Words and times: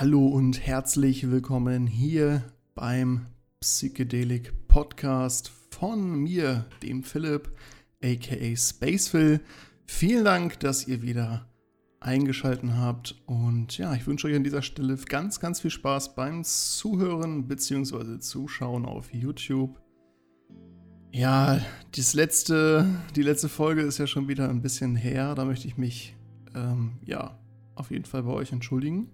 Hallo 0.00 0.28
und 0.28 0.64
herzlich 0.64 1.28
willkommen 1.28 1.88
hier 1.88 2.44
beim 2.76 3.26
Psychedelic 3.58 4.68
Podcast 4.68 5.50
von 5.72 6.20
mir, 6.20 6.66
dem 6.84 7.02
Philipp, 7.02 7.50
aka 8.00 8.56
Spacefill. 8.56 9.40
Vielen 9.86 10.24
Dank, 10.24 10.60
dass 10.60 10.86
ihr 10.86 11.02
wieder 11.02 11.48
eingeschaltet 11.98 12.70
habt 12.74 13.20
und 13.26 13.76
ja, 13.76 13.92
ich 13.96 14.06
wünsche 14.06 14.28
euch 14.28 14.36
an 14.36 14.44
dieser 14.44 14.62
Stelle 14.62 14.96
ganz, 14.98 15.40
ganz 15.40 15.58
viel 15.58 15.72
Spaß 15.72 16.14
beim 16.14 16.44
Zuhören 16.44 17.48
bzw. 17.48 18.20
Zuschauen 18.20 18.86
auf 18.86 19.12
YouTube. 19.12 19.80
Ja, 21.10 21.60
das 21.96 22.14
letzte, 22.14 22.86
die 23.16 23.22
letzte 23.22 23.48
Folge 23.48 23.82
ist 23.82 23.98
ja 23.98 24.06
schon 24.06 24.28
wieder 24.28 24.48
ein 24.48 24.62
bisschen 24.62 24.94
her. 24.94 25.34
Da 25.34 25.44
möchte 25.44 25.66
ich 25.66 25.76
mich 25.76 26.14
ähm, 26.54 27.00
ja 27.04 27.36
auf 27.74 27.90
jeden 27.90 28.04
Fall 28.04 28.22
bei 28.22 28.30
euch 28.30 28.52
entschuldigen. 28.52 29.10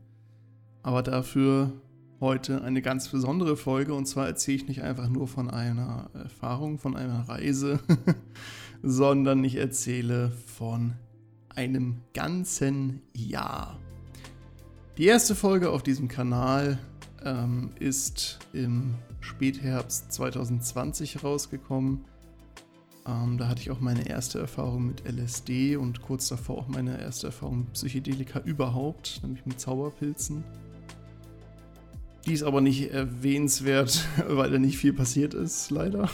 Aber 0.85 1.03
dafür 1.03 1.73
heute 2.21 2.63
eine 2.63 2.83
ganz 2.83 3.09
besondere 3.09 3.57
Folge. 3.57 3.95
Und 3.95 4.05
zwar 4.05 4.27
erzähle 4.27 4.59
ich 4.59 4.69
nicht 4.69 4.83
einfach 4.83 5.09
nur 5.09 5.27
von 5.27 5.51
einer 5.51 6.11
Erfahrung, 6.13 6.79
von 6.79 6.95
einer 6.95 7.27
Reise, 7.27 7.81
sondern 8.83 9.43
ich 9.45 9.57
erzähle 9.57 10.31
von 10.31 10.93
einem 11.49 12.03
ganzen 12.13 13.01
Jahr. 13.15 13.81
Die 14.99 15.07
erste 15.07 15.35
Folge 15.35 15.71
auf 15.71 15.83
diesem 15.83 16.07
Kanal 16.07 16.79
ähm, 17.25 17.71
ist 17.81 18.39
im 18.53 18.95
Spätherbst 19.21 20.13
2020 20.13 21.25
rausgekommen. 21.25 22.05
Ähm, 23.07 23.39
da 23.39 23.49
hatte 23.49 23.63
ich 23.63 23.71
auch 23.71 23.81
meine 23.81 24.07
erste 24.07 24.39
Erfahrung 24.39 24.87
mit 24.87 25.03
LSD 25.07 25.77
und 25.77 26.03
kurz 26.03 26.29
davor 26.29 26.59
auch 26.59 26.69
meine 26.69 27.01
erste 27.01 27.29
Erfahrung 27.29 27.61
mit 27.61 27.73
Psychedelika 27.73 28.41
überhaupt, 28.41 29.21
nämlich 29.23 29.47
mit 29.47 29.59
Zauberpilzen. 29.59 30.45
Die 32.27 32.33
ist 32.33 32.43
aber 32.43 32.61
nicht 32.61 32.91
erwähnenswert, 32.91 34.07
weil 34.29 34.51
da 34.51 34.59
nicht 34.59 34.79
viel 34.79 34.93
passiert 34.93 35.35
ist, 35.35 35.71
leider. 35.71 36.09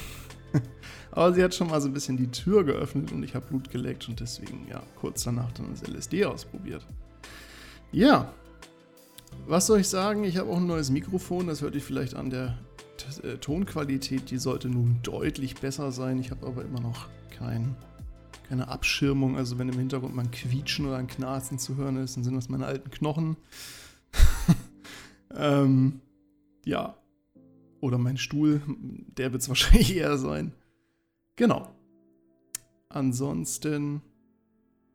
aber 1.13 1.33
sie 1.33 1.43
hat 1.43 1.55
schon 1.55 1.69
mal 1.69 1.81
so 1.81 1.89
ein 1.89 1.95
bisschen 1.95 2.17
die 2.17 2.31
Tür 2.31 2.65
geöffnet 2.65 3.13
und 3.13 3.23
ich 3.23 3.35
habe 3.35 3.47
Blut 3.47 3.71
geleckt 3.71 4.09
und 4.09 4.19
deswegen, 4.19 4.67
ja, 4.69 4.83
kurz 4.97 5.23
danach 5.23 5.53
dann 5.53 5.71
das 5.71 5.87
LSD 5.89 6.25
ausprobiert. 6.25 6.87
Ja, 7.93 8.33
was 9.47 9.67
soll 9.67 9.81
ich 9.81 9.89
sagen? 9.89 10.25
Ich 10.25 10.37
habe 10.37 10.51
auch 10.51 10.57
ein 10.57 10.67
neues 10.67 10.91
Mikrofon, 10.91 11.47
das 11.47 11.63
hört 11.63 11.75
ihr 11.75 11.81
vielleicht 11.81 12.15
an 12.15 12.31
der 12.31 12.59
äh, 13.23 13.37
Tonqualität. 13.39 14.31
Die 14.31 14.39
sollte 14.39 14.69
nun 14.69 14.99
deutlich 15.03 15.57
besser 15.57 15.93
sein. 15.93 16.19
Ich 16.19 16.31
habe 16.31 16.47
aber 16.47 16.65
immer 16.65 16.81
noch 16.81 17.09
kein, 17.37 17.77
keine 18.49 18.69
Abschirmung. 18.69 19.37
Also 19.37 19.59
wenn 19.59 19.69
im 19.69 19.79
Hintergrund 19.79 20.15
mal 20.15 20.23
ein 20.23 20.31
Quietschen 20.31 20.87
oder 20.87 20.97
ein 20.97 21.07
Knarzen 21.07 21.59
zu 21.59 21.77
hören 21.77 21.97
ist, 21.97 22.17
dann 22.17 22.25
sind 22.25 22.35
das 22.35 22.49
meine 22.49 22.67
alten 22.67 22.91
Knochen. 22.91 23.37
Ähm, 25.33 26.01
ja. 26.65 26.97
Oder 27.81 27.99
mein 27.99 28.17
Stuhl, 28.17 28.63
der 29.17 29.33
wird 29.33 29.43
es 29.43 29.49
wahrscheinlich 29.49 29.97
eher 29.97 30.19
sein. 30.19 30.53
Genau. 31.37 31.75
Ansonsten, 32.89 34.03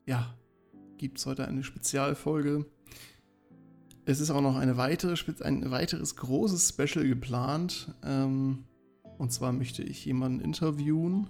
ja, 0.06 0.36
gibt 0.98 1.18
es 1.18 1.26
heute 1.26 1.48
eine 1.48 1.64
Spezialfolge. 1.64 2.66
Es 4.06 4.20
ist 4.20 4.30
auch 4.30 4.42
noch 4.42 4.56
eine 4.56 4.78
weitere, 4.78 5.16
ein 5.44 5.72
weiteres 5.72 6.16
großes 6.16 6.70
Special 6.70 7.08
geplant. 7.08 7.96
Ähm, 8.04 8.66
und 9.18 9.32
zwar 9.32 9.54
möchte 9.54 9.82
ich 9.82 10.06
jemanden 10.06 10.42
interviewen, 10.42 11.30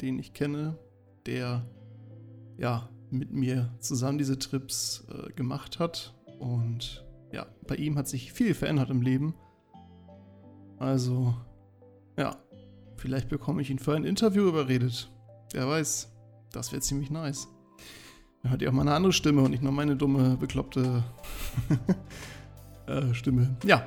den 0.00 0.18
ich 0.18 0.34
kenne, 0.34 0.78
der 1.24 1.64
ja 2.58 2.90
mit 3.10 3.32
mir 3.32 3.74
zusammen 3.78 4.18
diese 4.18 4.38
Trips 4.38 5.06
äh, 5.10 5.32
gemacht 5.32 5.78
hat. 5.78 6.14
Und 6.38 7.05
ja, 7.36 7.46
bei 7.66 7.74
ihm 7.74 7.98
hat 7.98 8.08
sich 8.08 8.32
viel 8.32 8.54
verändert 8.54 8.88
im 8.88 9.02
Leben. 9.02 9.34
Also, 10.78 11.34
ja, 12.16 12.34
vielleicht 12.96 13.28
bekomme 13.28 13.60
ich 13.60 13.68
ihn 13.70 13.78
für 13.78 13.94
ein 13.94 14.04
Interview 14.04 14.48
überredet. 14.48 15.10
Wer 15.52 15.68
weiß, 15.68 16.08
das 16.50 16.72
wäre 16.72 16.80
ziemlich 16.80 17.10
nice. 17.10 17.46
Dann 18.42 18.52
hört 18.52 18.62
ihr 18.62 18.70
auch 18.70 18.72
mal 18.72 18.82
eine 18.82 18.94
andere 18.94 19.12
Stimme 19.12 19.42
und 19.42 19.50
nicht 19.50 19.62
nur 19.62 19.72
meine 19.72 19.96
dumme, 19.96 20.38
bekloppte 20.40 21.04
äh, 22.86 23.12
Stimme. 23.12 23.54
Ja, 23.64 23.86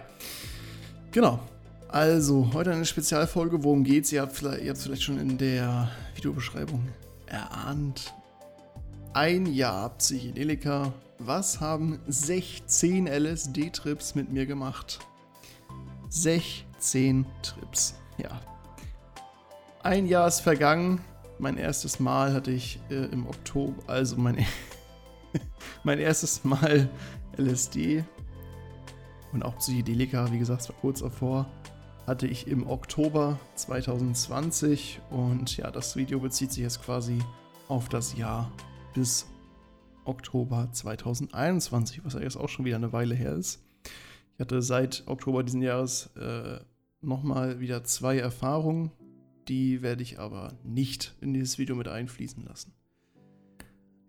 genau. 1.11 1.39
Also, 1.87 2.53
heute 2.53 2.71
eine 2.71 2.85
Spezialfolge. 2.85 3.63
Worum 3.63 3.83
geht's? 3.83 4.11
Ihr 4.11 4.21
habt 4.21 4.33
vielleicht, 4.33 4.77
vielleicht 4.77 5.01
schon 5.01 5.19
in 5.19 5.39
der 5.39 5.89
Videobeschreibung 6.13 6.87
erahnt. 7.25 8.13
Ein 9.13 9.47
Jahr 9.47 9.89
Psychedelika 9.97 10.93
was 11.19 11.59
haben 11.59 11.99
16 12.07 13.07
LSD-Trips 13.07 14.15
mit 14.15 14.31
mir 14.31 14.45
gemacht? 14.45 14.99
16 16.09 17.25
Trips, 17.41 17.95
ja. 18.17 18.41
Ein 19.83 20.07
Jahr 20.07 20.27
ist 20.27 20.39
vergangen. 20.39 21.01
Mein 21.37 21.57
erstes 21.57 21.99
Mal 21.99 22.33
hatte 22.33 22.51
ich 22.51 22.79
äh, 22.89 23.05
im 23.05 23.27
Oktober, 23.27 23.81
also 23.87 24.17
mein, 24.17 24.45
mein 25.83 25.99
erstes 25.99 26.43
Mal 26.43 26.89
LSD 27.37 28.03
und 29.31 29.43
auch 29.43 29.57
Psychedelika, 29.57 30.31
wie 30.31 30.39
gesagt, 30.39 30.61
es 30.61 30.69
war 30.69 30.75
kurz 30.81 31.01
davor, 31.01 31.47
hatte 32.07 32.27
ich 32.27 32.47
im 32.47 32.67
Oktober 32.67 33.39
2020 33.55 34.99
und 35.11 35.55
ja, 35.57 35.69
das 35.69 35.95
Video 35.95 36.19
bezieht 36.19 36.51
sich 36.51 36.63
jetzt 36.63 36.81
quasi 36.81 37.19
auf 37.67 37.87
das 37.87 38.17
Jahr 38.17 38.51
bis 38.93 39.27
Oktober 40.09 40.69
2021, 40.71 42.03
was 42.03 42.15
ja 42.15 42.21
jetzt 42.21 42.35
auch 42.35 42.49
schon 42.49 42.65
wieder 42.65 42.77
eine 42.77 42.91
Weile 42.91 43.15
her 43.15 43.33
ist. 43.35 43.63
Ich 44.33 44.39
hatte 44.39 44.61
seit 44.61 45.03
Oktober 45.05 45.43
diesen 45.43 45.61
Jahres 45.61 46.09
äh, 46.15 46.59
nochmal 47.01 47.59
wieder 47.59 47.83
zwei 47.83 48.17
Erfahrungen. 48.17 48.91
Die 49.47 49.81
werde 49.81 50.01
ich 50.01 50.19
aber 50.19 50.53
nicht 50.63 51.15
in 51.21 51.33
dieses 51.33 51.57
Video 51.57 51.75
mit 51.75 51.87
einfließen 51.87 52.43
lassen. 52.43 52.73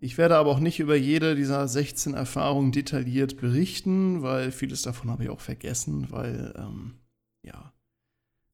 Ich 0.01 0.17
werde 0.17 0.37
aber 0.37 0.51
auch 0.51 0.61
nicht 0.61 0.81
über 0.81 0.97
jede 0.97 1.35
dieser 1.35 1.69
16 1.69 2.15
Erfahrungen 2.15 2.73
detailliert 2.73 3.37
berichten, 3.37 4.23
weil 4.23 4.51
vieles 4.51 4.81
davon 4.81 5.11
habe 5.11 5.25
ich 5.25 5.31
auch 5.31 5.41
vergessen, 5.41 6.11
weil, 6.11 6.55
ähm, 6.57 6.95
ja. 7.43 7.75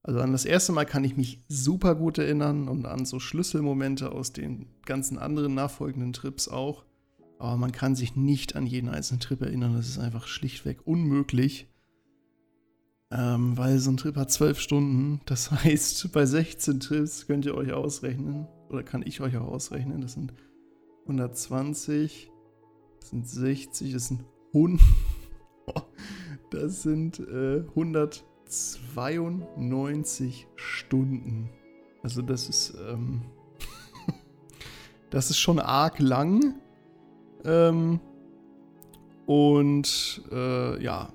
Also 0.02 0.20
an 0.20 0.32
das 0.32 0.44
erste 0.44 0.72
Mal 0.72 0.86
kann 0.86 1.04
ich 1.04 1.16
mich 1.16 1.44
super 1.48 1.94
gut 1.94 2.18
erinnern 2.18 2.68
und 2.68 2.86
an 2.86 3.04
so 3.04 3.20
Schlüsselmomente 3.20 4.10
aus 4.10 4.32
den 4.32 4.66
ganzen 4.84 5.18
anderen 5.18 5.54
nachfolgenden 5.54 6.12
Trips 6.12 6.48
auch. 6.48 6.84
Aber 7.38 7.56
man 7.56 7.72
kann 7.72 7.94
sich 7.94 8.16
nicht 8.16 8.56
an 8.56 8.66
jeden 8.66 8.88
einzelnen 8.88 9.20
Trip 9.20 9.40
erinnern. 9.42 9.74
Das 9.74 9.88
ist 9.88 9.98
einfach 9.98 10.26
schlichtweg 10.26 10.86
unmöglich. 10.86 11.68
Ähm, 13.10 13.56
weil 13.56 13.78
so 13.78 13.90
ein 13.90 13.96
Trip 13.96 14.16
hat 14.16 14.32
zwölf 14.32 14.60
Stunden. 14.60 15.20
Das 15.26 15.50
heißt, 15.50 16.12
bei 16.12 16.26
16 16.26 16.80
Trips 16.80 17.26
könnt 17.26 17.46
ihr 17.46 17.54
euch 17.54 17.72
ausrechnen. 17.72 18.46
Oder 18.68 18.82
kann 18.82 19.02
ich 19.04 19.20
euch 19.20 19.36
auch 19.36 19.46
ausrechnen. 19.46 20.00
Das 20.00 20.14
sind 20.14 20.32
120. 21.02 22.32
Das 23.00 23.10
sind 23.10 23.28
60. 23.28 23.92
Das 23.92 24.08
sind 24.08 24.24
100. 24.54 24.80
Das 26.50 26.82
sind 26.82 27.18
äh, 27.18 27.64
192 27.70 30.46
Stunden. 30.54 31.50
Also 32.04 32.22
das 32.22 32.48
ist, 32.48 32.78
ähm, 32.88 33.22
das 35.10 35.30
ist 35.30 35.38
schon 35.38 35.58
arg 35.58 35.98
lang. 35.98 36.54
Ähm, 37.46 38.00
und 39.26 40.22
äh, 40.30 40.82
ja, 40.82 41.12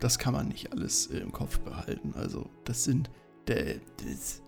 das 0.00 0.18
kann 0.18 0.34
man 0.34 0.48
nicht 0.48 0.72
alles 0.72 1.06
im 1.06 1.32
Kopf 1.32 1.58
behalten. 1.60 2.14
Also, 2.16 2.50
das 2.64 2.84
sind. 2.84 3.10
Das, 3.46 4.42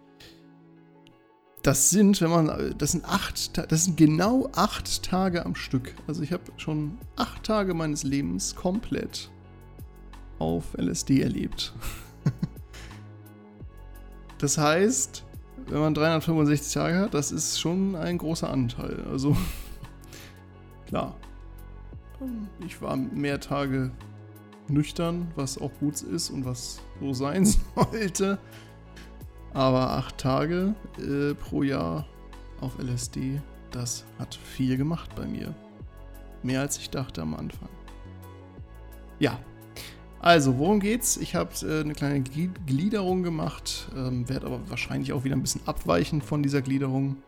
das 1.63 1.91
sind, 1.91 2.21
wenn 2.21 2.31
man. 2.31 2.75
Das 2.79 2.93
sind 2.93 3.05
acht. 3.05 3.71
Das 3.71 3.85
sind 3.85 3.97
genau 3.97 4.51
acht 4.55 5.03
Tage 5.03 5.45
am 5.45 5.55
Stück. 5.55 5.95
Also, 6.07 6.23
ich 6.23 6.33
habe 6.33 6.45
schon 6.57 6.99
acht 7.17 7.43
Tage 7.43 7.75
meines 7.75 8.03
Lebens 8.03 8.55
komplett 8.55 9.31
auf 10.39 10.65
LSD 10.79 11.23
erlebt. 11.23 11.75
das 14.39 14.59
heißt, 14.59 15.25
wenn 15.69 15.81
man 15.81 15.95
365 15.95 16.75
Tage 16.75 16.99
hat, 16.99 17.15
das 17.15 17.33
ist 17.33 17.59
schon 17.59 17.95
ein 17.95 18.19
großer 18.19 18.51
Anteil. 18.51 19.05
Also. 19.11 19.37
Klar. 20.87 21.17
Ich 22.65 22.81
war 22.81 22.97
mehr 22.97 23.41
Tage 23.41 23.91
nüchtern, 24.69 25.31
was 25.37 25.59
auch 25.59 25.73
gut 25.81 26.01
ist 26.03 26.31
und 26.31 26.45
was 26.45 26.81
so 27.01 27.13
sein 27.13 27.45
sollte. 27.75 28.39
Aber 29.53 29.93
acht 29.93 30.19
Tage 30.19 30.75
äh, 30.99 31.35
pro 31.35 31.63
Jahr 31.63 32.07
auf 32.61 32.79
LSD, 32.79 33.41
das 33.71 34.05
hat 34.19 34.35
viel 34.35 34.77
gemacht 34.77 35.15
bei 35.15 35.27
mir. 35.27 35.55
Mehr 36.43 36.61
als 36.61 36.79
ich 36.79 36.91
dachte 36.91 37.23
am 37.23 37.35
Anfang. 37.35 37.69
Ja, 39.19 39.39
also 40.21 40.59
worum 40.59 40.81
geht's? 40.81 41.17
Ich 41.17 41.35
habe 41.35 41.51
äh, 41.63 41.81
eine 41.81 41.95
kleine 41.95 42.21
Gliederung 42.21 43.23
gemacht, 43.23 43.89
ähm, 43.97 44.29
werde 44.29 44.47
aber 44.47 44.69
wahrscheinlich 44.69 45.13
auch 45.13 45.25
wieder 45.25 45.37
ein 45.37 45.43
bisschen 45.43 45.63
abweichen 45.67 46.21
von 46.21 46.43
dieser 46.43 46.63
Gliederung. 46.63 47.19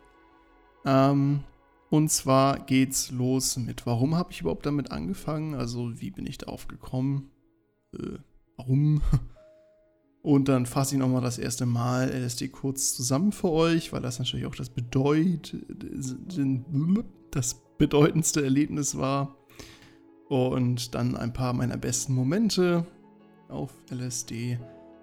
Ähm, 0.85 1.45
Und 1.91 2.11
zwar 2.11 2.59
geht's 2.61 3.11
los 3.11 3.57
mit, 3.57 3.87
warum 3.87 4.15
habe 4.15 4.33
ich 4.33 4.43
überhaupt 4.43 4.67
damit 4.67 4.93
angefangen? 4.93 5.55
Also, 5.55 6.01
wie 6.01 6.11
bin 6.11 6.27
ich 6.27 6.39
darauf 6.39 6.69
gekommen? 6.69 7.31
Äh, 7.95 8.19
warum? 8.57 9.01
Und 10.23 10.49
dann 10.49 10.67
fasse 10.67 10.95
ich 10.95 10.99
nochmal 10.99 11.23
das 11.23 11.39
erste 11.39 11.65
Mal 11.65 12.11
LSD 12.11 12.49
kurz 12.49 12.95
zusammen 12.95 13.33
für 13.33 13.51
euch, 13.51 13.93
weil 13.93 14.03
das 14.03 14.19
natürlich 14.19 14.47
auch 14.47 14.55
das 14.55 14.69
bedeut 14.69 15.57
das 17.31 17.57
bedeutendste 17.79 18.43
Erlebnis 18.43 18.99
war. 18.99 19.37
Und 20.29 20.95
dann 20.95 21.17
ein 21.17 21.33
paar 21.33 21.55
meiner 21.55 21.79
besten 21.79 22.13
Momente 22.15 22.85
auf 23.49 23.73
LSD 23.91 24.59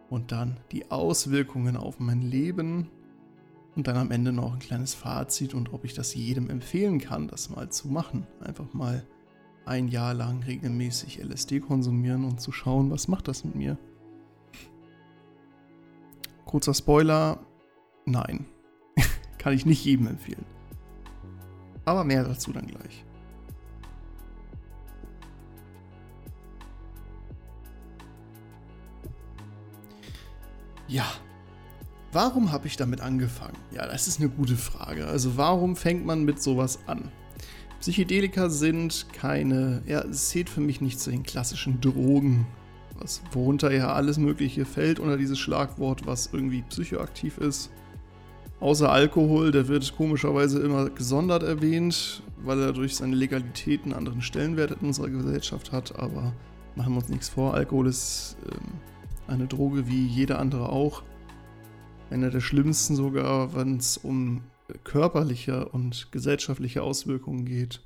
und 0.10 0.32
dann 0.32 0.58
die 0.72 0.92
Auswirkungen 0.92 1.78
auf 1.78 2.00
mein 2.00 2.22
Leben 2.22 2.90
und 3.76 3.88
dann 3.88 3.98
am 3.98 4.12
Ende 4.12 4.32
noch 4.32 4.54
ein 4.54 4.60
kleines 4.60 4.94
Fazit 4.94 5.54
und 5.54 5.74
ob 5.74 5.84
ich 5.84 5.94
das 5.94 6.16
jedem 6.16 6.50
empfehlen 6.50 7.00
kann, 7.00 7.28
das 7.28 7.50
mal 7.50 7.70
zu 7.70 7.90
machen. 7.90 8.26
Einfach 8.40 8.74
mal 8.74 9.06
ein 9.66 9.88
Jahr 9.88 10.14
lang 10.14 10.44
regelmäßig 10.44 11.22
LSD 11.22 11.60
konsumieren 11.60 12.24
und 12.24 12.40
zu 12.40 12.52
schauen, 12.52 12.92
was 12.92 13.08
macht 13.08 13.28
das 13.28 13.44
mit 13.44 13.56
mir. 13.56 13.78
Kurzer 16.46 16.74
Spoiler, 16.74 17.40
nein. 18.06 18.46
kann 19.38 19.54
ich 19.54 19.66
nicht 19.66 19.84
jedem 19.84 20.08
empfehlen. 20.08 20.46
Aber 21.84 22.04
mehr 22.04 22.24
dazu 22.24 22.54
dann 22.54 22.68
gleich. 22.68 23.04
Ja, 30.88 31.06
warum 32.16 32.52
habe 32.54 32.66
ich 32.66 32.78
damit 32.78 33.02
angefangen? 33.02 33.58
Ja, 33.72 33.86
das 33.86 34.08
ist 34.08 34.20
eine 34.20 34.30
gute 34.30 34.56
Frage. 34.56 35.06
Also 35.06 35.36
warum 35.38 35.76
fängt 35.76 36.06
man 36.06 36.24
mit 36.24 36.42
sowas 36.42 36.80
an? 36.88 37.12
Psychedelika 37.82 38.50
sind 38.50 39.08
keine, 39.14 39.84
ja, 39.86 40.00
es 40.02 40.30
zählt 40.30 40.50
für 40.50 40.62
mich 40.62 40.80
nicht 40.80 41.00
zu 41.00 41.12
den 41.12 41.24
klassischen 41.24 41.82
Drogen, 41.82 42.48
was 42.98 43.22
worunter 43.34 43.72
ja 43.72 43.94
alles 43.94 44.18
Mögliche 44.18 44.64
fällt 44.64 45.00
unter 45.00 45.18
dieses 45.18 45.38
Schlagwort, 45.38 46.08
was 46.08 46.30
irgendwie 46.32 46.64
psychoaktiv 46.64 47.38
ist. 47.38 47.70
Außer 48.62 48.90
Alkohol, 48.90 49.52
der 49.52 49.68
wird 49.68 49.96
komischerweise 49.98 50.62
immer 50.62 50.90
gesondert 50.90 51.44
erwähnt, 51.44 52.24
weil 52.46 52.62
er 52.62 52.72
durch 52.72 52.96
seine 52.96 53.16
Legalität 53.16 53.84
einen 53.84 53.94
anderen 53.94 54.22
Stellenwert 54.22 54.72
in 54.72 54.88
unserer 54.88 55.10
Gesellschaft 55.10 55.74
hat, 55.74 56.00
aber 56.00 56.32
machen 56.76 56.94
wir 56.94 57.00
uns 57.02 57.10
nichts 57.10 57.28
vor, 57.28 57.54
Alkohol 57.54 57.88
ist 57.88 58.38
ähm, 58.46 58.80
eine 59.28 59.48
Droge 59.48 59.88
wie 59.90 60.08
jede 60.08 60.40
andere 60.40 60.70
auch. 60.70 61.04
Eine 62.10 62.30
der 62.30 62.42
schlimmsten 62.42 62.96
sogar, 62.96 63.56
wenn 63.56 63.78
es 63.78 63.98
um 63.98 64.44
körperliche 64.84 65.70
und 65.70 66.12
gesellschaftliche 66.12 66.84
Auswirkungen 66.84 67.46
geht. 67.46 67.82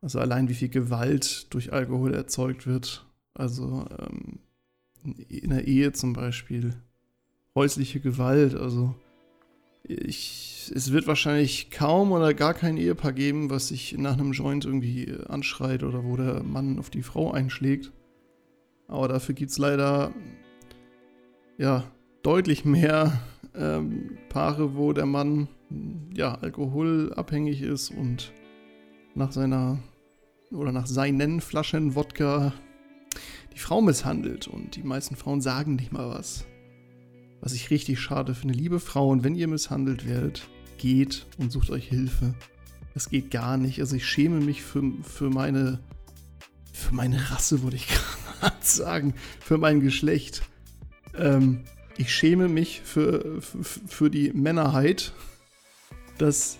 Also 0.00 0.18
allein 0.18 0.48
wie 0.48 0.54
viel 0.54 0.68
Gewalt 0.68 1.52
durch 1.52 1.72
Alkohol 1.72 2.14
erzeugt 2.14 2.66
wird. 2.66 3.06
Also 3.32 3.86
ähm, 3.98 4.38
in 5.28 5.50
der 5.50 5.66
Ehe 5.66 5.92
zum 5.92 6.12
Beispiel. 6.12 6.74
Häusliche 7.54 8.00
Gewalt. 8.00 8.54
Also 8.54 8.94
ich, 9.82 10.72
es 10.74 10.92
wird 10.92 11.06
wahrscheinlich 11.06 11.70
kaum 11.70 12.12
oder 12.12 12.34
gar 12.34 12.54
kein 12.54 12.76
Ehepaar 12.76 13.12
geben, 13.12 13.50
was 13.50 13.68
sich 13.68 13.96
nach 13.98 14.14
einem 14.14 14.32
Joint 14.32 14.64
irgendwie 14.64 15.14
anschreit 15.26 15.82
oder 15.82 16.04
wo 16.04 16.16
der 16.16 16.42
Mann 16.42 16.78
auf 16.78 16.90
die 16.90 17.02
Frau 17.02 17.32
einschlägt. 17.32 17.92
Aber 18.88 19.08
dafür 19.08 19.34
gibt 19.34 19.50
es 19.50 19.58
leider 19.58 20.12
ja, 21.56 21.84
deutlich 22.24 22.64
mehr 22.64 23.20
ähm, 23.54 24.18
Paare, 24.28 24.74
wo 24.74 24.92
der 24.92 25.06
Mann 25.06 25.46
ja, 26.12 26.34
alkoholabhängig 26.34 27.62
ist 27.62 27.90
und 27.90 28.32
nach 29.14 29.30
seiner 29.30 29.78
oder 30.50 30.72
nach 30.72 30.86
seinen 30.86 31.40
Flaschen 31.40 31.94
Wodka 31.94 32.52
die 33.52 33.58
Frau 33.58 33.80
misshandelt. 33.80 34.48
Und 34.48 34.76
die 34.76 34.82
meisten 34.82 35.16
Frauen 35.16 35.40
sagen 35.40 35.76
nicht 35.76 35.92
mal 35.92 36.08
was. 36.08 36.46
Was 37.40 37.52
ich 37.52 37.70
richtig 37.70 38.00
schade 38.00 38.34
finde. 38.34 38.54
Liebe 38.54 38.80
Frauen, 38.80 39.22
wenn 39.22 39.34
ihr 39.34 39.48
misshandelt 39.48 40.08
werdet, 40.08 40.48
geht 40.78 41.26
und 41.38 41.52
sucht 41.52 41.70
euch 41.70 41.88
Hilfe. 41.88 42.34
Das 42.94 43.10
geht 43.10 43.30
gar 43.30 43.56
nicht. 43.56 43.80
Also 43.80 43.96
ich 43.96 44.06
schäme 44.06 44.40
mich 44.40 44.62
für, 44.62 44.82
für 45.02 45.30
meine 45.30 45.80
für 46.72 46.94
meine 46.94 47.30
Rasse, 47.30 47.62
würde 47.62 47.76
ich 47.76 47.88
gerade 48.40 48.56
sagen. 48.60 49.14
Für 49.40 49.58
mein 49.58 49.80
Geschlecht. 49.80 50.42
Ähm, 51.16 51.64
ich 51.96 52.12
schäme 52.12 52.48
mich 52.48 52.80
für, 52.82 53.40
für, 53.40 54.10
die 54.10 54.32
Männerheit, 54.32 55.12
dass, 56.18 56.58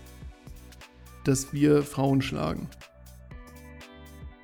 dass 1.25 1.53
wir 1.53 1.83
Frauen 1.83 2.23
schlagen. 2.23 2.69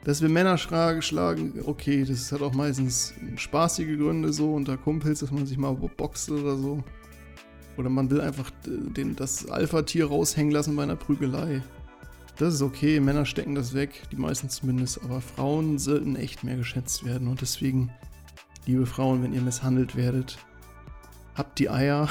Dass 0.04 0.22
wir 0.22 0.28
Männer 0.28 0.56
schlagen, 0.56 1.52
okay, 1.66 2.04
das 2.04 2.32
hat 2.32 2.40
auch 2.40 2.54
meistens 2.54 3.12
spaßige 3.36 3.98
Gründe 3.98 4.32
so 4.32 4.54
unter 4.54 4.76
Kumpels, 4.76 5.20
dass 5.20 5.30
man 5.30 5.46
sich 5.46 5.58
mal 5.58 5.74
boxt 5.74 6.30
oder 6.30 6.56
so. 6.56 6.82
Oder 7.76 7.90
man 7.90 8.10
will 8.10 8.20
einfach 8.20 8.50
den, 8.64 9.14
das 9.14 9.48
Alpha-Tier 9.48 10.06
raushängen 10.06 10.52
lassen 10.52 10.74
bei 10.74 10.82
einer 10.82 10.96
Prügelei. 10.96 11.62
Das 12.36 12.54
ist 12.54 12.62
okay, 12.62 13.00
Männer 13.00 13.26
stecken 13.26 13.54
das 13.54 13.74
weg, 13.74 14.02
die 14.10 14.16
meisten 14.16 14.48
zumindest, 14.48 15.04
aber 15.04 15.20
Frauen 15.20 15.78
sollten 15.78 16.16
echt 16.16 16.42
mehr 16.42 16.56
geschätzt 16.56 17.04
werden 17.04 17.28
und 17.28 17.42
deswegen 17.42 17.90
liebe 18.66 18.86
Frauen, 18.86 19.22
wenn 19.22 19.34
ihr 19.34 19.42
misshandelt 19.42 19.94
werdet, 19.94 20.38
habt 21.40 21.58
die 21.58 21.70
Eier, 21.70 22.08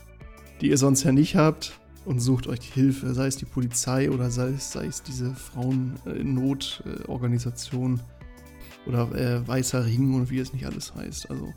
die 0.60 0.68
ihr 0.68 0.78
sonst 0.78 1.04
ja 1.04 1.12
nicht 1.12 1.36
habt, 1.36 1.78
und 2.04 2.20
sucht 2.20 2.46
euch 2.48 2.60
Hilfe, 2.60 3.14
sei 3.14 3.28
es 3.28 3.36
die 3.36 3.44
Polizei 3.44 4.10
oder 4.10 4.30
sei 4.30 4.48
es, 4.48 4.72
sei 4.72 4.86
es 4.86 5.02
diese 5.02 5.34
Frauen 5.34 5.94
in 6.04 6.34
Not-Organisation 6.34 8.00
oder 8.86 9.10
äh, 9.14 9.46
Weißer 9.46 9.86
Ring 9.86 10.14
und 10.14 10.30
wie 10.30 10.38
es 10.38 10.52
nicht 10.52 10.66
alles 10.66 10.94
heißt. 10.94 11.30
Also, 11.30 11.52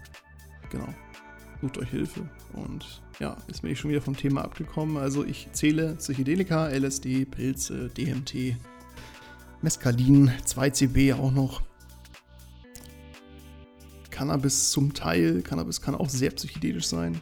genau. 0.70 0.88
Sucht 1.62 1.80
euch 1.80 1.90
Hilfe. 1.90 2.22
Und 2.54 3.02
ja, 3.20 3.36
jetzt 3.48 3.62
bin 3.62 3.72
ich 3.72 3.80
schon 3.80 3.92
wieder 3.92 4.02
vom 4.02 4.16
Thema 4.16 4.44
abgekommen. 4.44 4.98
Also, 4.98 5.26
ich 5.26 5.50
zähle 5.52 5.96
Psychedelika, 5.96 6.70
LSD, 6.70 7.26
Pilze, 7.26 7.90
DMT, 7.90 8.56
Mescalin, 9.62 10.32
2CB 10.46 11.16
auch 11.16 11.32
noch. 11.32 11.62
Cannabis 14.18 14.72
zum 14.72 14.96
Teil. 14.96 15.44
Cannabis 15.44 15.80
kann 15.80 15.94
auch 15.94 16.10
sehr 16.10 16.32
psychedelisch 16.32 16.88
sein. 16.88 17.22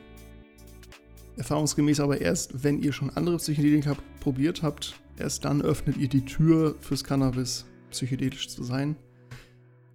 Erfahrungsgemäß 1.35 1.99
aber 1.99 2.21
erst, 2.21 2.63
wenn 2.63 2.81
ihr 2.81 2.93
schon 2.93 3.09
andere 3.09 3.35
Psychedelika 3.35 3.97
probiert 4.21 4.63
habt, 4.63 4.97
erst 5.17 5.43
dann 5.43 5.61
öffnet 5.61 5.97
ihr 5.97 6.07
die 6.07 6.23
Tür 6.23 6.77
fürs 6.79 7.03
Cannabis, 7.03 7.65
psychedelisch 7.91 8.47
zu 8.47 8.63
sein. 8.63 8.95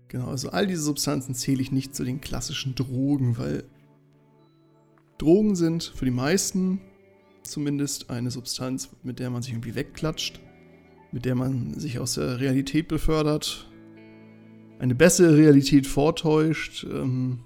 Genau, 0.08 0.26
also 0.26 0.50
all 0.50 0.66
diese 0.66 0.82
Substanzen 0.82 1.34
zähle 1.34 1.62
ich 1.62 1.72
nicht 1.72 1.94
zu 1.94 2.04
den 2.04 2.20
klassischen 2.20 2.74
Drogen, 2.74 3.38
weil 3.38 3.64
Drogen 5.16 5.56
sind 5.56 5.84
für 5.84 6.04
die 6.04 6.10
meisten 6.10 6.82
zumindest 7.44 8.10
eine 8.10 8.30
Substanz, 8.30 8.90
mit 9.02 9.20
der 9.20 9.30
man 9.30 9.40
sich 9.40 9.52
irgendwie 9.52 9.74
wegklatscht, 9.74 10.38
mit 11.12 11.24
der 11.24 11.34
man 11.34 11.80
sich 11.80 11.98
aus 11.98 12.16
der 12.16 12.40
Realität 12.40 12.88
befördert, 12.88 13.69
eine 14.80 14.94
bessere 14.94 15.36
Realität 15.36 15.86
vortäuscht. 15.86 16.84
Ähm, 16.90 17.40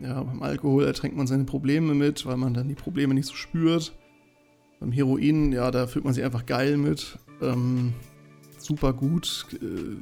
ja, 0.00 0.22
beim 0.22 0.42
Alkohol 0.42 0.84
ertränkt 0.84 1.16
man 1.16 1.26
seine 1.26 1.44
Probleme 1.44 1.94
mit, 1.94 2.24
weil 2.26 2.36
man 2.36 2.54
dann 2.54 2.68
die 2.68 2.74
Probleme 2.74 3.14
nicht 3.14 3.26
so 3.26 3.34
spürt. 3.34 3.96
Beim 4.78 4.92
Heroin, 4.92 5.52
ja, 5.52 5.70
da 5.70 5.86
fühlt 5.86 6.04
man 6.04 6.14
sich 6.14 6.24
einfach 6.24 6.46
geil 6.46 6.76
mit. 6.76 7.18
Ähm, 7.42 7.94
super 8.58 8.92
gut. 8.92 9.46
Äh, 9.60 9.96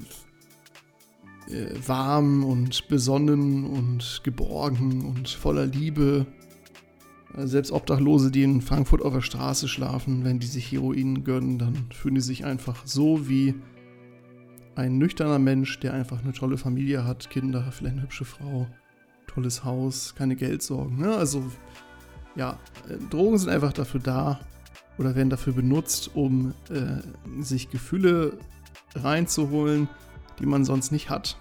äh, 1.52 1.74
warm 1.86 2.44
und 2.44 2.88
besonnen 2.88 3.64
und 3.64 4.20
geborgen 4.24 5.04
und 5.06 5.28
voller 5.28 5.66
Liebe. 5.66 6.26
Also 7.34 7.48
selbst 7.48 7.72
Obdachlose, 7.72 8.30
die 8.30 8.42
in 8.42 8.60
Frankfurt 8.62 9.02
auf 9.02 9.14
der 9.14 9.20
Straße 9.20 9.68
schlafen, 9.68 10.24
wenn 10.24 10.40
die 10.40 10.46
sich 10.46 10.70
Heroin 10.72 11.24
gönnen, 11.24 11.58
dann 11.58 11.74
fühlen 11.92 12.16
die 12.16 12.20
sich 12.20 12.44
einfach 12.44 12.84
so 12.84 13.28
wie 13.28 13.54
ein 14.78 14.96
nüchterner 14.96 15.40
Mensch, 15.40 15.80
der 15.80 15.92
einfach 15.92 16.22
eine 16.22 16.32
tolle 16.32 16.56
Familie 16.56 17.04
hat, 17.04 17.30
Kinder, 17.30 17.64
vielleicht 17.72 17.94
eine 17.94 18.02
hübsche 18.02 18.24
Frau, 18.24 18.68
tolles 19.26 19.64
Haus, 19.64 20.14
keine 20.14 20.36
Geldsorgen. 20.36 20.98
Ne? 20.98 21.16
Also 21.16 21.50
ja, 22.36 22.58
äh, 22.88 22.96
Drogen 23.10 23.38
sind 23.38 23.50
einfach 23.50 23.72
dafür 23.72 23.98
da 23.98 24.38
oder 24.96 25.16
werden 25.16 25.30
dafür 25.30 25.52
benutzt, 25.52 26.12
um 26.14 26.54
äh, 26.70 27.42
sich 27.42 27.70
Gefühle 27.70 28.38
reinzuholen, 28.94 29.88
die 30.38 30.46
man 30.46 30.64
sonst 30.64 30.92
nicht 30.92 31.10
hat. 31.10 31.36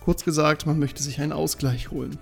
Kurz 0.00 0.24
gesagt, 0.24 0.64
man 0.64 0.78
möchte 0.78 1.02
sich 1.02 1.20
einen 1.20 1.32
Ausgleich 1.32 1.90
holen. 1.90 2.16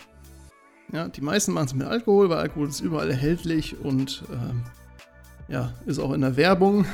Ja, 0.93 1.07
die 1.09 1.21
meisten 1.21 1.53
machen 1.53 1.67
es 1.67 1.75
mit 1.75 1.87
Alkohol, 1.87 2.29
weil 2.29 2.39
Alkohol 2.39 2.69
ist 2.69 2.81
überall 2.81 3.09
erhältlich 3.09 3.79
und 3.79 4.25
ähm, 4.33 4.65
ja, 5.47 5.73
ist 5.87 6.01
auch 6.01 6.13
in 6.13 6.23
der 6.23 6.37
Werbung 6.37 6.87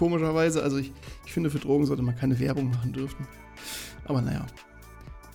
komischerweise. 0.00 0.62
Also 0.62 0.78
ich, 0.78 0.92
ich 1.26 1.32
finde, 1.32 1.50
für 1.50 1.58
Drogen 1.58 1.84
sollte 1.84 2.02
man 2.02 2.16
keine 2.16 2.38
Werbung 2.40 2.70
machen 2.70 2.92
dürfen. 2.92 3.28
Aber 4.06 4.22
naja. 4.22 4.46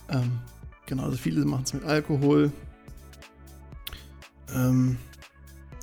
Ähm, 0.10 0.40
genau, 0.88 1.04
also 1.04 1.18
viele 1.18 1.46
machen 1.46 1.64
es 1.66 1.74
mit 1.74 1.84
Alkohol. 1.84 2.52
Ähm, 4.56 4.98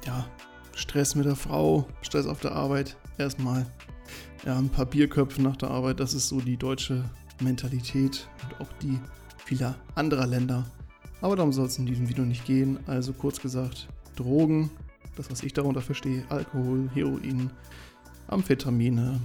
ja, 0.05 0.27
Stress 0.75 1.15
mit 1.15 1.27
der 1.27 1.37
Frau, 1.37 1.87
Stress 2.03 2.27
auf 2.27 2.41
der 2.41 2.53
Arbeit. 2.53 2.97
Erstmal 3.19 3.67
ja, 4.45 4.59
ein 4.59 4.69
paar 4.69 4.87
Bierköpfen 4.87 5.45
nach 5.45 5.57
der 5.57 5.71
Arbeit. 5.71 6.01
Das 6.01 6.13
ist 6.13 6.29
so 6.29 6.41
die 6.41 6.57
deutsche 6.57 7.05
Mentalität 7.41 8.29
und 8.43 8.61
auch 8.61 8.73
die 8.83 8.99
vieler 9.45 9.77
anderer 9.95 10.27
Länder. 10.27 10.67
Aber 11.21 11.37
darum 11.37 11.53
soll 11.53 11.67
es 11.67 11.79
in 11.79 11.87
diesem 11.87 12.09
Video 12.09 12.25
nicht 12.25 12.45
gehen. 12.47 12.81
Also 12.89 13.13
kurz 13.13 13.41
gesagt, 13.41 13.87
Drogen, 14.17 14.71
das 15.15 15.31
was 15.31 15.45
ich 15.45 15.53
darunter 15.53 15.83
verstehe, 15.83 16.25
Alkohol, 16.31 16.91
Heroin, 16.93 17.51
Amphetamine, 18.33 19.21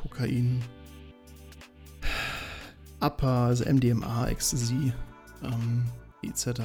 Kokain, 0.00 0.62
APA, 3.00 3.46
also 3.46 3.64
MDMA, 3.64 4.28
Ecstasy, 4.28 4.92
ähm, 5.42 5.84
etc. 6.22 6.62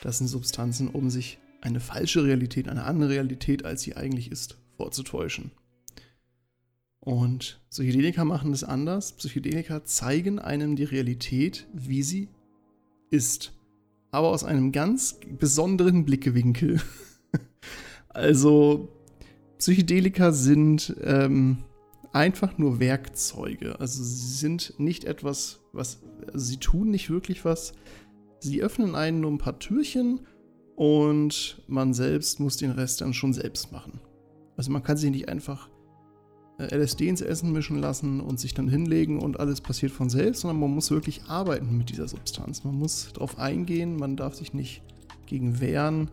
Das 0.00 0.18
sind 0.18 0.28
Substanzen, 0.28 0.88
um 0.88 1.10
sich 1.10 1.38
eine 1.60 1.80
falsche 1.80 2.24
Realität, 2.24 2.68
eine 2.68 2.84
andere 2.84 3.10
Realität, 3.10 3.64
als 3.64 3.82
sie 3.82 3.96
eigentlich 3.96 4.30
ist, 4.30 4.58
vorzutäuschen. 4.76 5.52
Und 7.00 7.60
Psychedelika 7.70 8.24
machen 8.24 8.52
es 8.52 8.62
anders. 8.62 9.12
Psychedelika 9.12 9.84
zeigen 9.84 10.38
einem 10.38 10.76
die 10.76 10.84
Realität, 10.84 11.66
wie 11.72 12.02
sie 12.02 12.28
ist. 13.10 13.52
Aber 14.12 14.28
aus 14.28 14.44
einem 14.44 14.70
ganz 14.70 15.18
besonderen 15.38 16.04
Blickwinkel. 16.04 16.80
also, 18.08 18.88
Psychedelika 19.62 20.32
sind 20.32 20.96
ähm, 21.04 21.58
einfach 22.12 22.58
nur 22.58 22.80
Werkzeuge. 22.80 23.78
Also, 23.78 24.02
sie 24.02 24.34
sind 24.34 24.74
nicht 24.78 25.04
etwas, 25.04 25.60
was. 25.72 26.00
Also 26.26 26.46
sie 26.46 26.56
tun 26.56 26.90
nicht 26.90 27.10
wirklich 27.10 27.44
was. 27.44 27.72
Sie 28.40 28.60
öffnen 28.60 28.96
einen 28.96 29.20
nur 29.20 29.30
ein 29.30 29.38
paar 29.38 29.60
Türchen 29.60 30.26
und 30.74 31.62
man 31.68 31.94
selbst 31.94 32.40
muss 32.40 32.56
den 32.56 32.72
Rest 32.72 33.02
dann 33.02 33.14
schon 33.14 33.32
selbst 33.32 33.70
machen. 33.70 34.00
Also, 34.56 34.72
man 34.72 34.82
kann 34.82 34.96
sich 34.96 35.12
nicht 35.12 35.28
einfach 35.28 35.70
äh, 36.58 36.76
LSD 36.76 37.06
ins 37.06 37.20
Essen 37.20 37.52
mischen 37.52 37.78
lassen 37.78 38.20
und 38.20 38.40
sich 38.40 38.54
dann 38.54 38.68
hinlegen 38.68 39.20
und 39.20 39.38
alles 39.38 39.60
passiert 39.60 39.92
von 39.92 40.10
selbst, 40.10 40.40
sondern 40.40 40.58
man 40.58 40.74
muss 40.74 40.90
wirklich 40.90 41.22
arbeiten 41.28 41.78
mit 41.78 41.88
dieser 41.88 42.08
Substanz. 42.08 42.64
Man 42.64 42.74
muss 42.74 43.12
darauf 43.12 43.38
eingehen, 43.38 43.96
man 43.96 44.16
darf 44.16 44.34
sich 44.34 44.54
nicht 44.54 44.82
gegen 45.26 45.60
wehren. 45.60 46.10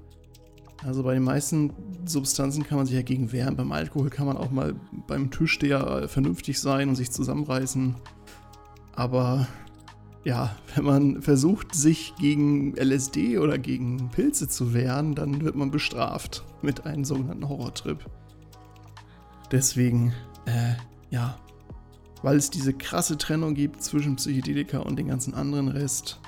Also 0.86 1.04
bei 1.04 1.14
den 1.14 1.24
meisten 1.24 1.74
Substanzen 2.06 2.64
kann 2.64 2.78
man 2.78 2.88
sich 2.88 2.96
ja 2.96 3.02
gegen 3.02 3.32
wehren. 3.32 3.56
Beim 3.56 3.72
Alkohol 3.72 4.10
kann 4.10 4.26
man 4.26 4.38
auch 4.38 4.52
mal 4.52 4.76
beim 5.08 5.30
Tischsteher 5.30 6.08
vernünftig 6.08 6.60
sein 6.60 6.90
und 6.90 6.96
sich 6.96 7.12
zusammenreißen. 7.12 7.96
Aber 8.96 9.48
ja, 10.24 10.56
wenn 10.76 10.86
man 10.86 11.22
versucht, 11.22 11.76
sich 11.76 12.14
gegen 12.20 12.76
LSD 12.76 13.40
oder 13.40 13.58
gegen 13.58 14.10
Pilze 14.10 14.48
zu 14.48 14.74
wehren, 14.74 15.16
dann 15.16 15.42
wird 15.42 15.56
man 15.56 15.72
bestraft 15.72 16.46
mit 16.62 16.86
einem 16.86 17.04
sogenannten 17.04 17.50
Horrortrip. 17.50 18.06
Deswegen 19.52 20.14
äh, 20.46 20.76
ja, 21.10 21.38
weil 22.22 22.38
es 22.38 22.50
diese 22.50 22.74
krasse 22.74 23.18
Trennung 23.18 23.54
gibt 23.54 23.82
zwischen 23.82 24.16
Psychedelika 24.18 24.80
und 24.80 24.98
den 24.98 25.08
ganzen 25.08 25.34
anderen 25.34 25.70
Rest. 25.70 26.20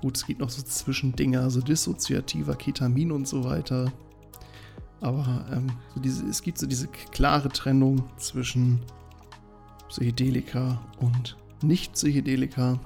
Gut, 0.00 0.16
es 0.16 0.26
gibt 0.26 0.40
noch 0.40 0.50
so 0.50 0.62
Zwischendinger, 0.62 1.50
so 1.50 1.60
dissoziativer 1.60 2.54
Ketamin 2.54 3.12
und 3.12 3.26
so 3.26 3.44
weiter. 3.44 3.92
Aber 5.00 5.46
ähm, 5.52 5.72
so 5.94 6.00
diese, 6.00 6.26
es 6.26 6.42
gibt 6.42 6.58
so 6.58 6.66
diese 6.66 6.88
klare 6.88 7.48
Trennung 7.48 8.04
zwischen 8.18 8.80
Psychedelika 9.88 10.80
und 10.98 11.36
Nicht-Psychedelika, 11.62 12.78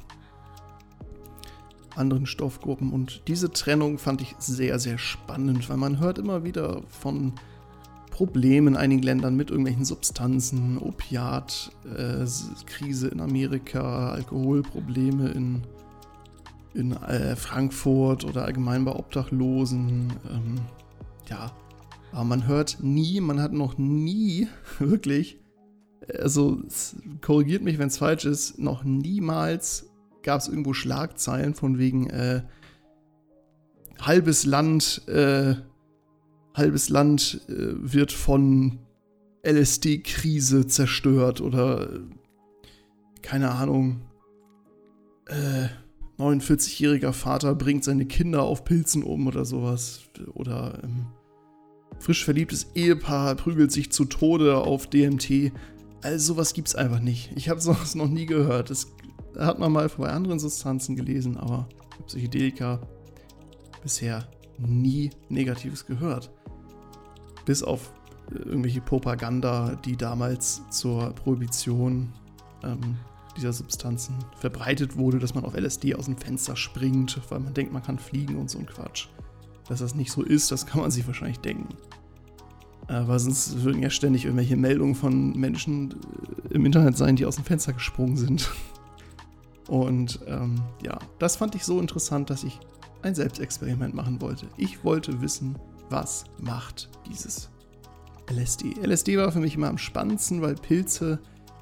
anderen 1.97 2.27
Stoffgruppen. 2.27 2.93
Und 2.93 3.23
diese 3.27 3.51
Trennung 3.51 3.99
fand 3.99 4.23
ich 4.23 4.37
sehr, 4.39 4.79
sehr 4.79 4.99
spannend, 4.99 5.69
weil 5.69 5.77
man 5.77 5.99
hört 5.99 6.19
immer 6.19 6.45
wieder 6.45 6.83
von 6.89 7.33
Probleme 8.11 8.71
in 8.71 8.77
einigen 8.77 9.03
Ländern 9.03 9.35
mit 9.35 9.51
irgendwelchen 9.51 9.85
Substanzen, 9.85 10.79
Opiatkrise 10.79 13.09
äh, 13.09 13.13
in 13.13 13.21
Amerika, 13.21 14.11
Alkoholprobleme 14.11 15.31
in, 15.31 15.63
in 16.75 16.93
äh, 16.93 17.37
Frankfurt 17.37 18.25
oder 18.25 18.45
allgemein 18.45 18.85
bei 18.85 18.95
Obdachlosen. 18.95 20.13
Ähm, 20.31 20.57
ja, 21.29 21.53
aber 22.13 22.25
man 22.25 22.47
hört 22.47 22.79
nie, 22.81 23.21
man 23.21 23.41
hat 23.41 23.53
noch 23.53 23.79
nie 23.79 24.49
wirklich, 24.79 25.39
also 26.19 26.63
korrigiert 27.21 27.63
mich, 27.63 27.79
wenn 27.79 27.89
es 27.89 27.99
falsch 27.99 28.25
ist, 28.25 28.59
noch 28.59 28.85
niemals 28.85 29.87
gab 30.23 30.41
es 30.41 30.49
irgendwo 30.49 30.75
Schlagzeilen 30.75 31.55
von 31.55 31.79
wegen 31.79 32.11
äh, 32.11 32.43
halbes 34.01 34.45
Land 34.45 35.07
äh, 35.09 35.55
halbes 36.55 36.89
Land 36.89 37.41
äh, 37.49 37.53
wird 37.79 38.13
von 38.13 38.79
LSD-Krise 39.43 40.67
zerstört 40.67 41.41
oder 41.41 41.91
äh, 41.95 42.01
keine 43.23 43.51
Ahnung. 43.51 44.03
Äh, 45.27 45.69
49-jähriger 46.21 47.13
Vater 47.13 47.55
bringt 47.55 47.85
seine 47.85 48.07
Kinder 48.07 48.43
auf 48.43 48.65
Pilzen 48.65 49.03
um 49.03 49.27
oder 49.27 49.45
sowas. 49.45 50.03
Oder 50.35 50.81
ähm, 50.85 51.07
frisch 51.99 52.25
verliebtes 52.25 52.69
Ehepaar 52.75 53.35
prügelt 53.35 53.73
sich 53.73 53.91
zu 53.91 54.05
Tode 54.05 54.59
auf 54.59 54.87
DMT. 54.87 55.53
Also 56.03 56.35
sowas 56.35 56.53
gibt's 56.53 56.75
einfach 56.75 57.01
nicht. 57.01 57.33
Ich 57.37 57.49
habe 57.49 57.61
sowas 57.61 57.95
noch 57.95 58.09
nie 58.09 58.27
gehört. 58.27 58.71
Das 58.71 58.89
hat 59.39 59.59
man 59.59 59.73
mal 59.73 59.89
bei 59.97 60.11
anderen 60.11 60.39
Substanzen 60.39 60.97
gelesen, 60.97 61.37
aber 61.37 61.69
Psychedelika 62.07 62.81
bisher 63.83 64.29
nie 64.59 65.11
Negatives 65.29 65.87
gehört 65.87 66.31
bis 67.45 67.65
auf 67.65 67.93
äh, 68.31 68.39
irgendwelche 68.39 68.81
Propaganda, 68.81 69.77
die 69.85 69.97
damals 69.97 70.63
zur 70.71 71.13
Prohibition 71.15 72.13
ähm, 72.63 72.97
dieser 73.37 73.53
Substanzen 73.53 74.15
verbreitet 74.39 74.97
wurde, 74.97 75.19
dass 75.19 75.35
man 75.35 75.45
auf 75.45 75.55
LSD 75.55 75.95
aus 75.95 76.07
dem 76.07 76.17
Fenster 76.17 76.57
springt, 76.57 77.21
weil 77.29 77.41
man 77.41 77.55
denkt, 77.55 77.73
man 77.73 77.83
kann 77.83 77.99
fliegen 77.99 78.37
und 78.37 78.51
so 78.51 78.59
ein 78.59 78.67
Quatsch. 78.67 79.09
Dass 79.69 79.81
das 79.81 79.95
nicht 79.95 80.11
so 80.11 80.23
ist, 80.23 80.51
das 80.51 80.67
kann 80.67 80.81
man 80.81 80.91
sich 80.91 81.07
wahrscheinlich 81.07 81.39
denken. 81.41 81.69
Aber 82.89 83.19
sonst 83.21 83.63
würden 83.63 83.83
ja 83.83 83.91
ständig 83.91 84.25
irgendwelche 84.25 84.57
Meldungen 84.57 84.97
von 84.97 85.33
Menschen 85.39 85.93
äh, 86.51 86.55
im 86.55 86.67
Internet 86.67 86.97
sein, 86.97 87.15
die 87.15 87.25
aus 87.25 87.37
dem 87.37 87.45
Fenster 87.45 87.73
gesprungen 87.73 88.17
sind. 88.17 88.51
Und 89.69 90.19
ähm, 90.27 90.61
ja, 90.85 90.99
das 91.21 91.37
fand 91.37 91.55
ich 91.55 91.65
so 91.65 91.79
interessant, 91.79 92.31
dass 92.31 92.43
ich 92.43 92.59
ein 93.03 93.15
Selbstexperiment 93.15 93.95
machen 93.95 94.21
wollte. 94.21 94.47
Ich 94.57 94.83
wollte 94.85 95.23
wissen, 95.23 95.57
was 95.89 96.25
macht 96.41 96.91
dieses 97.09 97.49
LSD? 98.29 98.75
LSD 98.85 99.17
war 99.19 99.31
für 99.31 99.39
mich 99.39 99.55
immer 99.55 99.69
am 99.69 99.79
spannendsten, 99.79 100.43
weil 100.43 100.57
Pilze 100.57 101.21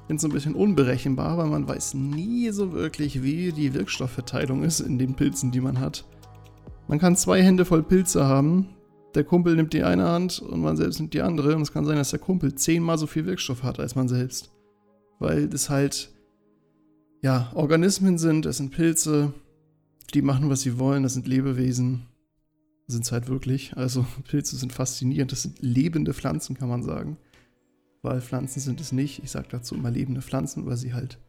sind 0.09 0.19
so 0.19 0.27
ein 0.27 0.33
bisschen 0.33 0.55
unberechenbar, 0.55 1.37
weil 1.37 1.47
man 1.47 1.67
weiß 1.67 1.93
nie 1.93 2.49
so 2.49 2.73
wirklich, 2.73 3.23
wie 3.23 3.53
die 3.53 3.73
Wirkstoffverteilung 3.73 4.63
ist 4.63 4.81
in 4.81 4.99
den 4.99 5.13
Pilzen, 5.13 5.51
die 5.51 5.61
man 5.61 5.79
hat. 5.79 6.03
Man 6.89 6.99
kann 6.99 7.15
zwei 7.15 7.41
Hände 7.41 7.63
voll 7.63 7.83
Pilze 7.83 8.25
haben, 8.25 8.69
der 9.15 9.23
Kumpel 9.23 9.55
nimmt 9.55 9.71
die 9.71 9.83
eine 9.83 10.07
Hand 10.07 10.39
und 10.39 10.61
man 10.61 10.75
selbst 10.75 10.99
nimmt 10.99 11.13
die 11.13 11.21
andere 11.21 11.55
und 11.55 11.61
es 11.61 11.71
kann 11.71 11.85
sein, 11.85 11.97
dass 11.97 12.09
der 12.09 12.19
Kumpel 12.19 12.55
zehnmal 12.55 12.97
so 12.97 13.07
viel 13.07 13.25
Wirkstoff 13.25 13.63
hat 13.63 13.79
als 13.79 13.95
man 13.95 14.07
selbst. 14.07 14.51
Weil 15.19 15.47
das 15.47 15.69
halt, 15.69 16.11
ja, 17.21 17.51
Organismen 17.53 18.17
sind, 18.17 18.45
es 18.45 18.57
sind 18.57 18.71
Pilze, 18.71 19.31
die 20.13 20.21
machen, 20.21 20.49
was 20.49 20.61
sie 20.61 20.79
wollen, 20.79 21.03
das 21.03 21.13
sind 21.13 21.27
Lebewesen 21.27 22.09
sind 22.87 23.05
es 23.05 23.11
halt 23.11 23.29
wirklich. 23.29 23.77
Also 23.77 24.05
Pilze 24.27 24.57
sind 24.57 24.73
faszinierend. 24.73 25.31
Das 25.31 25.43
sind 25.43 25.61
lebende 25.61 26.13
Pflanzen, 26.13 26.57
kann 26.57 26.69
man 26.69 26.83
sagen. 26.83 27.17
Weil 28.01 28.21
Pflanzen 28.21 28.59
sind 28.59 28.79
es 28.79 28.91
nicht. 28.91 29.23
Ich 29.23 29.31
sage 29.31 29.47
dazu 29.49 29.75
immer 29.75 29.91
lebende 29.91 30.21
Pflanzen, 30.21 30.65
weil 30.65 30.77
sie 30.77 30.93
halt, 30.93 31.19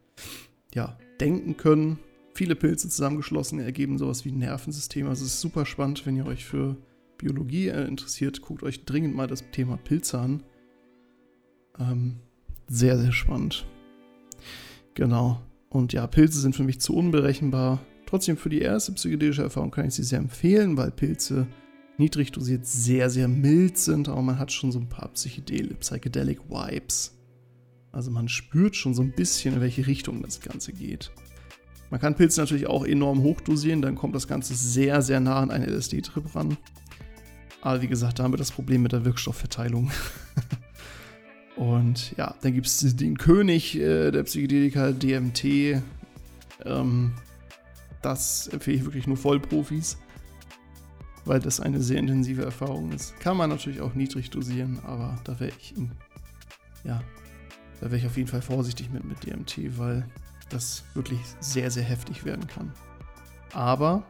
ja, 0.74 0.96
denken 1.20 1.56
können. 1.56 1.98
Viele 2.34 2.54
Pilze 2.54 2.88
zusammengeschlossen 2.88 3.58
ergeben 3.58 3.98
sowas 3.98 4.24
wie 4.24 4.30
ein 4.30 4.38
Nervensystem. 4.38 5.08
Also 5.08 5.24
es 5.24 5.34
ist 5.34 5.40
super 5.40 5.66
spannend, 5.66 6.06
wenn 6.06 6.16
ihr 6.16 6.26
euch 6.26 6.44
für 6.44 6.76
Biologie 7.18 7.68
äh, 7.68 7.86
interessiert. 7.86 8.40
Guckt 8.40 8.62
euch 8.62 8.84
dringend 8.84 9.14
mal 9.14 9.26
das 9.26 9.44
Thema 9.50 9.76
Pilze 9.76 10.18
an. 10.18 10.42
Ähm, 11.78 12.20
sehr, 12.68 12.98
sehr 12.98 13.12
spannend. 13.12 13.66
Genau. 14.94 15.42
Und 15.68 15.92
ja, 15.92 16.06
Pilze 16.06 16.40
sind 16.40 16.54
für 16.54 16.64
mich 16.64 16.80
zu 16.80 16.94
unberechenbar. 16.94 17.80
Trotzdem 18.06 18.36
für 18.36 18.48
die 18.48 18.60
erste 18.60 18.92
psychedelische 18.92 19.42
Erfahrung 19.42 19.70
kann 19.70 19.86
ich 19.86 19.94
sie 19.94 20.02
sehr 20.02 20.18
empfehlen, 20.18 20.76
weil 20.76 20.90
Pilze 20.90 21.46
niedrig 22.00 22.32
dosiert 22.32 22.66
sehr, 22.66 23.10
sehr 23.10 23.28
mild 23.28 23.78
sind, 23.78 24.08
aber 24.08 24.22
man 24.22 24.38
hat 24.38 24.50
schon 24.50 24.72
so 24.72 24.80
ein 24.80 24.88
paar 24.88 25.08
Psychedel 25.12 25.74
Psychedelic 25.74 26.40
Vibes. 26.48 27.16
Also 27.92 28.10
man 28.10 28.28
spürt 28.28 28.74
schon 28.74 28.94
so 28.94 29.02
ein 29.02 29.12
bisschen, 29.12 29.54
in 29.54 29.60
welche 29.60 29.86
Richtung 29.86 30.22
das 30.22 30.40
Ganze 30.40 30.72
geht. 30.72 31.12
Man 31.90 32.00
kann 32.00 32.16
Pilze 32.16 32.40
natürlich 32.40 32.66
auch 32.66 32.84
enorm 32.84 33.22
hochdosieren, 33.22 33.82
dann 33.82 33.96
kommt 33.96 34.14
das 34.14 34.28
Ganze 34.28 34.54
sehr, 34.54 35.02
sehr 35.02 35.20
nah 35.20 35.40
an 35.40 35.50
einen 35.50 35.68
LSD-Trip 35.68 36.34
ran. 36.34 36.56
Aber 37.62 37.82
wie 37.82 37.88
gesagt, 37.88 38.18
da 38.18 38.24
haben 38.24 38.32
wir 38.32 38.38
das 38.38 38.52
Problem 38.52 38.82
mit 38.82 38.92
der 38.92 39.04
Wirkstoffverteilung. 39.04 39.90
Und 41.56 42.16
ja, 42.16 42.34
dann 42.40 42.54
gibt 42.54 42.68
es 42.68 42.96
den 42.96 43.18
König 43.18 43.76
äh, 43.76 44.10
der 44.10 44.22
Psychedelika, 44.22 44.92
DMT. 44.92 45.82
Ähm, 46.64 47.12
das 48.02 48.48
empfehle 48.48 48.76
ich 48.78 48.84
wirklich 48.84 49.06
nur 49.06 49.16
Vollprofis, 49.16 49.98
weil 51.30 51.38
das 51.38 51.60
eine 51.60 51.80
sehr 51.80 51.98
intensive 51.98 52.42
Erfahrung 52.42 52.90
ist. 52.90 53.16
Kann 53.20 53.36
man 53.36 53.50
natürlich 53.50 53.80
auch 53.80 53.94
niedrig 53.94 54.30
dosieren, 54.30 54.80
aber 54.84 55.16
da 55.22 55.38
wäre 55.38 55.52
ich 55.60 55.74
ja, 56.82 57.00
da 57.80 57.86
wäre 57.86 57.98
ich 57.98 58.06
auf 58.06 58.16
jeden 58.16 58.28
Fall 58.28 58.42
vorsichtig 58.42 58.90
mit, 58.90 59.04
mit 59.04 59.24
DMT, 59.24 59.78
weil 59.78 60.04
das 60.48 60.82
wirklich 60.94 61.20
sehr, 61.38 61.70
sehr 61.70 61.84
heftig 61.84 62.24
werden 62.24 62.48
kann. 62.48 62.72
Aber 63.52 64.02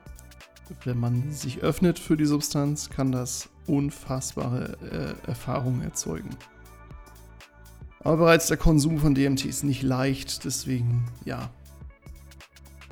wenn 0.85 0.99
man 0.99 1.31
sich 1.31 1.59
öffnet 1.59 1.99
für 1.99 2.17
die 2.17 2.25
Substanz, 2.25 2.89
kann 2.89 3.13
das 3.13 3.51
unfassbare 3.67 4.79
äh, 5.27 5.29
Erfahrungen 5.29 5.83
erzeugen. 5.83 6.31
Aber 8.03 8.17
bereits 8.17 8.47
der 8.47 8.57
Konsum 8.57 8.99
von 8.99 9.15
DMT 9.15 9.45
ist 9.45 9.63
nicht 9.63 9.83
leicht, 9.83 10.47
deswegen 10.47 11.05
ja, 11.27 11.51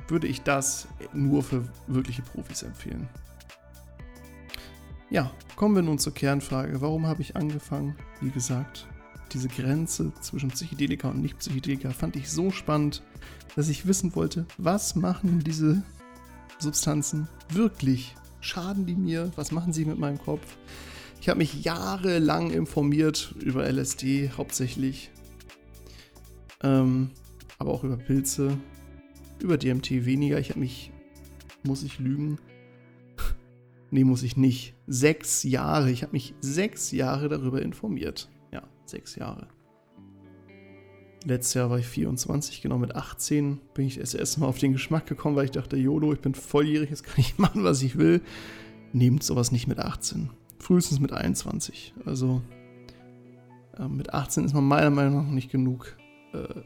würde 0.07 0.27
ich 0.27 0.43
das 0.43 0.87
nur 1.13 1.41
für 1.41 1.67
wirkliche 1.87 2.21
Profis 2.21 2.61
empfehlen. 2.61 3.09
Ja, 5.11 5.31
kommen 5.55 5.75
wir 5.75 5.81
nun 5.81 5.97
zur 5.97 6.13
Kernfrage. 6.13 6.81
Warum 6.81 7.07
habe 7.07 7.23
ich 7.23 7.35
angefangen? 7.35 7.95
Wie 8.21 8.29
gesagt, 8.29 8.87
diese 9.33 9.47
Grenze 9.47 10.11
zwischen 10.21 10.49
Psychedelika 10.49 11.09
und 11.09 11.21
Nicht-Psychedelika 11.21 11.89
fand 11.89 12.15
ich 12.15 12.29
so 12.29 12.51
spannend, 12.51 13.01
dass 13.55 13.69
ich 13.69 13.87
wissen 13.87 14.15
wollte, 14.15 14.45
was 14.59 14.95
machen 14.95 15.39
diese 15.39 15.81
Substanzen 16.59 17.27
wirklich? 17.51 18.15
Schaden 18.39 18.85
die 18.85 18.95
mir? 18.95 19.31
Was 19.35 19.51
machen 19.51 19.73
sie 19.73 19.83
mit 19.83 19.97
meinem 19.97 20.19
Kopf? 20.19 20.57
Ich 21.19 21.27
habe 21.27 21.39
mich 21.39 21.63
jahrelang 21.63 22.51
informiert 22.51 23.33
über 23.39 23.67
LSD 23.67 24.29
hauptsächlich, 24.37 25.09
ähm, 26.61 27.09
aber 27.57 27.73
auch 27.73 27.83
über 27.83 27.97
Pilze, 27.97 28.59
über 29.39 29.57
DMT 29.57 30.05
weniger. 30.05 30.39
Ich 30.39 30.51
habe 30.51 30.59
mich, 30.59 30.91
muss 31.63 31.81
ich 31.81 31.97
lügen? 31.97 32.37
Nee, 33.91 34.03
muss 34.03 34.23
ich 34.23 34.37
nicht. 34.37 34.75
Sechs 34.87 35.43
Jahre. 35.43 35.91
Ich 35.91 36.03
habe 36.03 36.13
mich 36.13 36.33
sechs 36.41 36.91
Jahre 36.91 37.29
darüber 37.29 37.61
informiert. 37.61 38.29
Ja, 38.51 38.63
sechs 38.85 39.15
Jahre. 39.15 39.47
Letztes 41.25 41.53
Jahr 41.55 41.69
war 41.69 41.79
ich 41.79 41.85
24, 41.85 42.61
genau 42.61 42.77
mit 42.77 42.95
18 42.95 43.59
bin 43.73 43.87
ich 43.87 43.97
das 43.99 44.13
erste 44.13 44.39
Mal 44.39 44.47
auf 44.47 44.57
den 44.57 44.71
Geschmack 44.71 45.05
gekommen, 45.05 45.35
weil 45.35 45.45
ich 45.45 45.51
dachte, 45.51 45.75
YOLO, 45.75 46.13
ich 46.13 46.21
bin 46.21 46.33
volljährig, 46.33 46.89
jetzt 46.89 47.03
kann 47.03 47.15
ich 47.17 47.37
machen, 47.37 47.63
was 47.63 47.81
ich 47.81 47.97
will. 47.97 48.21
Nehmt 48.93 49.23
sowas 49.23 49.51
nicht 49.51 49.67
mit 49.67 49.79
18. 49.79 50.29
Frühestens 50.59 50.99
mit 50.99 51.11
21. 51.11 51.93
Also 52.05 52.41
äh, 53.77 53.87
mit 53.87 54.13
18 54.13 54.45
ist 54.45 54.53
man 54.53 54.63
meiner 54.63 54.89
Meinung 54.89 55.25
nach 55.25 55.31
nicht 55.31 55.51
genug 55.51 55.97
äh, 56.33 56.61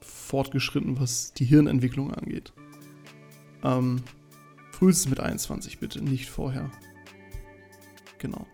fortgeschritten, 0.00 0.98
was 0.98 1.34
die 1.34 1.44
Hirnentwicklung 1.44 2.12
angeht. 2.14 2.52
Ähm, 3.62 4.02
frühestens 4.76 5.08
mit 5.08 5.20
21 5.20 5.78
bitte, 5.78 6.02
nicht 6.04 6.28
vorher. 6.28 6.70
Genau. 8.18 8.46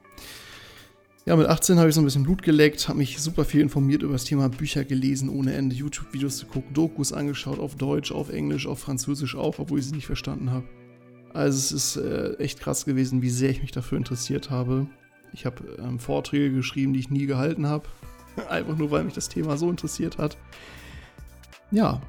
Ja, 1.25 1.37
mit 1.37 1.47
18 1.47 1.79
habe 1.79 1.89
ich 1.89 1.95
so 1.95 2.01
ein 2.01 2.05
bisschen 2.05 2.25
Blut 2.25 2.43
geleckt, 2.43 2.89
habe 2.89 2.99
mich 2.99 3.21
super 3.21 3.45
viel 3.45 3.61
informiert 3.61 4.03
über 4.03 4.15
das 4.15 4.25
Thema 4.25 4.49
Bücher 4.49 4.85
gelesen, 4.85 5.29
ohne 5.29 5.53
Ende 5.55 5.77
YouTube-Videos 5.77 6.39
zu 6.39 6.47
gucken, 6.47 6.75
Dokus 6.75 7.13
angeschaut, 7.13 7.61
auf 7.61 7.77
Deutsch, 7.77 8.11
auf 8.11 8.29
Englisch, 8.29 8.67
auf 8.67 8.81
Französisch 8.81 9.37
auch, 9.37 9.59
obwohl 9.59 9.79
ich 9.79 9.87
sie 9.87 9.95
nicht 9.95 10.07
verstanden 10.07 10.51
habe. 10.51 10.67
Also 11.33 11.59
es 11.59 11.73
ist 11.73 11.97
äh, 11.97 12.35
echt 12.35 12.61
krass 12.61 12.85
gewesen, 12.85 13.23
wie 13.23 13.31
sehr 13.31 13.51
ich 13.51 13.63
mich 13.63 13.71
dafür 13.71 13.99
interessiert 13.99 14.51
habe. 14.51 14.87
Ich 15.33 15.47
habe 15.47 15.77
ähm, 15.79 15.99
Vorträge 15.99 16.53
geschrieben, 16.53 16.93
die 16.93 17.01
ich 17.01 17.11
nie 17.11 17.27
gehalten 17.27 17.67
habe. 17.67 17.89
Einfach 18.49 18.77
nur, 18.77 18.91
weil 18.91 19.05
mich 19.05 19.15
das 19.15 19.29
Thema 19.29 19.57
so 19.57 19.71
interessiert 19.71 20.19
hat. 20.19 20.37
Ja, 21.71 22.03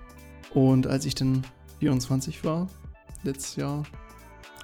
und 0.53 0.87
als 0.87 1.05
ich 1.05 1.15
dann 1.15 1.43
24 1.79 2.43
war, 2.43 2.67
letztes 3.23 3.55
Jahr, 3.55 3.83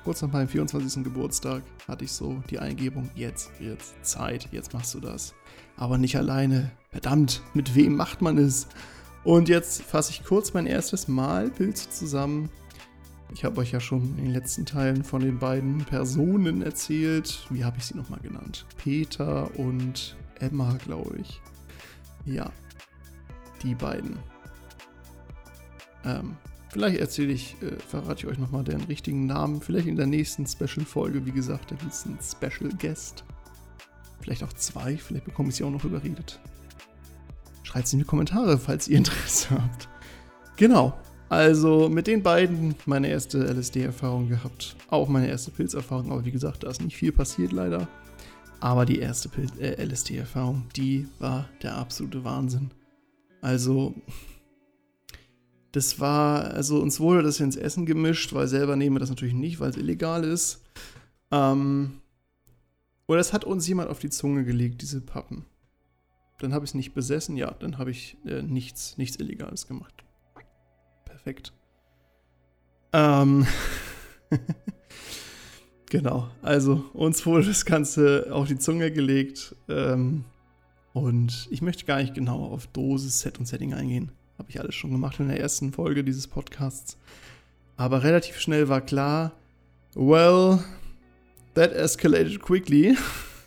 kurz 0.03 0.21
nach 0.21 0.31
meinem 0.31 0.47
24. 0.47 1.03
Geburtstag 1.03 1.63
hatte 1.87 2.05
ich 2.05 2.11
so 2.11 2.41
die 2.49 2.59
Eingebung, 2.59 3.09
jetzt 3.15 3.51
wird's 3.59 3.93
Zeit, 4.01 4.49
jetzt 4.51 4.73
machst 4.73 4.93
du 4.93 4.99
das. 4.99 5.33
Aber 5.77 5.97
nicht 5.97 6.17
alleine. 6.17 6.71
Verdammt, 6.91 7.41
mit 7.53 7.75
wem 7.75 7.95
macht 7.95 8.21
man 8.21 8.37
es? 8.37 8.67
Und 9.23 9.49
jetzt 9.49 9.81
fasse 9.81 10.11
ich 10.11 10.23
kurz 10.23 10.53
mein 10.53 10.65
erstes 10.65 11.07
Mal 11.07 11.49
Pilze 11.49 11.89
zusammen. 11.89 12.49
Ich 13.33 13.43
habe 13.43 13.61
euch 13.61 13.71
ja 13.71 13.79
schon 13.79 14.17
in 14.17 14.25
den 14.25 14.33
letzten 14.33 14.65
Teilen 14.65 15.03
von 15.03 15.21
den 15.21 15.37
beiden 15.37 15.85
Personen 15.85 16.61
erzählt. 16.61 17.45
Wie 17.49 17.63
habe 17.63 17.77
ich 17.77 17.85
sie 17.85 17.95
nochmal 17.95 18.19
genannt? 18.21 18.65
Peter 18.77 19.49
und 19.55 20.15
Emma, 20.39 20.73
glaube 20.83 21.17
ich. 21.19 21.41
Ja, 22.25 22.51
die 23.61 23.75
beiden. 23.75 24.17
Ähm, 26.05 26.35
Vielleicht 26.69 26.99
erzähle 26.99 27.33
ich, 27.33 27.55
äh, 27.61 27.77
verrate 27.79 28.19
ich 28.19 28.31
euch 28.31 28.37
nochmal 28.37 28.63
den 28.63 28.81
richtigen 28.81 29.25
Namen. 29.25 29.61
Vielleicht 29.61 29.87
in 29.87 29.95
der 29.95 30.05
nächsten 30.05 30.45
Special-Folge. 30.45 31.25
Wie 31.25 31.31
gesagt, 31.31 31.71
da 31.71 31.75
gibt 31.75 31.91
es 31.91 32.05
einen 32.05 32.19
Special 32.21 32.71
Guest. 32.79 33.23
Vielleicht 34.21 34.43
auch 34.43 34.53
zwei. 34.53 34.97
Vielleicht 34.97 35.25
bekomme 35.25 35.49
ich 35.49 35.55
sie 35.55 35.63
auch 35.63 35.71
noch 35.71 35.83
überredet. 35.83 36.39
Schreibt 37.63 37.87
es 37.87 37.93
in 37.93 37.99
die 37.99 38.05
Kommentare, 38.05 38.57
falls 38.59 38.87
ihr 38.87 38.97
Interesse 38.99 39.49
habt. 39.51 39.89
Genau. 40.57 40.93
Also 41.27 41.89
mit 41.89 42.07
den 42.07 42.23
beiden 42.23 42.75
meine 42.85 43.07
erste 43.07 43.39
LSD-Erfahrung 43.39 44.29
gehabt. 44.29 44.75
Auch 44.89 45.07
meine 45.07 45.27
erste 45.27 45.51
Pilzerfahrung. 45.51 46.11
Aber 46.11 46.25
wie 46.25 46.31
gesagt, 46.31 46.63
da 46.63 46.69
ist 46.69 46.81
nicht 46.81 46.97
viel 46.97 47.11
passiert 47.11 47.51
leider. 47.51 47.87
Aber 48.59 48.85
die 48.85 48.99
erste 48.99 49.29
äh, 49.59 49.83
LSD-Erfahrung, 49.83 50.65
die 50.75 51.07
war 51.17 51.49
der 51.63 51.77
absolute 51.77 52.23
Wahnsinn. 52.23 52.71
Also 53.41 53.95
das 55.71 55.99
war, 55.99 56.45
also 56.45 56.81
uns 56.81 56.99
wurde 56.99 57.23
das 57.23 57.39
ins 57.39 57.55
Essen 57.55 57.85
gemischt, 57.85 58.33
weil 58.33 58.47
selber 58.47 58.75
nehmen 58.75 58.95
wir 58.95 58.99
das 58.99 59.09
natürlich 59.09 59.33
nicht, 59.33 59.59
weil 59.59 59.69
es 59.69 59.77
illegal 59.77 60.23
ist. 60.23 60.63
Ähm, 61.31 62.01
oder 63.07 63.17
das 63.17 63.33
hat 63.33 63.43
uns 63.43 63.67
jemand 63.67 63.89
auf 63.89 63.99
die 63.99 64.09
Zunge 64.09 64.43
gelegt, 64.45 64.81
diese 64.81 65.01
Pappen. 65.01 65.45
Dann 66.39 66.53
habe 66.53 66.65
ich 66.65 66.71
es 66.71 66.75
nicht 66.75 66.93
besessen, 66.93 67.37
ja, 67.37 67.51
dann 67.51 67.77
habe 67.77 67.91
ich 67.91 68.17
äh, 68.25 68.41
nichts, 68.41 68.97
nichts 68.97 69.17
Illegales 69.17 69.67
gemacht. 69.67 70.03
Perfekt. 71.05 71.53
Ähm, 72.93 73.45
genau, 75.89 76.29
also 76.41 76.85
uns 76.93 77.25
wurde 77.25 77.47
das 77.47 77.65
Ganze 77.65 78.27
auf 78.31 78.47
die 78.47 78.57
Zunge 78.57 78.91
gelegt. 78.91 79.55
Ähm, 79.67 80.23
und 80.93 81.47
ich 81.51 81.61
möchte 81.61 81.85
gar 81.85 81.97
nicht 82.01 82.15
genau 82.15 82.45
auf 82.45 82.67
Dosis, 82.67 83.19
Set 83.19 83.37
und 83.37 83.45
Setting 83.45 83.73
eingehen. 83.73 84.11
Habe 84.39 84.49
ich 84.49 84.59
alles 84.61 84.73
schon 84.73 84.91
gemacht 84.91 85.19
in 85.19 85.27
der 85.27 85.39
ersten 85.39 85.73
Folge 85.73 86.01
dieses 86.01 86.27
Podcasts. 86.27 86.97
Aber 87.75 88.03
relativ 88.03 88.39
schnell 88.39 88.69
war 88.69 88.79
klar, 88.79 89.33
well, 89.95 90.63
that 91.55 91.73
escalated 91.73 92.41
quickly. 92.41 92.97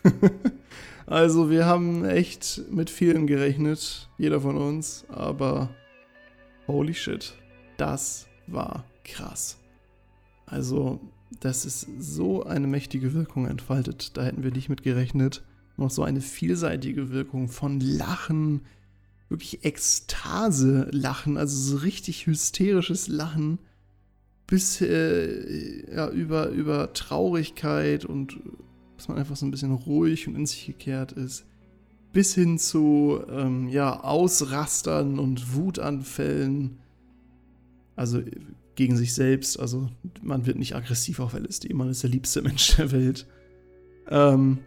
also 1.07 1.48
wir 1.48 1.64
haben 1.64 2.05
echt 2.05 2.62
mit 2.70 2.90
vielen 2.90 3.26
gerechnet, 3.26 4.11
jeder 4.18 4.42
von 4.42 4.59
uns, 4.59 5.07
aber 5.09 5.70
holy 6.66 6.92
shit, 6.92 7.33
das 7.78 8.28
war 8.46 8.85
krass. 9.02 9.59
Also, 10.44 11.00
das 11.40 11.64
ist 11.64 11.87
so 11.98 12.44
eine 12.44 12.66
mächtige 12.66 13.14
Wirkung 13.14 13.46
entfaltet, 13.46 14.18
da 14.18 14.24
hätten 14.24 14.44
wir 14.44 14.50
nicht 14.50 14.68
mit 14.68 14.83
gerechnet. 14.83 15.42
Noch 15.78 15.90
so 15.90 16.02
eine 16.02 16.20
vielseitige 16.20 17.11
Wirkung 17.11 17.48
von 17.48 17.81
Lachen, 17.81 18.61
wirklich 19.33 19.64
Ekstase-Lachen, 19.64 21.37
also 21.37 21.57
so 21.57 21.77
richtig 21.79 22.27
hysterisches 22.27 23.09
Lachen, 23.09 23.59
bis 24.47 24.81
äh, 24.81 25.95
ja, 25.95 26.09
über, 26.11 26.49
über 26.49 26.92
Traurigkeit 26.92 28.05
und 28.05 28.38
dass 28.97 29.09
man 29.09 29.18
einfach 29.18 29.37
so 29.37 29.47
ein 29.47 29.51
bisschen 29.51 29.73
ruhig 29.73 30.29
und 30.29 30.37
in 30.37 30.47
sich 30.47 30.66
gekehrt 30.66 31.12
ist, 31.12 31.45
bis 32.12 32.35
hin 32.35 32.59
zu 32.59 33.21
ähm, 33.31 33.68
ja, 33.68 34.01
Ausrastern 34.01 35.18
und 35.18 35.55
Wutanfällen, 35.55 36.79
also 37.97 38.23
gegen 38.75 38.97
sich 38.97 39.14
selbst, 39.14 39.59
also 39.59 39.88
man 40.23 40.47
wird 40.47 40.59
nicht 40.59 40.77
aggressiv 40.77 41.21
auf 41.21 41.35
LSD, 41.35 41.73
man 41.75 41.88
ist 41.88 42.03
der 42.03 42.11
liebste 42.11 42.42
Mensch 42.42 42.77
der 42.77 42.92
Welt. 42.92 43.27
Ähm, 44.09 44.59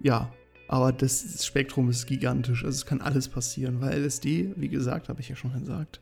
ja, 0.00 0.32
aber 0.68 0.92
das 0.92 1.44
Spektrum 1.44 1.88
ist 1.90 2.06
gigantisch. 2.06 2.64
Also 2.64 2.76
es 2.76 2.86
kann 2.86 3.00
alles 3.00 3.28
passieren, 3.28 3.80
weil 3.80 4.02
LSD, 4.04 4.54
wie 4.56 4.68
gesagt, 4.68 5.08
habe 5.08 5.20
ich 5.20 5.28
ja 5.28 5.36
schon 5.36 5.52
gesagt, 5.52 6.00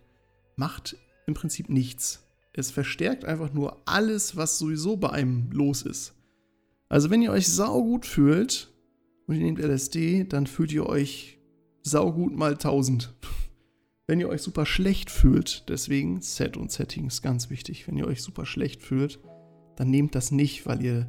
macht 0.57 0.97
im 1.27 1.35
Prinzip 1.35 1.69
nichts. 1.69 2.27
Es 2.53 2.71
verstärkt 2.71 3.25
einfach 3.25 3.53
nur 3.53 3.83
alles, 3.85 4.37
was 4.37 4.59
sowieso 4.59 4.97
bei 4.97 5.11
einem 5.11 5.51
los 5.51 5.83
ist. 5.83 6.15
Also 6.89 7.11
wenn 7.11 7.23
ihr 7.23 7.33
euch 7.33 7.49
saugut 7.49 8.07
fühlt 8.07 8.73
und 9.27 9.35
ihr 9.35 9.43
nehmt 9.43 9.59
LSD, 9.59 10.25
dann 10.25 10.47
fühlt 10.47 10.73
ihr 10.73 10.87
euch 10.87 11.39
saugut 11.83 12.35
mal 12.37 12.53
1000. 12.53 13.15
Wenn 14.07 14.21
ihr 14.21 14.29
euch 14.29 14.43
super 14.43 14.67
schlecht 14.67 15.11
fühlt, 15.11 15.67
deswegen 15.71 16.21
Set 16.21 16.59
und 16.59 16.71
Setting 16.71 17.07
ist 17.07 17.23
ganz 17.23 17.49
wichtig. 17.49 17.89
Wenn 17.89 17.97
ihr 17.97 18.07
euch 18.07 18.23
super 18.23 18.45
schlecht 18.45 18.83
fühlt, 18.83 19.19
dann 19.77 19.89
nehmt 19.89 20.15
das 20.15 20.31
nicht, 20.31 20.67
weil 20.67 20.85
ihr 20.85 21.09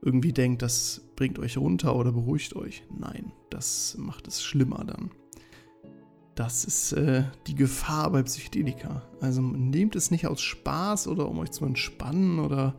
irgendwie 0.00 0.32
denkt, 0.32 0.62
das 0.62 1.02
bringt 1.22 1.38
euch 1.38 1.56
runter 1.56 1.94
oder 1.94 2.10
beruhigt 2.10 2.56
euch. 2.56 2.82
Nein, 2.90 3.30
das 3.48 3.96
macht 3.96 4.26
es 4.26 4.42
schlimmer 4.42 4.82
dann. 4.84 5.12
Das 6.34 6.64
ist 6.64 6.94
äh, 6.94 7.22
die 7.46 7.54
Gefahr 7.54 8.10
bei 8.10 8.24
Psychedelika. 8.24 9.02
Also 9.20 9.40
nehmt 9.40 9.94
es 9.94 10.10
nicht 10.10 10.26
aus 10.26 10.40
Spaß 10.40 11.06
oder 11.06 11.28
um 11.28 11.38
euch 11.38 11.52
zu 11.52 11.64
entspannen 11.64 12.40
oder 12.40 12.74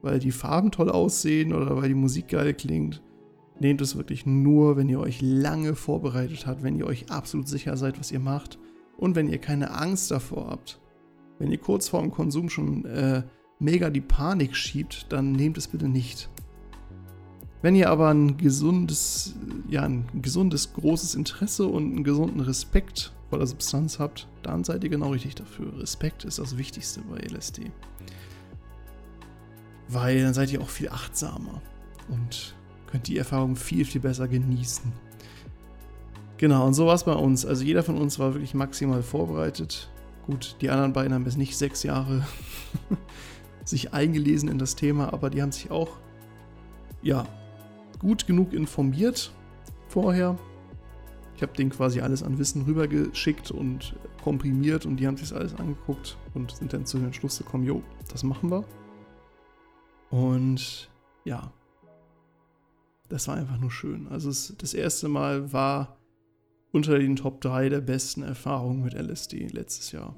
weil 0.00 0.18
die 0.18 0.32
Farben 0.32 0.70
toll 0.70 0.88
aussehen 0.88 1.52
oder 1.52 1.76
weil 1.76 1.90
die 1.90 1.94
Musik 1.94 2.28
geil 2.28 2.54
klingt. 2.54 3.02
nehmt 3.60 3.82
es 3.82 3.96
wirklich 3.96 4.24
nur, 4.24 4.78
wenn 4.78 4.88
ihr 4.88 5.00
euch 5.00 5.20
lange 5.20 5.74
vorbereitet 5.74 6.46
habt, 6.46 6.62
wenn 6.62 6.76
ihr 6.76 6.86
euch 6.86 7.10
absolut 7.10 7.48
sicher 7.48 7.76
seid, 7.76 8.00
was 8.00 8.10
ihr 8.10 8.18
macht 8.18 8.58
und 8.96 9.14
wenn 9.14 9.28
ihr 9.28 9.36
keine 9.36 9.72
Angst 9.72 10.10
davor 10.10 10.48
habt. 10.48 10.80
Wenn 11.38 11.52
ihr 11.52 11.58
kurz 11.58 11.90
vor 11.90 12.00
dem 12.00 12.12
Konsum 12.12 12.48
schon 12.48 12.86
äh, 12.86 13.24
mega 13.58 13.90
die 13.90 14.00
Panik 14.00 14.56
schiebt, 14.56 15.12
dann 15.12 15.32
nehmt 15.32 15.58
es 15.58 15.68
bitte 15.68 15.86
nicht. 15.86 16.30
Wenn 17.64 17.76
ihr 17.76 17.88
aber 17.88 18.10
ein 18.10 18.36
gesundes, 18.36 19.32
ja, 19.70 19.84
ein 19.84 20.04
gesundes, 20.20 20.74
großes 20.74 21.14
Interesse 21.14 21.66
und 21.66 21.92
einen 21.92 22.04
gesunden 22.04 22.40
Respekt 22.40 23.10
vor 23.30 23.38
der 23.38 23.46
Substanz 23.46 23.98
habt, 23.98 24.28
dann 24.42 24.64
seid 24.64 24.84
ihr 24.84 24.90
genau 24.90 25.12
richtig 25.12 25.36
dafür. 25.36 25.72
Respekt 25.78 26.26
ist 26.26 26.38
das 26.38 26.58
Wichtigste 26.58 27.00
bei 27.08 27.16
LSD. 27.16 27.72
Weil 29.88 30.20
dann 30.20 30.34
seid 30.34 30.52
ihr 30.52 30.60
auch 30.60 30.68
viel 30.68 30.90
achtsamer 30.90 31.62
und 32.10 32.54
könnt 32.86 33.08
die 33.08 33.16
Erfahrung 33.16 33.56
viel, 33.56 33.86
viel 33.86 34.02
besser 34.02 34.28
genießen. 34.28 34.92
Genau, 36.36 36.66
und 36.66 36.74
so 36.74 36.84
war 36.84 36.96
es 36.96 37.04
bei 37.04 37.14
uns. 37.14 37.46
Also 37.46 37.64
jeder 37.64 37.82
von 37.82 37.96
uns 37.96 38.18
war 38.18 38.34
wirklich 38.34 38.52
maximal 38.52 39.02
vorbereitet. 39.02 39.88
Gut, 40.26 40.56
die 40.60 40.68
anderen 40.68 40.92
beiden 40.92 41.14
haben 41.14 41.24
jetzt 41.24 41.38
nicht 41.38 41.56
sechs 41.56 41.82
Jahre 41.82 42.26
sich 43.64 43.94
eingelesen 43.94 44.50
in 44.50 44.58
das 44.58 44.76
Thema, 44.76 45.14
aber 45.14 45.30
die 45.30 45.40
haben 45.40 45.52
sich 45.52 45.70
auch, 45.70 45.96
ja, 47.00 47.26
gut 47.98 48.26
genug 48.26 48.52
informiert 48.52 49.32
vorher. 49.88 50.38
Ich 51.36 51.42
habe 51.42 51.52
denen 51.52 51.70
quasi 51.70 52.00
alles 52.00 52.22
an 52.22 52.38
Wissen 52.38 52.62
rübergeschickt 52.62 53.50
und 53.50 53.96
komprimiert 54.22 54.86
und 54.86 54.96
die 54.96 55.06
haben 55.06 55.16
sich 55.16 55.28
das 55.28 55.38
alles 55.38 55.54
angeguckt 55.54 56.16
und 56.34 56.52
sind 56.52 56.72
dann 56.72 56.86
zu 56.86 56.98
dem 56.98 57.12
Schluss 57.12 57.38
gekommen, 57.38 57.64
jo, 57.64 57.82
das 58.10 58.22
machen 58.22 58.50
wir. 58.50 58.64
Und 60.10 60.90
ja, 61.24 61.52
das 63.08 63.28
war 63.28 63.36
einfach 63.36 63.58
nur 63.58 63.70
schön. 63.70 64.08
Also 64.08 64.30
es, 64.30 64.54
das 64.58 64.74
erste 64.74 65.08
Mal 65.08 65.52
war 65.52 65.98
unter 66.72 66.98
den 66.98 67.16
Top 67.16 67.40
3 67.40 67.68
der 67.68 67.80
besten 67.80 68.22
Erfahrungen 68.22 68.82
mit 68.82 68.94
LSD 68.94 69.48
letztes 69.48 69.92
Jahr. 69.92 70.16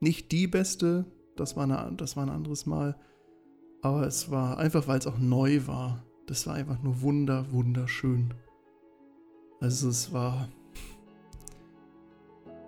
Nicht 0.00 0.30
die 0.30 0.46
beste, 0.46 1.06
das 1.36 1.56
war, 1.56 1.64
eine, 1.64 1.92
das 1.96 2.16
war 2.16 2.24
ein 2.24 2.30
anderes 2.30 2.66
Mal, 2.66 2.96
aber 3.82 4.06
es 4.06 4.30
war 4.30 4.58
einfach, 4.58 4.86
weil 4.86 4.98
es 4.98 5.06
auch 5.06 5.18
neu 5.18 5.66
war. 5.66 6.04
Das 6.28 6.46
war 6.46 6.54
einfach 6.54 6.80
nur 6.82 7.00
wunder, 7.00 7.50
wunderschön. 7.50 8.34
Also 9.60 9.88
es 9.88 10.12
war 10.12 10.48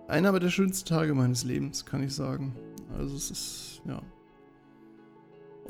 einer 0.09 0.37
der 0.41 0.51
schönsten 0.51 0.89
Tage 0.89 1.15
meines 1.15 1.45
Lebens, 1.45 1.87
kann 1.87 2.03
ich 2.03 2.13
sagen. 2.13 2.57
Also 2.97 3.15
es 3.15 3.31
ist, 3.31 3.83
ja, 3.87 4.03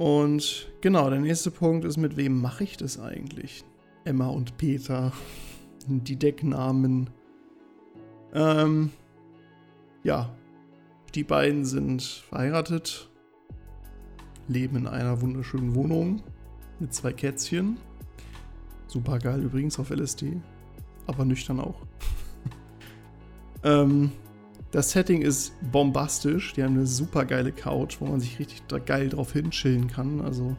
und 0.01 0.73
genau, 0.81 1.11
der 1.11 1.21
nächste 1.21 1.51
Punkt 1.51 1.85
ist, 1.85 1.99
mit 1.99 2.17
wem 2.17 2.41
mache 2.41 2.65
ich 2.65 2.79
das 2.79 2.99
eigentlich? 2.99 3.65
Emma 4.05 4.29
und 4.29 4.57
Peter, 4.57 5.13
die 5.87 6.17
Decknamen. 6.17 7.11
Ähm, 8.33 8.91
ja, 10.03 10.35
die 11.15 11.23
beiden 11.23 11.67
sind 11.67 12.03
verheiratet, 12.03 13.11
leben 14.49 14.77
in 14.77 14.87
einer 14.87 15.21
wunderschönen 15.21 15.75
Wohnung 15.75 16.23
mit 16.81 16.95
zwei 16.95 17.13
Kätzchen. 17.13 17.77
Super 18.87 19.19
geil 19.19 19.43
übrigens 19.43 19.79
auf 19.79 19.91
LSD, 19.91 20.41
aber 21.07 21.25
nüchtern 21.25 21.61
auch. 21.61 21.87
ähm, 23.65 24.13
das 24.73 24.91
Setting 24.93 25.23
ist 25.23 25.53
bombastisch. 25.71 26.53
Die 26.55 26.63
haben 26.63 26.75
eine 26.75 26.87
super 26.87 27.25
geile 27.25 27.53
Couch, 27.53 28.01
wo 28.01 28.07
man 28.07 28.21
sich 28.21 28.39
richtig 28.39 28.63
geil 28.87 29.09
drauf 29.09 29.33
hinchillen 29.33 29.89
kann. 29.89 30.21
Also 30.21 30.57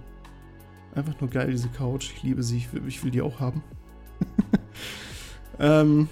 einfach 0.96 1.20
nur 1.20 1.30
geil, 1.30 1.52
diese 1.52 1.70
Couch. 1.70 2.12
Ich 2.16 2.24
liebe 2.24 2.44
sie. 2.44 2.58
Ich 2.58 2.74
will, 2.74 2.84
ich 2.88 3.04
will 3.04 3.12
die 3.12 3.22
auch 3.22 3.40
haben. 3.40 3.64
ähm, 5.60 6.10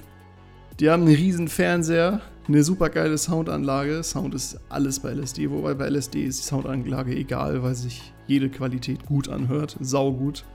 die 0.79 0.89
haben 0.89 1.03
einen 1.03 1.15
riesen 1.15 1.49
Fernseher, 1.49 2.21
eine 2.49 2.63
super 2.63 2.89
geile 2.89 3.17
Soundanlage. 3.17 4.03
Sound 4.03 4.33
ist 4.33 4.59
alles 4.69 4.99
bei 4.99 5.13
LSD, 5.13 5.51
wobei 5.51 5.75
bei 5.75 5.87
LSD 5.87 6.25
ist 6.25 6.39
die 6.39 6.47
Soundanlage 6.47 7.15
egal, 7.15 7.61
weil 7.61 7.75
sich 7.75 8.11
jede 8.25 8.49
Qualität 8.49 9.05
gut 9.05 9.29
anhört. 9.29 9.77
Saugut. 9.79 10.45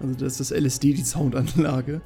Also 0.00 0.14
das 0.14 0.40
ist 0.40 0.52
das 0.52 0.58
LSD, 0.58 0.94
die 0.94 1.02
Soundanlage. 1.02 2.02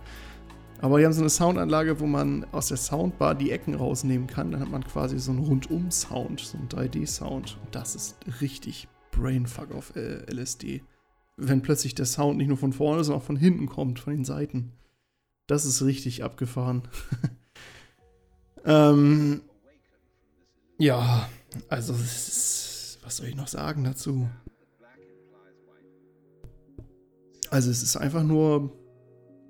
Aber 0.81 0.99
die 0.99 1.05
haben 1.05 1.13
so 1.13 1.21
eine 1.21 1.31
Soundanlage, 1.31 2.01
wo 2.01 2.07
man 2.07 2.45
aus 2.53 2.69
der 2.69 2.79
Soundbar 2.79 3.35
die 3.35 3.51
Ecken 3.51 3.75
rausnehmen 3.75 4.27
kann. 4.27 4.51
Dann 4.51 4.61
hat 4.61 4.71
man 4.71 4.83
quasi 4.83 5.19
so 5.19 5.31
einen 5.31 5.45
Rundum-Sound, 5.45 6.41
so 6.41 6.59
einen 6.59 6.69
3D-Sound. 6.69 7.59
Und 7.63 7.75
das 7.75 7.95
ist 7.95 8.17
richtig 8.41 8.89
Brainfuck 9.13 9.73
auf 9.73 9.95
äh, 9.95 10.25
LSD. 10.33 10.83
Wenn 11.37 11.61
plötzlich 11.61 11.95
der 11.95 12.07
Sound 12.07 12.39
nicht 12.39 12.49
nur 12.49 12.57
von 12.57 12.73
vorne, 12.73 13.05
sondern 13.05 13.21
auch 13.21 13.27
von 13.27 13.37
hinten 13.37 13.67
kommt, 13.67 13.99
von 13.99 14.15
den 14.15 14.25
Seiten. 14.25 14.73
Das 15.47 15.67
ist 15.67 15.83
richtig 15.83 16.25
abgefahren. 16.25 16.89
ähm, 18.65 19.43
ja, 20.79 21.29
also 21.69 21.93
ist, 21.93 22.99
was 23.03 23.17
soll 23.17 23.27
ich 23.27 23.37
noch 23.37 23.49
sagen 23.49 23.85
dazu? 23.85 24.29
Also 27.51 27.71
es 27.71 27.83
ist 27.83 27.97
einfach 27.97 28.23
nur 28.23 28.73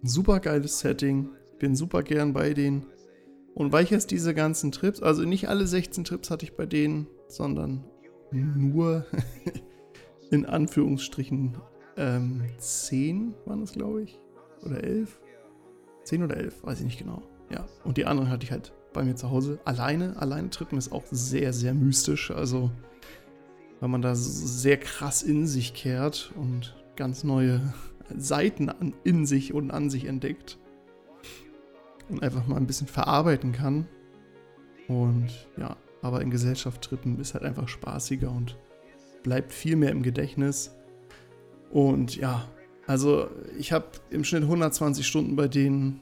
super 0.03 0.40
geiles 0.40 0.81
Setting. 0.81 1.31
Bin 1.59 1.74
super 1.74 2.03
gern 2.03 2.33
bei 2.33 2.53
denen. 2.53 2.87
Und 3.55 3.72
weil 3.72 3.85
ich 3.85 3.90
jetzt 3.90 4.11
diese 4.11 4.35
ganzen 4.35 4.72
Trips, 4.72 5.00
also 5.00 5.22
nicht 5.22 5.48
alle 5.48 5.66
16 5.66 6.05
Trips 6.05 6.31
hatte 6.31 6.44
ich 6.44 6.57
bei 6.57 6.66
denen, 6.66 7.07
sondern 7.29 7.85
nur 8.33 9.07
in 10.31 10.44
Anführungsstrichen 10.44 11.57
ähm, 11.96 12.42
10 12.59 13.35
waren 13.46 13.62
es, 13.62 13.72
glaube 13.72 14.03
ich. 14.03 14.20
Oder 14.62 14.83
11. 14.83 15.20
10 16.03 16.24
oder 16.24 16.37
11, 16.37 16.64
weiß 16.64 16.81
ich 16.81 16.85
nicht 16.85 16.98
genau. 16.98 17.22
Ja, 17.50 17.66
und 17.85 17.96
die 17.96 18.07
anderen 18.07 18.29
hatte 18.29 18.44
ich 18.44 18.53
halt 18.53 18.72
bei 18.94 19.04
mir 19.04 19.16
zu 19.16 19.30
Hause. 19.30 19.59
Alleine, 19.66 20.16
alleine 20.16 20.48
trippen 20.48 20.78
ist 20.78 20.90
auch 20.90 21.04
sehr, 21.11 21.52
sehr 21.52 21.74
mystisch. 21.74 22.30
Also, 22.30 22.70
weil 23.80 23.90
man 23.90 24.00
da 24.00 24.14
sehr 24.14 24.78
krass 24.78 25.22
in 25.22 25.46
sich 25.46 25.74
kehrt 25.74 26.33
und 26.37 26.74
ganz 26.96 27.24
neue 27.24 27.61
Seiten 28.16 28.70
an, 28.70 28.94
in 29.04 29.26
sich 29.26 29.52
und 29.52 29.70
an 29.70 29.90
sich 29.90 30.07
entdeckt 30.07 30.59
und 32.09 32.22
einfach 32.22 32.46
mal 32.46 32.57
ein 32.57 32.66
bisschen 32.66 32.87
verarbeiten 32.87 33.52
kann. 33.52 33.87
Und 34.88 35.48
ja, 35.59 35.76
aber 36.00 36.22
in 36.22 36.30
Gesellschaft 36.30 36.83
trippen 36.83 37.18
ist 37.20 37.35
halt 37.35 37.44
einfach 37.44 37.68
spaßiger 37.68 38.30
und 38.30 38.59
bleibt 39.22 39.52
viel 39.52 39.76
mehr 39.76 39.90
im 39.90 40.02
Gedächtnis. 40.02 40.74
Und 41.70 42.16
ja, 42.16 42.46
also 42.87 43.28
ich 43.59 43.72
habe 43.72 43.87
im 44.11 44.24
Schnitt 44.24 44.42
120 44.42 45.07
Stunden 45.07 45.37
bei 45.37 45.48
denen 45.48 46.00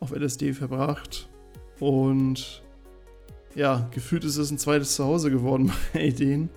auf 0.00 0.12
LSD 0.12 0.52
verbracht 0.52 1.28
und 1.80 2.62
ja, 3.54 3.88
gefühlt 3.90 4.24
ist 4.24 4.36
es 4.36 4.50
ein 4.50 4.58
zweites 4.58 4.94
Zuhause 4.94 5.30
geworden 5.30 5.72
bei 5.92 6.10
denen. 6.10 6.50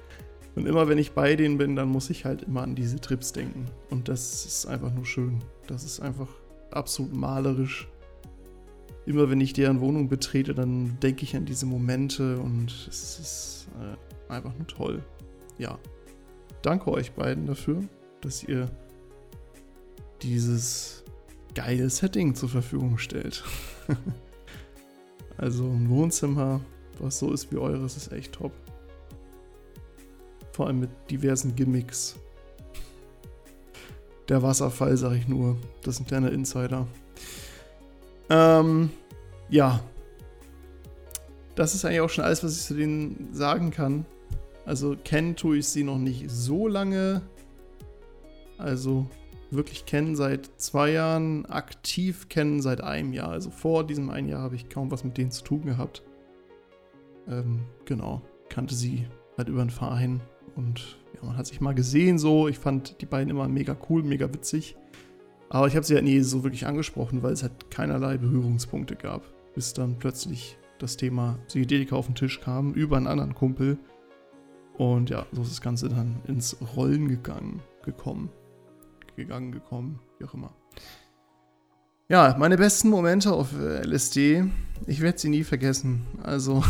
Und 0.56 0.68
immer 0.68 0.88
wenn 0.88 0.98
ich 0.98 1.12
bei 1.12 1.36
denen 1.36 1.58
bin, 1.58 1.76
dann 1.76 1.90
muss 1.90 2.10
ich 2.10 2.24
halt 2.24 2.44
immer 2.44 2.64
an 2.64 2.76
diese 2.76 3.00
Trips 3.00 3.34
denken. 3.34 3.66
Und 3.90 4.08
das 4.08 4.46
ist 4.46 4.66
einfach 4.66 4.94
nur 4.94 5.06
schön. 5.06 5.40
Das 5.68 5.84
ist 5.84 6.00
einfach 6.00 6.30
absolut 6.72 7.14
malerisch. 7.14 7.90
Immer 9.06 9.30
wenn 9.30 9.42
ich 9.42 9.54
deren 9.54 9.82
Wohnung 9.82 10.08
betrete, 10.08 10.56
dann 10.56 10.98
denke 11.02 11.24
ich 11.24 11.36
an 11.36 11.46
diese 11.46 11.66
Momente 11.66 12.40
und 12.40 12.72
es 12.90 13.20
ist 13.20 13.68
äh, 13.80 14.32
einfach 14.32 14.56
nur 14.58 14.68
toll. 14.68 15.04
Ja. 15.58 15.78
Danke 16.62 16.90
euch 16.92 17.12
beiden 17.12 17.46
dafür, 17.46 17.84
dass 18.22 18.44
ihr 18.44 18.72
dieses 20.24 21.04
geile 21.54 21.90
Setting 21.90 22.34
zur 22.34 22.50
Verfügung 22.50 22.98
stellt. 22.98 23.44
also 25.38 25.64
ein 25.64 25.90
Wohnzimmer, 25.90 26.62
was 27.00 27.20
so 27.20 27.32
ist 27.32 27.52
wie 27.52 27.58
eures, 27.58 27.98
ist 27.98 28.12
echt 28.12 28.34
top. 28.34 28.52
Vor 30.54 30.68
allem 30.68 30.80
mit 30.80 30.90
diversen 31.10 31.56
Gimmicks. 31.56 32.16
Der 34.30 34.42
Wasserfall, 34.42 34.96
sag 34.98 35.14
ich 35.14 35.28
nur. 35.28 35.58
Das 35.84 35.96
ist 35.96 36.02
ein 36.02 36.08
kleiner 36.08 36.32
Insider. 36.32 36.88
Ähm, 38.30 38.90
ja. 39.50 39.82
Das 41.56 41.76
ist 41.76 41.86
eigentlich 41.86 42.02
auch 42.02 42.10
schon 42.10 42.24
alles, 42.24 42.44
was 42.44 42.58
ich 42.58 42.64
zu 42.64 42.74
denen 42.74 43.30
sagen 43.34 43.72
kann. 43.72 44.06
Also 44.66 44.96
kennen 45.04 45.36
tue 45.36 45.58
ich 45.58 45.68
sie 45.68 45.84
noch 45.84 45.98
nicht 45.98 46.30
so 46.30 46.68
lange. 46.68 47.22
Also 48.58 49.06
wirklich 49.52 49.86
kennen 49.86 50.16
seit 50.16 50.50
zwei 50.58 50.92
Jahren, 50.92 51.46
aktiv 51.46 52.30
kennen 52.30 52.62
seit 52.62 52.82
einem 52.82 53.14
Jahr. 53.14 53.30
Also 53.30 53.50
vor 53.50 53.86
diesem 53.86 54.10
einen 54.10 54.28
Jahr 54.28 54.42
habe 54.42 54.56
ich 54.56 54.70
kaum 54.70 54.92
was 54.92 55.04
mit 55.04 55.18
denen 55.18 55.32
zu 55.32 55.44
tun 55.44 55.64
gehabt. 55.66 56.04
Ähm, 57.28 57.62
genau, 57.86 58.22
kannte 58.50 58.76
sie 58.76 59.08
halt 59.38 59.50
über 59.50 59.62
einen 59.62 59.70
Verein 59.70 60.22
und 60.56 60.98
ja, 61.14 61.28
man 61.28 61.38
hat 61.38 61.48
sich 61.48 61.62
mal 61.62 61.76
gesehen 61.76 62.18
so. 62.18 62.48
Ich 62.48 62.60
fand 62.60 63.02
die 63.02 63.06
beiden 63.06 63.30
immer 63.30 63.48
mega 63.48 63.76
cool, 63.90 64.04
mega 64.04 64.32
witzig. 64.34 64.76
Aber 65.50 65.68
ich 65.68 65.76
habe 65.76 65.86
sie 65.86 65.96
halt 65.96 66.06
nie 66.06 66.20
so 66.22 66.44
wirklich 66.44 66.66
angesprochen, 66.66 67.24
weil 67.24 67.34
es 67.34 67.44
halt 67.44 67.70
keinerlei 67.70 68.18
Berührungspunkte 68.18 68.96
gab. 68.96 69.24
Bis 69.54 69.74
dann 69.74 69.98
plötzlich 70.00 70.58
das 70.80 70.98
Thema 70.98 71.38
Psychedelika 71.48 71.96
auf 71.96 72.08
den 72.08 72.16
Tisch 72.16 72.42
kam, 72.42 72.74
über 72.74 72.98
einen 72.98 73.08
anderen 73.08 73.36
Kumpel. 73.36 73.78
Und 74.78 75.10
ja, 75.10 75.26
so 75.32 75.42
ist 75.42 75.52
das 75.52 75.62
Ganze 75.62 75.88
dann 75.88 76.22
ins 76.28 76.58
Rollen 76.76 77.08
gegangen, 77.08 77.62
gekommen. 77.84 78.30
Gegangen, 79.16 79.52
gekommen, 79.52 80.00
wie 80.20 80.26
auch 80.26 80.34
immer. 80.34 80.54
Ja, 82.08 82.36
meine 82.38 82.58
besten 82.58 82.90
Momente 82.90 83.32
auf 83.32 83.54
LSD, 83.54 84.44
ich 84.86 85.02
werde 85.02 85.18
sie 85.18 85.30
nie 85.30 85.44
vergessen. 85.44 86.04
Also, 86.22 86.64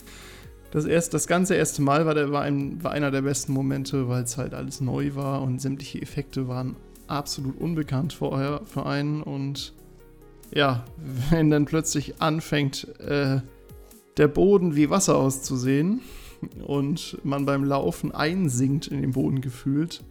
das, 0.70 0.84
erst, 0.84 1.14
das 1.14 1.26
ganze 1.26 1.54
erste 1.54 1.80
Mal 1.80 2.04
war, 2.04 2.14
der, 2.14 2.32
war, 2.32 2.42
ein, 2.42 2.82
war 2.84 2.92
einer 2.92 3.10
der 3.10 3.22
besten 3.22 3.52
Momente, 3.52 4.08
weil 4.08 4.24
es 4.24 4.36
halt 4.36 4.52
alles 4.52 4.80
neu 4.82 5.14
war 5.14 5.40
und 5.40 5.62
sämtliche 5.62 6.02
Effekte 6.02 6.48
waren 6.48 6.76
absolut 7.06 7.58
unbekannt 7.58 8.12
vorher 8.12 8.60
für 8.66 8.84
einen. 8.84 9.22
Und 9.22 9.72
ja, 10.52 10.84
wenn 11.30 11.48
dann 11.48 11.64
plötzlich 11.64 12.20
anfängt, 12.20 12.88
äh, 13.00 13.40
der 14.18 14.28
Boden 14.28 14.76
wie 14.76 14.90
Wasser 14.90 15.16
auszusehen 15.16 16.00
und 16.66 17.18
man 17.24 17.46
beim 17.46 17.64
Laufen 17.64 18.12
einsinkt 18.12 18.88
in 18.88 19.00
den 19.00 19.12
Boden 19.12 19.40
gefühlt 19.40 20.02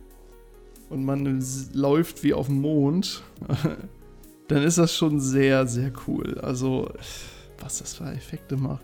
und 0.89 1.03
man 1.03 1.43
läuft 1.73 2.23
wie 2.23 2.33
auf 2.33 2.47
dem 2.47 2.61
Mond 2.61 3.23
dann 4.47 4.63
ist 4.63 4.77
das 4.77 4.95
schon 4.95 5.19
sehr, 5.19 5.67
sehr 5.67 5.91
cool. 6.07 6.39
Also, 6.39 6.89
was 7.59 7.79
das 7.79 7.95
für 7.95 8.05
Effekte 8.05 8.57
macht. 8.57 8.83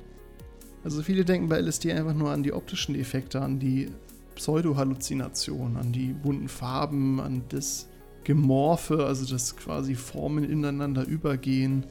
Also 0.84 1.02
viele 1.02 1.24
denken 1.24 1.48
bei 1.48 1.60
LSD 1.60 1.94
einfach 1.94 2.14
nur 2.14 2.32
an 2.32 2.44
die 2.44 2.52
optischen 2.52 2.96
Effekte, 2.96 3.42
an 3.42 3.60
die 3.60 3.90
Pseudo-Halluzination, 4.36 5.78
an 5.78 5.94
die 5.94 6.08
bunten 6.08 6.50
Farben, 6.50 7.22
an 7.22 7.44
das 7.50 7.88
Gemorphe, 8.26 9.06
also 9.06 9.26
dass 9.26 9.56
quasi 9.56 9.96
Formen 9.96 10.44
ineinander 10.44 11.06
übergehen. 11.06 11.86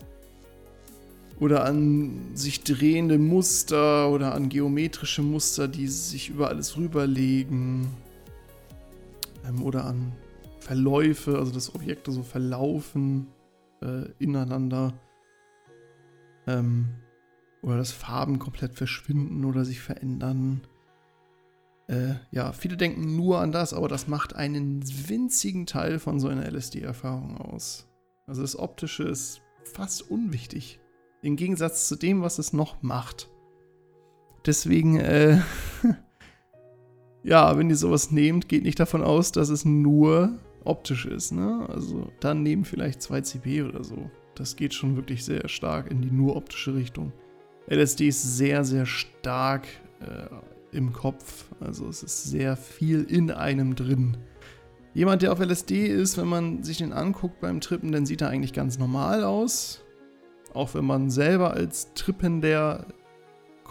Oder 1.41 1.65
an 1.65 2.33
sich 2.35 2.63
drehende 2.63 3.19
Muster 3.19 4.11
oder 4.11 4.35
an 4.35 4.49
geometrische 4.49 5.23
Muster, 5.23 5.67
die 5.67 5.89
sich 5.89 6.29
über 6.29 6.49
alles 6.49 6.77
rüberlegen. 6.77 7.89
Ähm, 9.47 9.63
oder 9.63 9.85
an 9.85 10.13
Verläufe, 10.61 11.39
also 11.39 11.53
dass 11.53 11.75
Objekte 11.75 12.13
so 12.13 12.23
verlaufen 12.23 13.27
äh, 13.81 14.11
ineinander. 14.19 14.95
Ähm, 16.47 16.89
oder 17.63 17.77
dass 17.77 17.93
Farben 17.93 18.39
komplett 18.39 18.75
verschwinden 18.75 19.45
oder 19.45 19.65
sich 19.65 19.81
verändern. 19.81 20.63
Äh, 21.87 22.15
ja, 22.31 22.53
viele 22.53 22.77
denken 22.77 23.17
nur 23.17 23.41
an 23.41 23.53
das, 23.53 23.73
aber 23.73 23.89
das 23.89 24.09
macht 24.09 24.35
einen 24.35 24.83
winzigen 25.09 25.67
Teil 25.67 25.99
von 25.99 26.19
so 26.19 26.29
einer 26.29 26.51
LSD-Erfahrung 26.51 27.39
aus. 27.39 27.89
Also 28.27 28.43
das 28.43 28.59
Optische 28.59 29.05
ist 29.05 29.43
fast 29.65 30.11
unwichtig. 30.11 30.81
Im 31.23 31.37
Gegensatz 31.37 31.87
zu 31.89 31.97
dem, 31.97 32.23
was 32.23 32.39
es 32.39 32.53
noch 32.53 32.83
macht. 32.83 33.31
Deswegen, 34.45 34.99
äh, 34.99 35.41
ja, 37.25 37.57
wenn 37.57 37.71
ihr 37.71 37.77
sowas 37.77 38.11
nehmt, 38.11 38.49
geht 38.49 38.65
nicht 38.65 38.81
davon 38.81 39.03
aus, 39.03 39.33
dass 39.33 39.49
es 39.49 39.65
nur 39.65 40.39
optisch 40.65 41.07
ist. 41.07 41.33
Ne? 41.33 41.67
Also 41.69 42.11
dann 42.21 42.43
nehmen 42.43 42.65
vielleicht 42.65 43.03
2 43.03 43.21
CP 43.21 43.63
oder 43.63 43.85
so. 43.85 44.11
Das 44.35 44.57
geht 44.57 44.75
schon 44.75 44.97
wirklich 44.97 45.25
sehr 45.25 45.49
stark 45.49 45.91
in 45.91 46.01
die 46.01 46.11
nur 46.11 46.37
optische 46.37 46.75
Richtung. 46.75 47.13
LSD 47.69 48.09
ist 48.09 48.37
sehr, 48.37 48.65
sehr 48.65 48.87
stark 48.87 49.67
äh, 50.01 50.77
im 50.77 50.93
Kopf. 50.93 51.47
Also 51.61 51.87
es 51.89 52.03
ist 52.03 52.25
sehr 52.25 52.57
viel 52.57 53.05
in 53.05 53.31
einem 53.31 53.77
drin. 53.77 54.17
Jemand, 54.95 55.23
der 55.23 55.33
auf 55.33 55.41
LSD 55.41 55.87
ist, 55.87 56.19
wenn 56.19 56.29
man 56.29 56.63
sich 56.63 56.79
den 56.79 56.93
anguckt 56.93 57.41
beim 57.41 57.61
Trippen, 57.61 57.93
dann 57.93 58.05
sieht 58.05 58.21
er 58.21 58.29
eigentlich 58.29 58.53
ganz 58.53 58.79
normal 58.79 59.25
aus. 59.25 59.83
Auch 60.55 60.75
wenn 60.75 60.85
man 60.85 61.09
selber 61.09 61.53
als 61.53 61.95
Trippender 61.95 62.87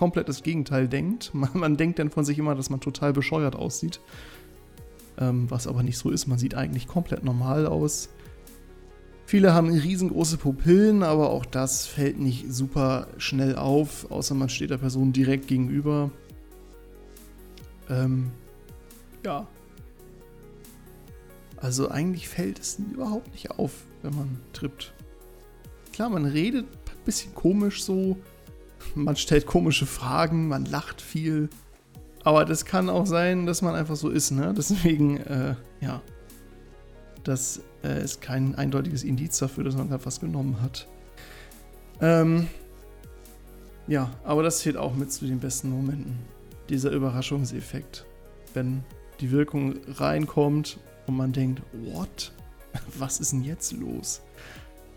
komplett 0.02 0.28
das 0.28 0.42
Gegenteil 0.42 0.88
denkt. 0.88 1.32
Man, 1.42 1.52
man 1.54 1.78
denkt 1.78 2.00
dann 2.00 2.10
von 2.10 2.26
sich 2.26 2.40
immer, 2.40 2.56
dass 2.56 2.72
man 2.72 2.82
total 2.82 3.14
bescheuert 3.14 3.56
aussieht 3.56 4.02
ähm, 5.22 5.50
was 5.50 5.68
aber 5.68 5.84
nicht 5.84 5.98
so 5.98 6.10
ist. 6.10 6.28
Man 6.28 6.40
sieht 6.40 6.56
eigentlich 6.56 6.88
komplett 6.88 7.24
normal 7.24 7.68
aus. 7.68 8.10
Viele 9.26 9.54
haben 9.54 9.72
riesengroße 9.72 10.38
Pupillen, 10.38 11.04
aber 11.04 11.30
auch 11.30 11.46
das 11.46 11.86
fällt 11.86 12.20
nicht 12.20 12.52
super 12.52 13.08
schnell 13.18 13.56
auf, 13.56 14.12
außer 14.12 14.36
man 14.36 14.50
steht 14.50 14.72
der 14.72 14.78
Person 14.78 15.14
direkt 15.14 15.48
gegenüber. 15.48 16.12
Ähm, 17.90 18.32
ja. 19.24 19.48
Also 21.58 21.90
eigentlich 21.90 22.28
fällt 22.28 22.60
es 22.60 22.80
überhaupt 22.80 23.32
nicht 23.32 23.52
auf, 23.52 23.86
wenn 24.02 24.16
man 24.16 24.40
trippt. 24.52 24.94
Klar, 25.94 26.10
man 26.10 26.26
redet 26.26 26.66
ein 26.66 27.06
bisschen 27.06 27.34
komisch 27.36 27.84
so, 27.84 28.18
man 28.96 29.16
stellt 29.16 29.46
komische 29.46 29.86
Fragen, 29.86 30.48
man 30.48 30.66
lacht 30.66 31.02
viel. 31.02 31.50
Aber 32.24 32.46
das 32.46 32.66
kann 32.66 32.90
auch 32.90 33.06
sein, 33.06 33.46
dass 33.46 33.62
man 33.62 33.76
einfach 33.76 33.96
so 33.96 34.10
ist, 34.10 34.32
ne? 34.32 34.54
Deswegen, 34.56 35.18
äh, 35.18 35.56
ja. 35.80 36.02
Das 37.24 37.62
äh, 37.84 38.04
ist 38.04 38.22
kein 38.22 38.56
eindeutiges 38.56 39.04
Indiz 39.04 39.38
dafür, 39.38 39.64
dass 39.64 39.76
man 39.76 39.90
gerade 39.90 40.06
was 40.06 40.20
genommen 40.20 40.62
hat. 40.62 40.88
Ähm, 42.02 42.48
ja, 43.88 44.10
aber 44.24 44.42
das 44.42 44.60
zählt 44.60 44.78
auch 44.78 44.96
mit 44.96 45.12
zu 45.12 45.26
den 45.26 45.40
besten 45.40 45.70
Momenten. 45.70 46.18
Dieser 46.70 46.92
Überraschungseffekt. 46.92 48.06
Wenn 48.54 48.84
die 49.20 49.32
Wirkung 49.32 49.76
reinkommt 49.88 50.80
und 51.06 51.16
man 51.16 51.32
denkt, 51.32 51.62
what? 51.74 52.32
Was 52.98 53.20
ist 53.20 53.34
denn 53.34 53.44
jetzt 53.44 53.74
los? 53.74 54.22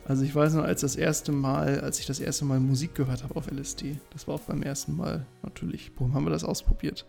Also 0.07 0.23
ich 0.23 0.35
weiß 0.35 0.55
noch, 0.55 0.65
als 0.65 0.83
das 0.83 0.97
erste 0.97 1.33
Mal, 1.33 1.81
als 1.81 1.99
ich 1.99 2.07
das 2.07 2.21
erste 2.21 2.45
Mal 2.45 2.61
Musik 2.61 2.95
gehört 2.95 3.23
habe 3.23 3.37
auf 3.37 3.51
LSD, 3.51 3.97
das 4.13 4.29
war 4.29 4.35
auch 4.35 4.41
beim 4.41 4.63
ersten 4.63 4.97
Mal 4.97 5.27
natürlich, 5.43 5.95
boom, 5.95 6.13
haben 6.13 6.27
wir 6.27 6.31
das 6.31 6.45
ausprobiert. 6.45 7.07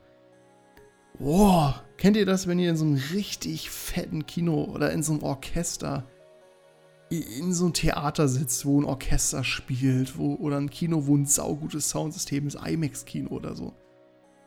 Boah, 1.19 1.83
kennt 1.97 2.15
ihr 2.15 2.25
das, 2.25 2.47
wenn 2.47 2.59
ihr 2.59 2.69
in 2.69 2.77
so 2.77 2.85
einem 2.85 3.01
richtig 3.13 3.69
fetten 3.69 4.25
Kino 4.25 4.63
oder 4.63 4.91
in 4.91 5.03
so 5.03 5.13
einem 5.13 5.23
Orchester, 5.23 6.05
in 7.09 7.53
so 7.53 7.65
einem 7.65 7.73
Theater 7.73 8.27
sitzt, 8.27 8.65
wo 8.65 8.79
ein 8.79 8.85
Orchester 8.85 9.43
spielt, 9.43 10.17
wo, 10.17 10.35
oder 10.35 10.57
ein 10.57 10.69
Kino, 10.69 11.05
wo 11.05 11.15
ein 11.15 11.25
saugutes 11.25 11.89
Soundsystem 11.89 12.47
ist, 12.47 12.57
IMAX-Kino 12.65 13.29
oder 13.29 13.55
so. 13.55 13.73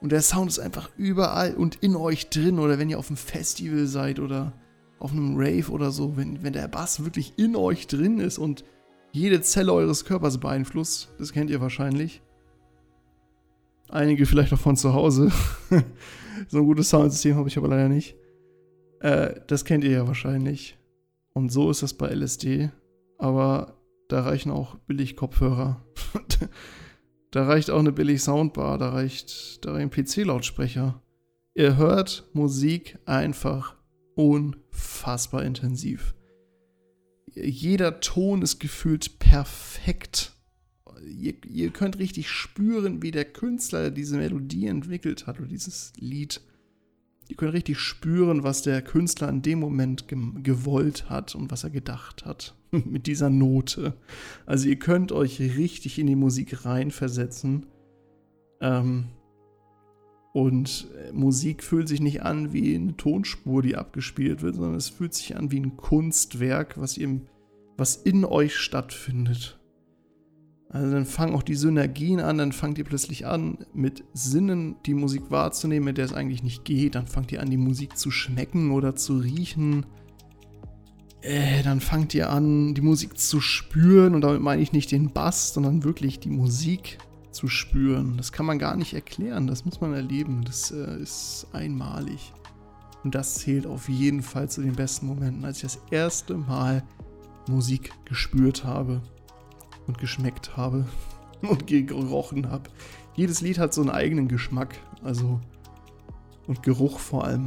Und 0.01 0.13
der 0.13 0.23
Sound 0.23 0.51
ist 0.51 0.59
einfach 0.59 0.91
überall 0.97 1.55
und 1.55 1.77
in 1.77 1.97
euch 1.97 2.31
drin, 2.31 2.59
oder 2.59 2.79
wenn 2.79 2.91
ihr 2.91 2.99
auf 2.99 3.09
einem 3.09 3.17
Festival 3.17 3.87
seid 3.87 4.21
oder 4.21 4.53
auf 4.99 5.13
einem 5.13 5.37
Rave 5.37 5.71
oder 5.71 5.91
so, 5.91 6.17
wenn, 6.17 6.43
wenn 6.43 6.53
der 6.53 6.69
Bass 6.69 7.05
wirklich 7.05 7.35
in 7.37 7.57
euch 7.57 7.87
drin 7.87 8.21
ist 8.21 8.39
und 8.39 8.65
jede 9.13 9.41
Zelle 9.41 9.73
eures 9.73 10.05
Körpers 10.05 10.39
beeinflusst, 10.39 11.09
das 11.19 11.33
kennt 11.33 11.51
ihr 11.51 11.61
wahrscheinlich. 11.61 12.23
Einige 13.89 14.27
vielleicht 14.27 14.53
auch 14.53 14.59
von 14.59 14.77
zu 14.77 14.93
Hause. 14.93 15.33
so 16.49 16.59
ein 16.59 16.67
gutes 16.67 16.91
Soundsystem 16.91 17.37
habe 17.37 17.49
ich 17.49 17.57
aber 17.57 17.69
leider 17.69 17.89
nicht. 17.89 18.17
Äh, 19.01 19.41
das 19.47 19.65
kennt 19.65 19.85
ihr 19.85 19.93
ja 19.93 20.07
wahrscheinlich. 20.07 20.79
Und 21.33 21.51
so 21.51 21.71
ist 21.71 21.83
das 21.83 21.95
bei 21.95 22.09
LSD. 22.09 22.71
Aber 23.17 23.79
da 24.09 24.23
reichen 24.23 24.51
auch 24.51 24.77
billig 24.87 25.17
Kopfhörer. 25.17 25.83
da 27.31 27.45
reicht 27.47 27.71
auch 27.71 27.79
eine 27.79 27.93
billig 27.93 28.23
Soundbar. 28.23 28.77
Da 28.77 28.91
reicht, 28.91 29.65
da 29.65 29.73
reichen 29.73 29.91
PC-Lautsprecher. 29.91 31.03
Ihr 31.55 31.77
hört 31.77 32.29
Musik 32.35 32.99
einfach 33.07 33.78
unfassbar 34.19 35.45
intensiv. 35.45 36.15
Jeder 37.35 38.01
Ton 38.01 38.43
ist 38.43 38.59
gefühlt 38.59 39.19
perfekt 39.19 40.33
ihr, 41.09 41.35
ihr 41.47 41.71
könnt 41.71 41.99
richtig 41.99 42.29
spüren, 42.29 43.03
wie 43.03 43.11
der 43.11 43.25
Künstler 43.25 43.91
diese 43.91 44.17
Melodie 44.17 44.67
entwickelt 44.67 45.27
hat 45.27 45.39
oder 45.39 45.49
dieses 45.49 45.93
Lied. 45.99 46.41
Ihr 47.29 47.37
könnt 47.37 47.53
richtig 47.53 47.79
spüren, 47.79 48.43
was 48.43 48.63
der 48.63 48.81
Künstler 48.81 49.29
in 49.29 49.43
dem 49.43 49.61
Moment 49.61 50.09
ge 50.09 50.19
gewollt 50.43 51.11
hat 51.11 51.35
und 51.35 51.51
was 51.51 51.65
er 51.65 51.71
gedacht 51.71 52.25
hat 52.25 52.55
mit 52.71 53.07
dieser 53.07 53.31
Note. 53.31 53.95
Also 54.47 54.69
ihr 54.69 54.79
könnt 54.79 55.13
euch 55.13 55.41
richtig 55.41 55.99
in 55.99 56.07
die 56.07 56.17
Musik 56.17 56.65
reinversetzen. 56.65 57.67
Ähm, 58.61 59.09
und 60.33 60.89
äh, 60.97 61.13
Musik 61.13 61.63
fühlt 61.63 61.89
sich 61.89 62.01
nicht 62.01 62.23
an 62.23 62.53
wie 62.53 62.75
eine 62.75 62.97
Tonspur, 62.97 63.63
die 63.63 63.77
abgespielt 63.77 64.43
wird, 64.43 64.57
sondern 64.57 64.75
es 64.75 64.89
fühlt 64.89 65.15
sich 65.15 65.37
an 65.37 65.51
wie 65.51 65.61
ein 65.61 65.77
Kunstwerk, 65.77 66.79
was, 66.79 66.99
ihr, 66.99 67.21
was 67.77 67.97
in 67.97 68.25
euch 68.25 68.57
stattfindet. 68.57 69.59
Also 70.71 70.93
dann 70.93 71.07
fangen 71.07 71.35
auch 71.35 71.43
die 71.43 71.55
Synergien 71.55 72.21
an, 72.21 72.37
dann 72.37 72.53
fangt 72.53 72.77
ihr 72.77 72.85
plötzlich 72.85 73.27
an, 73.27 73.65
mit 73.73 74.05
Sinnen 74.13 74.77
die 74.85 74.93
Musik 74.93 75.31
wahrzunehmen, 75.31 75.87
mit 75.87 75.97
der 75.97 76.05
es 76.05 76.13
eigentlich 76.13 76.43
nicht 76.43 76.65
geht. 76.67 76.95
Dann 76.95 77.07
fangt 77.07 77.33
ihr 77.33 77.41
an, 77.41 77.49
die 77.49 77.57
Musik 77.57 77.97
zu 77.97 78.11
schmecken 78.11 78.71
oder 78.71 78.95
zu 78.95 79.17
riechen. 79.17 79.87
Äh, 81.23 81.63
dann 81.63 81.81
fangt 81.81 82.15
ihr 82.15 82.29
an, 82.29 82.75
die 82.75 82.83
Musik 82.83 83.19
zu 83.19 83.41
spüren. 83.41 84.15
Und 84.15 84.21
damit 84.21 84.43
meine 84.43 84.61
ich 84.61 84.73
nicht 84.73 84.93
den 84.93 85.11
Bass, 85.11 85.55
sondern 85.55 85.85
wirklich 85.85 86.21
die 86.21 86.29
Musik 86.29 86.99
zu 87.39 87.47
spüren. 87.47 88.17
Das 88.17 88.33
kann 88.33 88.47
man 88.47 88.59
gar 88.59 88.75
nicht 88.75 88.95
erklären, 88.95 89.47
das 89.47 89.65
muss 89.65 89.81
man 89.81 89.95
erleben. 89.95 90.45
Das 90.45 90.73
äh, 90.73 91.01
ist 91.01 91.47
einmalig. 91.53 92.33
Und 93.05 93.15
das 93.15 93.37
zählt 93.37 93.65
auf 93.65 93.89
jeden 93.89 94.23
Fall 94.23 94.51
zu 94.51 94.61
den 94.61 94.75
besten 94.75 95.07
Momenten, 95.07 95.45
als 95.45 95.59
ich 95.59 95.63
das 95.63 95.81
erste 95.93 96.37
Mal 96.37 96.83
Musik 97.49 97.93
gespürt 98.07 98.65
habe 98.65 99.01
und 99.87 99.99
geschmeckt 99.99 100.57
habe 100.57 100.85
und 101.43 101.69
gerochen 101.69 102.51
habe. 102.51 102.69
Jedes 103.15 103.41
Lied 103.41 103.59
hat 103.59 103.73
so 103.73 103.83
einen 103.83 103.91
eigenen 103.91 104.27
Geschmack, 104.27 104.75
also 105.05 105.41
und 106.49 106.65
Geruch 106.65 106.99
vor 106.99 107.25
allem. 107.25 107.45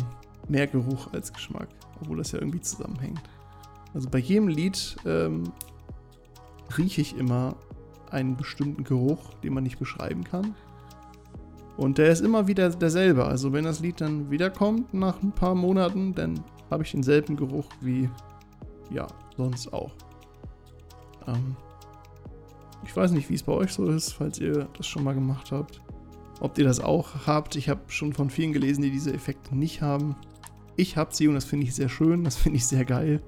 Mehr 0.47 0.67
Geruch 0.67 1.11
als 1.11 1.33
Geschmack, 1.33 1.67
obwohl 1.99 2.17
das 2.17 2.31
ja 2.31 2.39
irgendwie 2.39 2.61
zusammenhängt. 2.61 3.21
Also 3.93 4.09
bei 4.09 4.19
jedem 4.19 4.47
Lied 4.47 4.95
ähm, 5.05 5.51
rieche 6.77 7.01
ich 7.01 7.17
immer 7.17 7.57
einen 8.11 8.35
bestimmten 8.35 8.83
Geruch, 8.83 9.33
den 9.43 9.53
man 9.53 9.63
nicht 9.63 9.79
beschreiben 9.79 10.23
kann. 10.23 10.55
Und 11.77 11.97
der 11.97 12.09
ist 12.09 12.21
immer 12.21 12.47
wieder 12.47 12.69
derselbe. 12.69 13.25
Also 13.25 13.53
wenn 13.53 13.63
das 13.63 13.79
Lied 13.79 14.01
dann 14.01 14.29
wiederkommt 14.29 14.93
nach 14.93 15.21
ein 15.23 15.31
paar 15.31 15.55
Monaten, 15.55 16.13
dann 16.13 16.39
habe 16.69 16.83
ich 16.83 16.91
denselben 16.91 17.35
Geruch 17.35 17.65
wie 17.81 18.09
ja, 18.91 19.07
sonst 19.37 19.73
auch. 19.73 19.91
Ähm, 21.27 21.55
ich 22.85 22.95
weiß 22.95 23.11
nicht, 23.11 23.29
wie 23.29 23.35
es 23.35 23.43
bei 23.43 23.53
euch 23.53 23.71
so 23.71 23.87
ist, 23.87 24.13
falls 24.13 24.39
ihr 24.39 24.67
das 24.77 24.87
schon 24.87 25.03
mal 25.03 25.13
gemacht 25.13 25.51
habt. 25.51 25.81
Ob 26.39 26.57
ihr 26.57 26.65
das 26.65 26.79
auch 26.79 27.27
habt. 27.27 27.55
Ich 27.55 27.69
habe 27.69 27.81
schon 27.87 28.13
von 28.13 28.29
vielen 28.29 28.53
gelesen, 28.53 28.81
die 28.81 28.91
diese 28.91 29.13
Effekte 29.13 29.55
nicht 29.55 29.81
haben. 29.81 30.15
Ich 30.75 30.97
habe 30.97 31.13
sie 31.13 31.27
und 31.27 31.35
das 31.35 31.45
finde 31.45 31.67
ich 31.67 31.75
sehr 31.75 31.89
schön, 31.89 32.23
das 32.23 32.37
finde 32.37 32.57
ich 32.57 32.65
sehr 32.65 32.85
geil. 32.85 33.21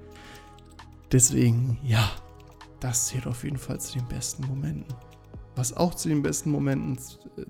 Deswegen, 1.11 1.77
ja, 1.83 2.09
das 2.83 3.07
zählt 3.07 3.27
auf 3.27 3.45
jeden 3.45 3.57
Fall 3.57 3.79
zu 3.79 3.97
den 3.97 4.07
besten 4.09 4.45
Momenten. 4.45 4.93
Was 5.55 5.77
auch 5.77 5.93
zu 5.93 6.09
den 6.09 6.21
besten 6.21 6.51
Momenten 6.51 6.97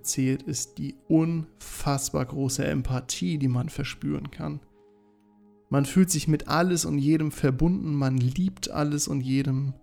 zählt, 0.02 0.44
ist 0.44 0.78
die 0.78 0.96
unfassbar 1.08 2.26
große 2.26 2.64
Empathie, 2.64 3.40
die 3.40 3.48
man 3.48 3.70
verspüren 3.70 4.30
kann. 4.30 4.60
Man 5.70 5.86
fühlt 5.86 6.12
sich 6.12 6.28
mit 6.28 6.50
alles 6.50 6.86
und 6.86 7.00
jedem 7.00 7.32
verbunden, 7.32 7.96
man 7.96 8.18
liebt 8.18 8.70
alles 8.70 9.08
und 9.08 9.22
jedem. 9.22 9.74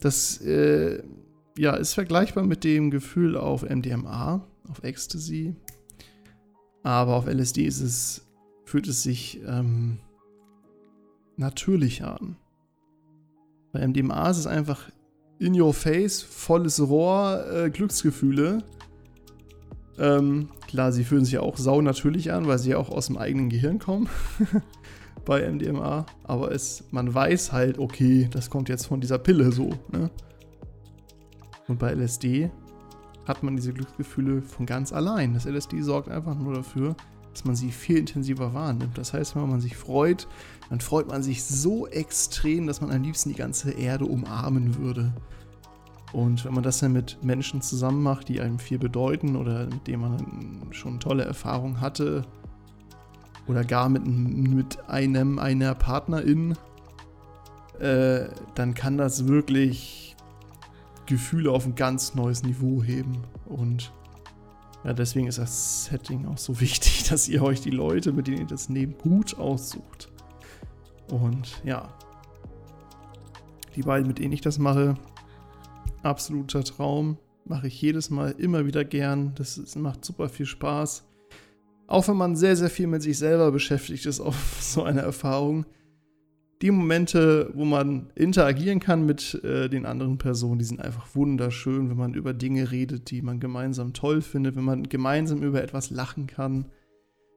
Das 0.00 0.40
äh, 0.40 1.02
ja, 1.58 1.74
ist 1.74 1.92
vergleichbar 1.92 2.44
mit 2.44 2.64
dem 2.64 2.90
Gefühl 2.90 3.36
auf 3.36 3.68
MDMA, 3.68 4.48
auf 4.66 4.82
Ecstasy. 4.82 5.56
Aber 6.84 7.16
auf 7.16 7.26
LSD 7.26 7.66
ist 7.66 7.80
es, 7.80 8.26
fühlt 8.64 8.86
es 8.86 9.02
sich 9.02 9.42
ähm, 9.44 9.98
natürlicher 11.36 12.18
an. 12.18 12.36
Bei 13.78 13.86
MDMA 13.86 14.28
ist 14.30 14.38
es 14.38 14.46
einfach 14.48 14.90
in 15.38 15.58
your 15.58 15.72
face, 15.72 16.20
volles 16.20 16.80
Rohr, 16.80 17.44
äh, 17.52 17.70
Glücksgefühle. 17.70 18.64
Ähm, 19.98 20.48
klar, 20.66 20.90
sie 20.90 21.04
fühlen 21.04 21.24
sich 21.24 21.38
auch 21.38 21.56
sau 21.56 21.80
natürlich 21.80 22.32
an, 22.32 22.48
weil 22.48 22.58
sie 22.58 22.70
ja 22.70 22.78
auch 22.78 22.90
aus 22.90 23.06
dem 23.06 23.16
eigenen 23.16 23.48
Gehirn 23.48 23.78
kommen. 23.78 24.08
bei 25.24 25.48
MDMA. 25.48 26.06
Aber 26.24 26.50
es, 26.50 26.84
man 26.90 27.14
weiß 27.14 27.52
halt, 27.52 27.78
okay, 27.78 28.28
das 28.32 28.50
kommt 28.50 28.68
jetzt 28.68 28.86
von 28.86 29.00
dieser 29.00 29.18
Pille 29.18 29.52
so. 29.52 29.70
Ne? 29.92 30.10
Und 31.68 31.78
bei 31.78 31.92
LSD 31.92 32.50
hat 33.26 33.44
man 33.44 33.54
diese 33.54 33.72
Glücksgefühle 33.72 34.42
von 34.42 34.66
ganz 34.66 34.92
allein. 34.92 35.34
Das 35.34 35.44
LSD 35.44 35.82
sorgt 35.82 36.08
einfach 36.08 36.36
nur 36.36 36.54
dafür, 36.54 36.96
dass 37.32 37.44
man 37.44 37.54
sie 37.54 37.70
viel 37.70 37.98
intensiver 37.98 38.54
wahrnimmt. 38.54 38.98
Das 38.98 39.12
heißt, 39.12 39.36
wenn 39.36 39.48
man 39.48 39.60
sich 39.60 39.76
freut, 39.76 40.26
dann 40.70 40.80
freut 40.80 41.08
man 41.08 41.22
sich 41.22 41.44
so 41.44 41.86
extrem, 41.86 42.66
dass 42.66 42.80
man 42.80 42.90
am 42.90 43.02
liebsten 43.02 43.30
die 43.30 43.36
ganze 43.36 43.70
Erde 43.70 44.04
umarmen 44.04 44.76
würde. 44.76 45.12
Und 46.12 46.44
wenn 46.44 46.54
man 46.54 46.62
das 46.62 46.78
dann 46.78 46.92
mit 46.92 47.18
Menschen 47.22 47.60
zusammen 47.62 48.02
macht, 48.02 48.28
die 48.28 48.40
einem 48.40 48.58
viel 48.58 48.78
bedeuten 48.78 49.36
oder 49.36 49.66
mit 49.66 49.86
denen 49.86 50.02
man 50.02 50.72
schon 50.72 51.00
tolle 51.00 51.24
Erfahrungen 51.24 51.80
hatte 51.80 52.26
oder 53.46 53.64
gar 53.64 53.88
mit, 53.88 54.06
mit 54.06 54.88
einem, 54.88 55.38
einer 55.38 55.74
Partnerin, 55.74 56.54
äh, 57.78 58.28
dann 58.54 58.74
kann 58.74 58.98
das 58.98 59.26
wirklich 59.26 60.16
Gefühle 61.06 61.50
auf 61.50 61.66
ein 61.66 61.74
ganz 61.74 62.14
neues 62.14 62.42
Niveau 62.42 62.82
heben. 62.82 63.18
Und 63.46 63.92
ja, 64.84 64.92
deswegen 64.92 65.26
ist 65.26 65.38
das 65.38 65.86
Setting 65.86 66.26
auch 66.26 66.38
so 66.38 66.60
wichtig, 66.60 67.04
dass 67.08 67.28
ihr 67.28 67.42
euch 67.42 67.60
die 67.60 67.70
Leute, 67.70 68.12
mit 68.12 68.26
denen 68.26 68.38
ihr 68.38 68.46
das 68.46 68.68
nehmt, 68.68 68.98
gut 68.98 69.38
aussucht. 69.38 70.10
Und 71.10 71.62
ja, 71.64 71.88
die 73.76 73.82
beiden, 73.82 74.08
mit 74.08 74.18
denen 74.18 74.32
ich 74.32 74.40
das 74.40 74.58
mache, 74.58 74.96
absoluter 76.02 76.64
Traum. 76.64 77.18
Mache 77.44 77.68
ich 77.68 77.80
jedes 77.80 78.10
Mal 78.10 78.34
immer 78.38 78.66
wieder 78.66 78.84
gern. 78.84 79.32
Das, 79.36 79.56
das 79.56 79.76
macht 79.76 80.04
super 80.04 80.28
viel 80.28 80.46
Spaß. 80.46 81.04
Auch 81.86 82.06
wenn 82.08 82.16
man 82.16 82.36
sehr, 82.36 82.56
sehr 82.56 82.70
viel 82.70 82.86
mit 82.86 83.02
sich 83.02 83.18
selber 83.18 83.50
beschäftigt 83.50 84.04
ist 84.06 84.20
auf 84.20 84.58
so 84.60 84.82
eine 84.82 85.00
Erfahrung. 85.00 85.64
Die 86.60 86.72
Momente, 86.72 87.52
wo 87.54 87.64
man 87.64 88.10
interagieren 88.16 88.80
kann 88.80 89.06
mit 89.06 89.42
äh, 89.44 89.68
den 89.68 89.86
anderen 89.86 90.18
Personen, 90.18 90.58
die 90.58 90.64
sind 90.64 90.80
einfach 90.80 91.14
wunderschön, 91.14 91.88
wenn 91.88 91.96
man 91.96 92.14
über 92.14 92.34
Dinge 92.34 92.72
redet, 92.72 93.12
die 93.12 93.22
man 93.22 93.38
gemeinsam 93.38 93.92
toll 93.92 94.22
findet, 94.22 94.56
wenn 94.56 94.64
man 94.64 94.82
gemeinsam 94.82 95.44
über 95.44 95.62
etwas 95.62 95.90
lachen 95.90 96.26
kann, 96.26 96.66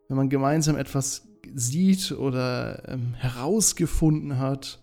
wenn 0.07 0.17
man 0.17 0.29
gemeinsam 0.29 0.75
etwas 0.75 1.30
sieht 1.53 2.11
oder 2.11 2.87
ähm, 2.87 3.13
herausgefunden 3.13 4.39
hat 4.39 4.81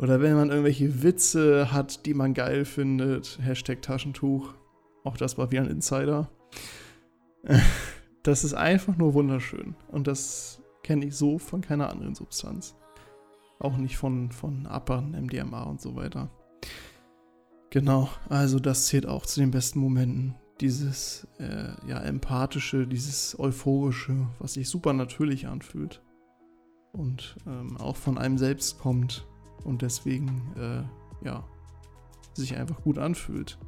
oder 0.00 0.22
wenn 0.22 0.34
man 0.34 0.48
irgendwelche 0.48 1.02
Witze 1.02 1.72
hat, 1.72 2.06
die 2.06 2.14
man 2.14 2.32
geil 2.32 2.64
findet. 2.64 3.38
Hashtag 3.42 3.82
Taschentuch. 3.82 4.54
Auch 5.04 5.18
das 5.18 5.36
war 5.36 5.52
wie 5.52 5.58
ein 5.58 5.68
Insider. 5.68 6.30
Das 8.22 8.44
ist 8.44 8.52
einfach 8.52 8.98
nur 8.98 9.14
wunderschön. 9.14 9.74
Und 9.88 10.06
das 10.06 10.60
kenne 10.82 11.06
ich 11.06 11.16
so 11.16 11.38
von 11.38 11.62
keiner 11.62 11.88
anderen 11.88 12.14
Substanz. 12.14 12.76
Auch 13.58 13.78
nicht 13.78 13.96
von, 13.96 14.30
von 14.30 14.66
Appern, 14.66 15.12
MDMA 15.12 15.62
und 15.62 15.80
so 15.80 15.96
weiter. 15.96 16.28
Genau, 17.70 18.10
also 18.28 18.58
das 18.58 18.86
zählt 18.86 19.06
auch 19.06 19.24
zu 19.24 19.40
den 19.40 19.52
besten 19.52 19.78
Momenten. 19.78 20.34
Dieses 20.60 21.26
äh, 21.38 21.68
ja, 21.88 22.00
empathische, 22.00 22.86
dieses 22.86 23.38
euphorische, 23.38 24.28
was 24.38 24.54
sich 24.54 24.68
super 24.68 24.92
natürlich 24.92 25.46
anfühlt. 25.46 26.02
Und 26.92 27.36
ähm, 27.46 27.76
auch 27.78 27.96
von 27.96 28.18
einem 28.18 28.36
selbst 28.36 28.78
kommt 28.78 29.26
und 29.64 29.82
deswegen, 29.82 30.52
äh, 30.56 31.26
ja, 31.26 31.44
sich 32.34 32.56
einfach 32.56 32.82
gut 32.82 32.98
anfühlt. 32.98 33.58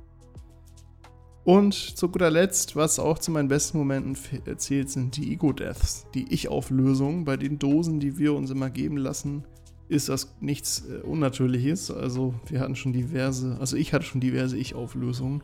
Und 1.44 1.74
zu 1.74 2.08
guter 2.08 2.30
Letzt, 2.30 2.76
was 2.76 2.98
auch 2.98 3.18
zu 3.18 3.32
meinen 3.32 3.48
besten 3.48 3.78
Momenten 3.78 4.16
zählt, 4.58 4.90
sind 4.90 5.16
die 5.16 5.32
Ego-Deaths, 5.32 6.06
die 6.14 6.32
Ich-Auflösung. 6.32 7.24
Bei 7.24 7.36
den 7.36 7.58
Dosen, 7.58 7.98
die 7.98 8.16
wir 8.16 8.34
uns 8.34 8.50
immer 8.50 8.70
geben 8.70 8.96
lassen, 8.96 9.44
ist 9.88 10.08
das 10.08 10.34
nichts 10.40 10.84
äh, 10.88 11.00
Unnatürliches. 11.00 11.90
Also 11.90 12.34
wir 12.46 12.60
hatten 12.60 12.76
schon 12.76 12.92
diverse, 12.92 13.56
also 13.58 13.76
ich 13.76 13.92
hatte 13.92 14.04
schon 14.04 14.20
diverse 14.20 14.56
Ich-Auflösungen. 14.56 15.42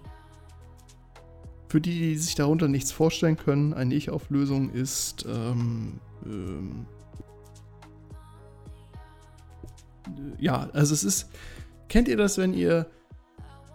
Für 1.69 1.81
die, 1.81 1.99
die 1.99 2.17
sich 2.17 2.35
darunter 2.35 2.69
nichts 2.69 2.93
vorstellen 2.93 3.37
können, 3.37 3.75
eine 3.75 3.95
Ich-Auflösung 3.95 4.71
ist 4.71 5.27
ähm, 5.29 6.01
ähm, 6.25 6.87
ja, 10.39 10.69
also 10.73 10.95
es 10.95 11.05
ist, 11.05 11.29
kennt 11.89 12.09
ihr 12.09 12.17
das, 12.17 12.39
wenn 12.39 12.55
ihr 12.55 12.87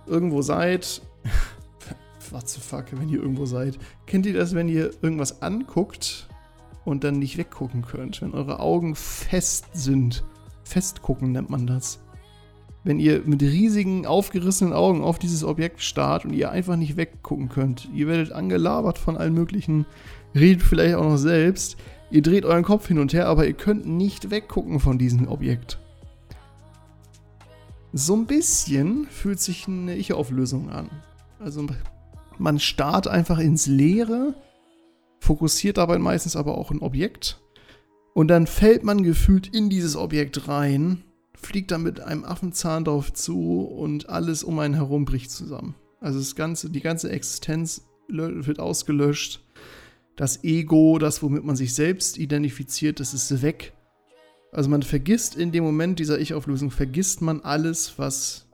irgendwo 0.05 0.41
seid, 0.41 1.01
what 2.31 2.49
the 2.49 2.59
fuck, 2.59 2.85
wenn 2.91 3.09
ihr 3.09 3.21
irgendwo 3.21 3.45
seid, 3.45 3.77
kennt 4.05 4.25
ihr 4.25 4.33
das, 4.33 4.53
wenn 4.53 4.69
ihr 4.69 4.91
irgendwas 5.01 5.41
anguckt 5.41 6.27
und 6.85 7.03
dann 7.03 7.19
nicht 7.19 7.37
weggucken 7.37 7.83
könnt, 7.83 8.21
wenn 8.21 8.33
eure 8.33 8.59
Augen 8.59 8.95
fest 8.95 9.67
sind, 9.73 10.23
festgucken 10.63 11.31
nennt 11.31 11.49
man 11.49 11.67
das. 11.67 11.99
Wenn 12.83 12.99
ihr 12.99 13.21
mit 13.25 13.41
riesigen, 13.41 14.05
aufgerissenen 14.05 14.73
Augen 14.73 15.03
auf 15.03 15.17
dieses 15.17 15.43
Objekt 15.43 15.81
starrt 15.81 16.25
und 16.25 16.33
ihr 16.33 16.51
einfach 16.51 16.75
nicht 16.75 16.97
weggucken 16.97 17.47
könnt. 17.47 17.89
Ihr 17.93 18.07
werdet 18.07 18.33
angelabert 18.33 18.97
von 18.97 19.15
allen 19.15 19.33
möglichen, 19.33 19.85
redet 20.35 20.63
vielleicht 20.63 20.95
auch 20.95 21.03
noch 21.03 21.17
selbst. 21.17 21.77
Ihr 22.11 22.21
dreht 22.21 22.43
euren 22.45 22.63
Kopf 22.63 22.87
hin 22.87 22.99
und 22.99 23.13
her, 23.13 23.27
aber 23.27 23.47
ihr 23.47 23.53
könnt 23.53 23.85
nicht 23.85 24.31
weggucken 24.31 24.79
von 24.79 24.97
diesem 24.97 25.27
Objekt. 25.29 25.79
So 27.93 28.15
ein 28.15 28.25
bisschen 28.25 29.07
fühlt 29.07 29.39
sich 29.39 29.67
eine 29.67 29.95
Ich-Auflösung 29.95 30.69
an. 30.69 30.89
Also 31.39 31.65
man 32.37 32.59
starrt 32.59 33.07
einfach 33.07 33.39
ins 33.39 33.65
Leere, 33.67 34.33
fokussiert 35.19 35.77
dabei 35.77 35.99
meistens 35.99 36.35
aber 36.35 36.57
auch 36.57 36.71
ein 36.71 36.81
Objekt. 36.81 37.39
Und 38.13 38.27
dann 38.27 38.45
fällt 38.45 38.83
man 38.83 39.03
gefühlt 39.03 39.47
in 39.47 39.69
dieses 39.69 39.95
Objekt 39.95 40.47
rein, 40.47 41.03
fliegt 41.43 41.71
dann 41.71 41.83
mit 41.83 41.99
einem 41.99 42.25
Affenzahn 42.25 42.85
drauf 42.85 43.13
zu 43.13 43.61
und 43.61 44.09
alles 44.09 44.43
um 44.43 44.59
einen 44.59 44.73
herum 44.73 45.05
bricht 45.05 45.31
zusammen. 45.31 45.75
Also 45.99 46.19
das 46.19 46.35
ganze, 46.35 46.69
die 46.69 46.81
ganze 46.81 47.09
Existenz 47.09 47.85
wird 48.07 48.59
ausgelöscht. 48.59 49.41
Das 50.15 50.43
Ego, 50.43 50.99
das 50.99 51.23
womit 51.23 51.43
man 51.43 51.55
sich 51.55 51.73
selbst 51.73 52.17
identifiziert, 52.17 52.99
das 52.99 53.13
ist 53.13 53.41
weg. 53.41 53.73
Also 54.51 54.69
man 54.69 54.83
vergisst 54.83 55.35
in 55.35 55.51
dem 55.51 55.63
Moment 55.63 55.97
dieser 55.97 56.19
Ich-Auflösung, 56.19 56.69
vergisst 56.69 57.21
man 57.21 57.41
alles, 57.41 57.97
was, 57.97 58.47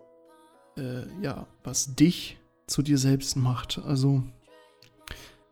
äh, 0.78 1.03
ja, 1.22 1.47
was 1.64 1.95
dich 1.95 2.38
zu 2.68 2.82
dir 2.82 2.97
selbst 2.97 3.36
macht. 3.36 3.82
Also 3.84 4.24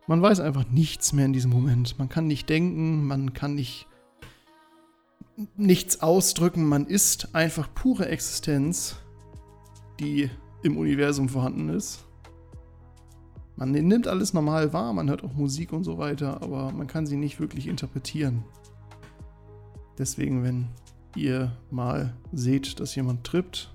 man 0.06 0.22
weiß 0.22 0.40
einfach 0.40 0.66
nichts 0.70 1.12
mehr 1.12 1.26
in 1.26 1.34
diesem 1.34 1.50
Moment. 1.50 1.98
Man 1.98 2.08
kann 2.08 2.26
nicht 2.26 2.48
denken, 2.48 3.04
man 3.06 3.34
kann 3.34 3.54
nicht 3.54 3.86
nichts 5.56 6.00
ausdrücken, 6.00 6.64
man 6.64 6.86
ist 6.86 7.34
einfach 7.34 7.72
pure 7.74 8.08
Existenz, 8.08 8.96
die 10.00 10.30
im 10.62 10.76
Universum 10.76 11.28
vorhanden 11.28 11.68
ist. 11.68 12.04
Man 13.56 13.72
nimmt 13.72 14.06
alles 14.06 14.34
normal 14.34 14.72
wahr, 14.72 14.92
man 14.92 15.08
hört 15.08 15.24
auch 15.24 15.34
Musik 15.34 15.72
und 15.72 15.84
so 15.84 15.98
weiter, 15.98 16.42
aber 16.42 16.72
man 16.72 16.86
kann 16.86 17.06
sie 17.06 17.16
nicht 17.16 17.40
wirklich 17.40 17.66
interpretieren. 17.66 18.44
Deswegen, 19.98 20.44
wenn 20.44 20.68
ihr 21.16 21.56
mal 21.70 22.14
seht, 22.32 22.78
dass 22.78 22.94
jemand 22.94 23.24
trippt 23.24 23.74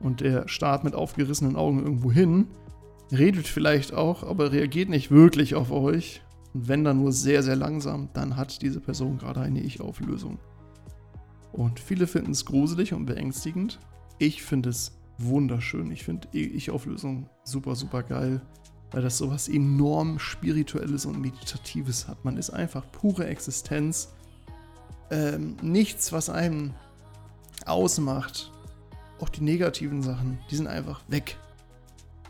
und 0.00 0.20
der 0.20 0.48
starrt 0.48 0.82
mit 0.82 0.94
aufgerissenen 0.94 1.54
Augen 1.54 1.80
irgendwo 1.80 2.10
hin, 2.10 2.48
redet 3.12 3.46
vielleicht 3.46 3.94
auch, 3.94 4.24
aber 4.24 4.50
reagiert 4.50 4.88
nicht 4.88 5.10
wirklich 5.12 5.54
auf 5.54 5.70
euch. 5.70 6.22
Und 6.52 6.68
wenn 6.68 6.82
dann 6.82 6.98
nur 6.98 7.12
sehr, 7.12 7.42
sehr 7.44 7.56
langsam, 7.56 8.08
dann 8.14 8.36
hat 8.36 8.62
diese 8.62 8.80
Person 8.80 9.18
gerade 9.18 9.40
eine 9.40 9.60
Ich-Auflösung. 9.60 10.38
Und 11.54 11.78
viele 11.78 12.08
finden 12.08 12.32
es 12.32 12.44
gruselig 12.44 12.92
und 12.94 13.06
beängstigend. 13.06 13.78
Ich 14.18 14.42
finde 14.42 14.70
es 14.70 14.90
wunderschön. 15.18 15.92
Ich 15.92 16.02
finde 16.02 16.26
Ich-Auflösung 16.32 17.30
super, 17.44 17.76
super 17.76 18.02
geil, 18.02 18.40
weil 18.90 19.02
das 19.02 19.18
sowas 19.18 19.48
enorm 19.48 20.18
Spirituelles 20.18 21.06
und 21.06 21.20
Meditatives 21.20 22.08
hat. 22.08 22.24
Man 22.24 22.38
ist 22.38 22.50
einfach 22.50 22.84
pure 22.90 23.28
Existenz. 23.28 24.12
Ähm, 25.12 25.56
nichts, 25.62 26.10
was 26.10 26.28
einem 26.28 26.74
ausmacht. 27.66 28.50
Auch 29.20 29.28
die 29.28 29.44
negativen 29.44 30.02
Sachen, 30.02 30.40
die 30.50 30.56
sind 30.56 30.66
einfach 30.66 31.02
weg. 31.06 31.38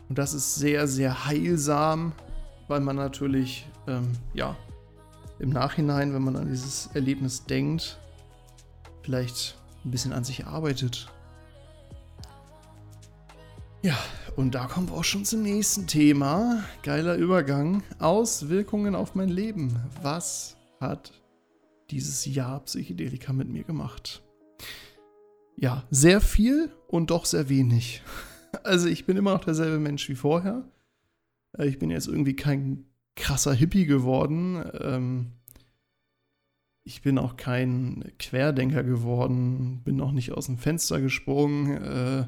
Und 0.07 0.19
das 0.19 0.35
ist 0.35 0.53
sehr, 0.53 0.87
sehr 0.87 1.25
heilsam, 1.25 2.11
weil 2.67 2.79
man 2.79 2.95
natürlich, 2.95 3.67
ähm, 3.87 4.11
ja, 4.35 4.55
im 5.39 5.49
Nachhinein, 5.49 6.13
wenn 6.13 6.21
man 6.21 6.35
an 6.35 6.47
dieses 6.47 6.91
Erlebnis 6.93 7.43
denkt, 7.45 7.97
vielleicht 9.05 9.55
ein 9.85 9.91
bisschen 9.91 10.13
an 10.13 10.23
sich 10.23 10.47
arbeitet. 10.47 11.11
Ja, 13.83 13.95
und 14.35 14.55
da 14.55 14.65
kommen 14.65 14.89
wir 14.89 14.95
auch 14.95 15.03
schon 15.03 15.25
zum 15.25 15.43
nächsten 15.43 15.85
Thema. 15.85 16.63
Geiler 16.81 17.15
Übergang. 17.15 17.83
Auswirkungen 17.99 18.95
auf 18.95 19.13
mein 19.13 19.29
Leben. 19.29 19.79
Was 20.01 20.57
hat 20.79 21.13
dieses 21.91 22.25
Jahr 22.25 22.61
Psychedelika 22.61 23.31
mit 23.31 23.47
mir 23.47 23.63
gemacht? 23.63 24.23
Ja, 25.55 25.83
sehr 25.91 26.19
viel 26.19 26.71
und 26.87 27.11
doch 27.11 27.25
sehr 27.25 27.49
wenig. 27.49 28.01
Also 28.63 28.87
ich 28.87 29.05
bin 29.05 29.17
immer 29.17 29.33
noch 29.33 29.43
derselbe 29.43 29.79
Mensch 29.79 30.07
wie 30.07 30.15
vorher. 30.15 30.63
Äh, 31.57 31.67
ich 31.67 31.77
bin 31.77 31.91
jetzt 31.91 32.07
irgendwie 32.07 32.37
kein 32.37 32.85
krasser 33.17 33.53
Hippie 33.53 33.85
geworden. 33.85 34.63
Ich 36.87 37.01
bin 37.01 37.17
auch 37.17 37.35
kein 37.35 38.11
Querdenker 38.19 38.83
geworden, 38.83 39.81
bin 39.83 39.99
auch 40.01 40.11
nicht 40.11 40.31
aus 40.33 40.45
dem 40.45 40.57
Fenster 40.57 41.01
gesprungen. 41.01 41.81
Äh, 41.83 42.27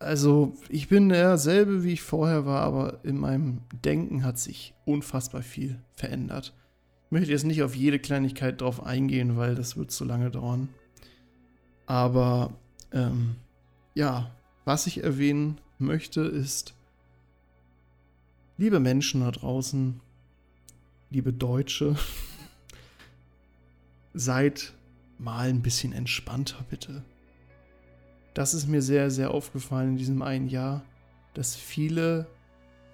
also 0.00 0.54
ich 0.68 0.88
bin 0.88 1.08
derselbe, 1.08 1.84
wie 1.84 1.92
ich 1.92 2.02
vorher 2.02 2.44
war, 2.44 2.62
aber 2.62 3.04
in 3.04 3.18
meinem 3.18 3.60
Denken 3.84 4.24
hat 4.24 4.38
sich 4.38 4.74
unfassbar 4.84 5.42
viel 5.42 5.80
verändert. 5.94 6.54
Ich 7.04 7.12
möchte 7.12 7.30
jetzt 7.30 7.44
nicht 7.44 7.62
auf 7.62 7.76
jede 7.76 8.00
Kleinigkeit 8.00 8.60
drauf 8.60 8.82
eingehen, 8.82 9.36
weil 9.36 9.54
das 9.54 9.76
wird 9.76 9.92
zu 9.92 10.04
lange 10.04 10.30
dauern. 10.30 10.68
Aber 11.86 12.52
ähm, 12.92 13.36
ja, 13.94 14.30
was 14.64 14.86
ich 14.86 15.04
erwähnen 15.04 15.60
möchte, 15.78 16.22
ist, 16.22 16.74
liebe 18.56 18.80
Menschen 18.80 19.20
da 19.20 19.30
draußen, 19.30 20.00
liebe 21.10 21.32
Deutsche, 21.32 21.96
seid 24.14 24.72
mal 25.18 25.48
ein 25.48 25.62
bisschen 25.62 25.92
entspannter, 25.92 26.64
bitte. 26.68 27.04
Das 28.34 28.54
ist 28.54 28.66
mir 28.66 28.82
sehr, 28.82 29.10
sehr 29.10 29.32
aufgefallen 29.32 29.90
in 29.90 29.96
diesem 29.96 30.22
einen 30.22 30.48
Jahr, 30.48 30.84
dass 31.34 31.56
viele, 31.56 32.26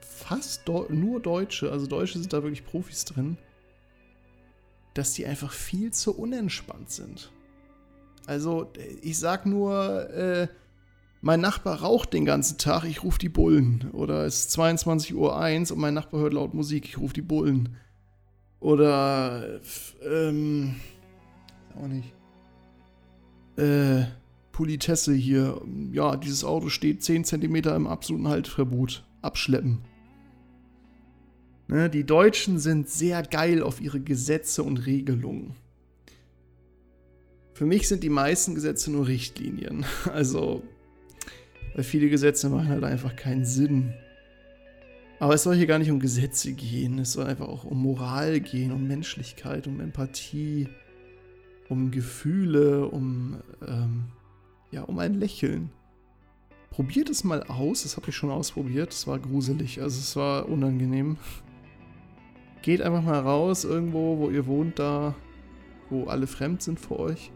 fast 0.00 0.66
nur 0.66 1.20
Deutsche, 1.20 1.70
also 1.70 1.86
Deutsche 1.86 2.18
sind 2.18 2.32
da 2.32 2.42
wirklich 2.42 2.64
Profis 2.64 3.04
drin, 3.04 3.36
dass 4.94 5.12
die 5.12 5.26
einfach 5.26 5.52
viel 5.52 5.92
zu 5.92 6.16
unentspannt 6.16 6.90
sind. 6.90 7.30
Also, 8.26 8.72
ich 9.02 9.18
sag 9.18 9.46
nur, 9.46 10.10
äh, 10.10 10.48
mein 11.20 11.40
Nachbar 11.40 11.80
raucht 11.80 12.12
den 12.12 12.24
ganzen 12.24 12.58
Tag, 12.58 12.84
ich 12.84 13.02
rufe 13.04 13.18
die 13.18 13.28
Bullen. 13.28 13.90
Oder 13.92 14.24
es 14.24 14.46
ist 14.46 14.58
22.01 14.58 15.14
Uhr 15.14 15.76
und 15.76 15.80
mein 15.80 15.94
Nachbar 15.94 16.20
hört 16.20 16.32
laut 16.32 16.54
Musik, 16.54 16.86
ich 16.86 16.98
rufe 16.98 17.14
die 17.14 17.22
Bullen. 17.22 17.76
Oder, 18.58 19.60
ähm, 20.02 20.76
auch 21.76 21.88
nicht. 21.88 22.12
Äh, 23.56 24.06
Politesse 24.52 25.12
hier. 25.12 25.60
Ja, 25.92 26.16
dieses 26.16 26.44
Auto 26.44 26.68
steht 26.68 27.02
10 27.02 27.24
cm 27.24 27.56
im 27.56 27.86
absoluten 27.86 28.28
Haltverbot. 28.28 29.04
Abschleppen. 29.22 29.80
Ne, 31.68 31.90
die 31.90 32.04
Deutschen 32.04 32.58
sind 32.58 32.88
sehr 32.88 33.22
geil 33.22 33.62
auf 33.62 33.80
ihre 33.80 34.00
Gesetze 34.00 34.62
und 34.62 34.86
Regelungen. 34.86 35.56
Für 37.54 37.66
mich 37.66 37.88
sind 37.88 38.02
die 38.04 38.10
meisten 38.10 38.54
Gesetze 38.54 38.90
nur 38.90 39.08
Richtlinien. 39.08 39.84
Also, 40.12 40.62
weil 41.74 41.84
viele 41.84 42.08
Gesetze 42.08 42.48
machen 42.48 42.68
halt 42.68 42.84
einfach 42.84 43.16
keinen 43.16 43.44
Sinn. 43.44 43.92
Aber 45.18 45.34
es 45.34 45.42
soll 45.42 45.56
hier 45.56 45.66
gar 45.66 45.78
nicht 45.78 45.90
um 45.90 45.98
Gesetze 45.98 46.52
gehen, 46.52 46.98
es 46.98 47.12
soll 47.12 47.26
einfach 47.26 47.48
auch 47.48 47.64
um 47.64 47.82
Moral 47.82 48.40
gehen, 48.40 48.70
um 48.70 48.86
Menschlichkeit, 48.86 49.66
um 49.66 49.80
Empathie, 49.80 50.68
um 51.68 51.90
Gefühle, 51.90 52.86
um, 52.86 53.36
ähm, 53.66 54.04
ja, 54.70 54.82
um 54.82 54.98
ein 54.98 55.14
Lächeln. 55.14 55.70
Probiert 56.70 57.08
es 57.08 57.24
mal 57.24 57.42
aus, 57.44 57.84
das 57.84 57.96
habe 57.96 58.10
ich 58.10 58.16
schon 58.16 58.30
ausprobiert, 58.30 58.92
es 58.92 59.06
war 59.06 59.18
gruselig, 59.18 59.80
also 59.80 59.98
es 59.98 60.14
war 60.16 60.48
unangenehm. 60.48 61.16
Geht 62.62 62.82
einfach 62.82 63.02
mal 63.02 63.20
raus 63.20 63.64
irgendwo, 63.64 64.18
wo 64.18 64.30
ihr 64.30 64.46
wohnt, 64.46 64.78
da, 64.78 65.14
wo 65.88 66.04
alle 66.04 66.26
fremd 66.26 66.62
sind 66.62 66.80
für 66.80 66.98
euch 66.98 67.30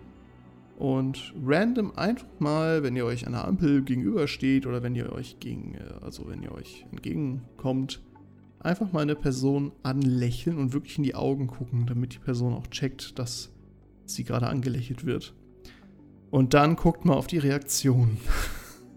und 0.80 1.34
random 1.44 1.92
einfach 1.94 2.26
mal, 2.38 2.82
wenn 2.82 2.96
ihr 2.96 3.04
euch 3.04 3.26
an 3.26 3.32
der 3.32 3.46
Ampel 3.46 3.82
gegenübersteht 3.82 4.66
oder 4.66 4.82
wenn 4.82 4.94
ihr 4.94 5.12
euch 5.12 5.38
gegen, 5.38 5.74
äh, 5.74 5.82
also 6.00 6.26
wenn 6.26 6.42
ihr 6.42 6.52
euch 6.52 6.86
entgegenkommt, 6.90 8.00
einfach 8.60 8.90
mal 8.90 9.02
eine 9.02 9.14
Person 9.14 9.72
anlächeln 9.82 10.56
und 10.56 10.72
wirklich 10.72 10.96
in 10.96 11.04
die 11.04 11.14
Augen 11.14 11.48
gucken, 11.48 11.84
damit 11.86 12.14
die 12.14 12.18
Person 12.18 12.54
auch 12.54 12.66
checkt, 12.68 13.18
dass 13.18 13.52
sie 14.14 14.24
gerade 14.24 14.46
angelächelt 14.46 15.04
wird. 15.04 15.34
Und 16.30 16.54
dann 16.54 16.76
guckt 16.76 17.04
mal 17.04 17.14
auf 17.14 17.26
die 17.26 17.38
Reaktion. 17.38 18.18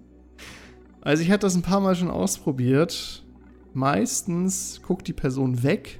also 1.01 1.23
ich 1.23 1.31
hatte 1.31 1.45
das 1.47 1.55
ein 1.55 1.61
paar 1.61 1.79
Mal 1.79 1.95
schon 1.95 2.11
ausprobiert. 2.11 3.25
Meistens 3.73 4.81
guckt 4.83 5.07
die 5.07 5.13
Person 5.13 5.63
weg 5.63 5.99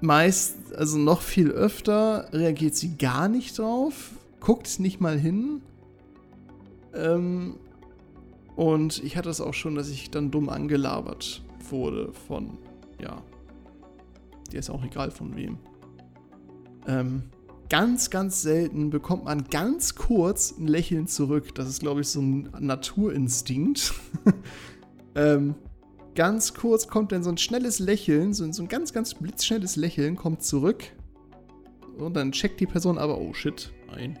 meist, 0.00 0.74
also 0.74 0.98
noch 0.98 1.20
viel 1.22 1.50
öfter, 1.50 2.28
reagiert 2.32 2.74
sie 2.74 2.96
gar 2.96 3.28
nicht 3.28 3.58
drauf, 3.58 4.12
guckt 4.40 4.80
nicht 4.80 5.00
mal 5.00 5.18
hin. 5.18 5.62
Ähm, 6.94 7.56
und 8.56 9.02
ich 9.04 9.16
hatte 9.16 9.30
es 9.30 9.40
auch 9.40 9.54
schon, 9.54 9.74
dass 9.74 9.88
ich 9.88 10.10
dann 10.10 10.30
dumm 10.30 10.48
angelabert 10.48 11.42
wurde 11.68 12.12
von, 12.12 12.58
ja, 13.00 13.22
dir 14.50 14.58
ist 14.58 14.70
auch 14.70 14.84
egal 14.84 15.10
von 15.10 15.36
wem. 15.36 15.58
Ähm, 16.86 17.24
ganz, 17.70 18.10
ganz 18.10 18.42
selten 18.42 18.90
bekommt 18.90 19.24
man 19.24 19.44
ganz 19.44 19.94
kurz 19.94 20.54
ein 20.58 20.66
Lächeln 20.66 21.06
zurück. 21.06 21.54
Das 21.54 21.68
ist, 21.68 21.80
glaube 21.80 22.02
ich, 22.02 22.08
so 22.08 22.20
ein 22.20 22.50
Naturinstinkt. 22.58 23.94
ähm, 25.14 25.54
ganz 26.14 26.52
kurz 26.52 26.88
kommt 26.88 27.12
dann 27.12 27.22
so 27.22 27.30
ein 27.30 27.38
schnelles 27.38 27.78
Lächeln, 27.78 28.34
so, 28.34 28.50
so 28.52 28.62
ein 28.62 28.68
ganz, 28.68 28.92
ganz 28.92 29.14
blitzschnelles 29.14 29.76
Lächeln 29.76 30.16
kommt 30.16 30.42
zurück. 30.42 30.84
Und 31.96 32.14
dann 32.14 32.32
checkt 32.32 32.60
die 32.60 32.66
Person 32.66 32.98
aber, 32.98 33.18
oh 33.18 33.32
shit, 33.32 33.72
nein. 33.88 34.18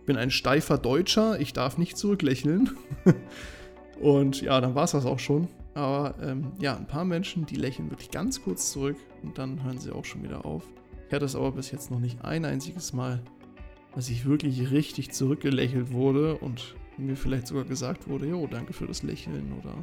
Ich 0.00 0.06
bin 0.06 0.16
ein 0.16 0.30
steifer 0.30 0.78
Deutscher, 0.78 1.40
ich 1.40 1.52
darf 1.52 1.78
nicht 1.78 1.96
zurücklächeln. 1.96 2.70
und 4.00 4.40
ja, 4.42 4.60
dann 4.60 4.74
war 4.74 4.84
es 4.84 4.92
das 4.92 5.06
auch 5.06 5.18
schon. 5.18 5.48
Aber 5.72 6.14
ähm, 6.22 6.52
ja, 6.60 6.76
ein 6.76 6.86
paar 6.86 7.04
Menschen, 7.04 7.46
die 7.46 7.56
lächeln 7.56 7.90
wirklich 7.90 8.10
ganz 8.10 8.42
kurz 8.42 8.70
zurück 8.70 8.96
und 9.22 9.38
dann 9.38 9.64
hören 9.64 9.78
sie 9.78 9.90
auch 9.90 10.04
schon 10.04 10.22
wieder 10.22 10.44
auf. 10.44 10.62
Ich 11.14 11.16
hatte 11.16 11.26
es 11.26 11.36
aber 11.36 11.52
bis 11.52 11.70
jetzt 11.70 11.92
noch 11.92 12.00
nicht 12.00 12.24
ein 12.24 12.44
einziges 12.44 12.92
Mal, 12.92 13.22
dass 13.94 14.08
ich 14.08 14.26
wirklich 14.26 14.72
richtig 14.72 15.12
zurückgelächelt 15.12 15.92
wurde 15.92 16.36
und 16.38 16.74
mir 16.98 17.14
vielleicht 17.14 17.46
sogar 17.46 17.62
gesagt 17.62 18.08
wurde, 18.08 18.26
jo, 18.26 18.48
danke 18.48 18.72
für 18.72 18.88
das 18.88 19.04
Lächeln 19.04 19.52
oder 19.52 19.76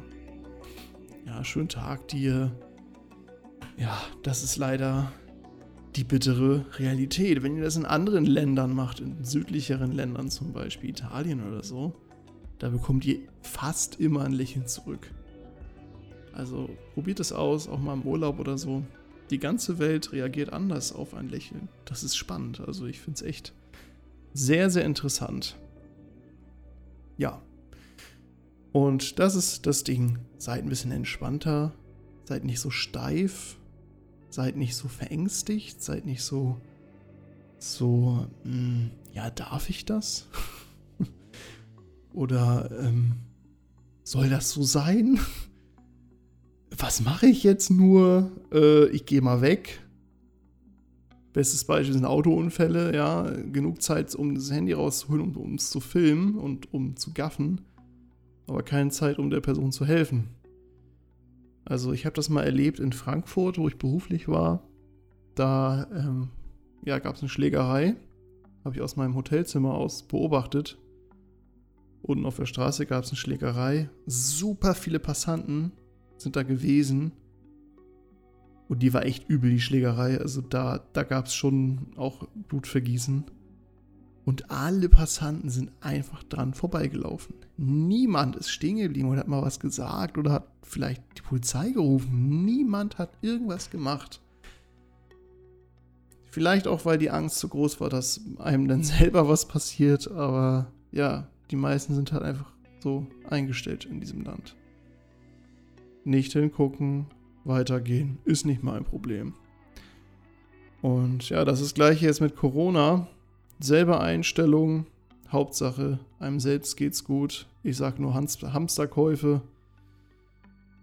ja, 1.24 1.42
schönen 1.42 1.70
Tag 1.70 2.06
dir. 2.08 2.52
Ja, 3.78 3.98
das 4.22 4.44
ist 4.44 4.58
leider 4.58 5.10
die 5.96 6.04
bittere 6.04 6.66
Realität. 6.78 7.42
Wenn 7.42 7.56
ihr 7.56 7.64
das 7.64 7.76
in 7.76 7.86
anderen 7.86 8.26
Ländern 8.26 8.74
macht, 8.74 9.00
in 9.00 9.24
südlicheren 9.24 9.92
Ländern 9.92 10.28
zum 10.28 10.52
Beispiel, 10.52 10.90
Italien 10.90 11.42
oder 11.48 11.64
so, 11.64 11.94
da 12.58 12.68
bekommt 12.68 13.06
ihr 13.06 13.20
fast 13.40 13.98
immer 13.98 14.22
ein 14.26 14.32
Lächeln 14.32 14.66
zurück. 14.66 15.10
Also 16.34 16.68
probiert 16.92 17.20
es 17.20 17.32
aus, 17.32 17.68
auch 17.68 17.78
mal 17.78 17.94
im 17.94 18.02
Urlaub 18.02 18.38
oder 18.38 18.58
so. 18.58 18.82
Die 19.32 19.38
ganze 19.38 19.78
Welt 19.78 20.12
reagiert 20.12 20.52
anders 20.52 20.92
auf 20.92 21.14
ein 21.14 21.30
Lächeln. 21.30 21.70
Das 21.86 22.04
ist 22.04 22.16
spannend. 22.16 22.60
Also 22.60 22.84
ich 22.84 23.00
finde 23.00 23.16
es 23.16 23.22
echt 23.22 23.54
sehr, 24.34 24.68
sehr 24.68 24.84
interessant. 24.84 25.56
Ja, 27.16 27.40
und 28.72 29.18
das 29.18 29.34
ist 29.34 29.64
das 29.66 29.84
Ding. 29.84 30.18
Seid 30.36 30.62
ein 30.62 30.68
bisschen 30.68 30.92
entspannter, 30.92 31.72
seid 32.24 32.44
nicht 32.44 32.60
so 32.60 32.68
steif, 32.68 33.56
seid 34.28 34.56
nicht 34.56 34.76
so 34.76 34.86
verängstigt, 34.86 35.82
seid 35.82 36.04
nicht 36.04 36.22
so 36.22 36.60
so, 37.56 38.26
mh, 38.44 38.52
hm, 38.52 38.90
ja, 39.14 39.30
darf 39.30 39.70
ich 39.70 39.86
das? 39.86 40.26
Oder 42.12 42.70
ähm, 42.80 43.14
soll 44.04 44.28
das 44.28 44.50
so 44.50 44.62
sein? 44.62 45.18
Was 46.78 47.02
mache 47.02 47.26
ich 47.26 47.42
jetzt 47.42 47.70
nur? 47.70 48.32
Äh, 48.52 48.88
ich 48.88 49.04
gehe 49.04 49.20
mal 49.20 49.40
weg. 49.40 49.80
Bestes 51.32 51.64
Beispiel 51.64 51.94
sind 51.94 52.04
Autounfälle, 52.04 52.94
ja. 52.94 53.30
Genug 53.52 53.82
Zeit, 53.82 54.14
um 54.14 54.34
das 54.34 54.50
Handy 54.50 54.72
rauszuholen, 54.72 55.34
um 55.34 55.54
es 55.54 55.70
zu 55.70 55.80
filmen 55.80 56.36
und 56.36 56.72
um 56.72 56.96
zu 56.96 57.12
gaffen. 57.12 57.62
Aber 58.46 58.62
keine 58.62 58.90
Zeit, 58.90 59.18
um 59.18 59.30
der 59.30 59.40
Person 59.40 59.72
zu 59.72 59.86
helfen. 59.86 60.28
Also 61.64 61.92
ich 61.92 62.04
habe 62.06 62.14
das 62.14 62.28
mal 62.28 62.42
erlebt 62.42 62.80
in 62.80 62.92
Frankfurt, 62.92 63.58
wo 63.58 63.68
ich 63.68 63.78
beruflich 63.78 64.28
war. 64.28 64.62
Da 65.34 65.86
ähm, 65.94 66.28
ja, 66.84 66.98
gab 66.98 67.14
es 67.16 67.22
eine 67.22 67.28
Schlägerei. 67.28 67.96
Habe 68.64 68.76
ich 68.76 68.82
aus 68.82 68.96
meinem 68.96 69.14
Hotelzimmer 69.14 69.74
aus 69.74 70.02
beobachtet. 70.02 70.78
Unten 72.02 72.26
auf 72.26 72.36
der 72.36 72.46
Straße 72.46 72.84
gab 72.86 73.04
es 73.04 73.10
eine 73.10 73.16
Schlägerei. 73.16 73.88
Super 74.06 74.74
viele 74.74 74.98
Passanten 74.98 75.72
sind 76.22 76.36
da 76.36 76.42
gewesen. 76.42 77.12
Und 78.68 78.82
die 78.82 78.94
war 78.94 79.04
echt 79.04 79.28
übel, 79.28 79.50
die 79.50 79.60
Schlägerei. 79.60 80.18
Also 80.18 80.40
da, 80.40 80.82
da 80.92 81.02
gab 81.02 81.26
es 81.26 81.34
schon 81.34 81.88
auch 81.96 82.26
Blutvergießen. 82.48 83.24
Und 84.24 84.50
alle 84.50 84.88
Passanten 84.88 85.50
sind 85.50 85.72
einfach 85.80 86.22
dran 86.22 86.54
vorbeigelaufen. 86.54 87.34
Niemand 87.56 88.36
ist 88.36 88.50
stehen 88.50 88.76
geblieben 88.76 89.08
oder 89.08 89.20
hat 89.20 89.28
mal 89.28 89.42
was 89.42 89.58
gesagt 89.58 90.16
oder 90.16 90.32
hat 90.32 90.46
vielleicht 90.62 91.02
die 91.18 91.22
Polizei 91.22 91.70
gerufen. 91.70 92.44
Niemand 92.44 92.98
hat 92.98 93.10
irgendwas 93.20 93.70
gemacht. 93.70 94.20
Vielleicht 96.30 96.66
auch, 96.66 96.86
weil 96.86 96.98
die 96.98 97.10
Angst 97.10 97.40
so 97.40 97.48
groß 97.48 97.80
war, 97.80 97.90
dass 97.90 98.20
einem 98.38 98.68
dann 98.68 98.82
selber 98.84 99.28
was 99.28 99.46
passiert. 99.48 100.10
Aber 100.10 100.72
ja, 100.92 101.28
die 101.50 101.56
meisten 101.56 101.94
sind 101.94 102.12
halt 102.12 102.22
einfach 102.22 102.52
so 102.80 103.06
eingestellt 103.28 103.84
in 103.84 104.00
diesem 104.00 104.22
Land. 104.22 104.56
Nicht 106.04 106.32
hingucken, 106.32 107.06
weitergehen, 107.44 108.18
ist 108.24 108.46
nicht 108.46 108.62
mein 108.62 108.84
Problem. 108.84 109.34
Und 110.80 111.28
ja, 111.30 111.44
das 111.44 111.60
ist 111.60 111.70
das 111.70 111.74
gleiche 111.74 112.06
jetzt 112.06 112.20
mit 112.20 112.36
Corona. 112.36 113.06
Selbe 113.60 114.00
Einstellung, 114.00 114.86
Hauptsache, 115.28 116.00
einem 116.18 116.40
selbst 116.40 116.76
geht's 116.76 117.04
gut. 117.04 117.46
Ich 117.62 117.76
sag 117.76 118.00
nur 118.00 118.14
Hamsterkäufe. 118.14 119.42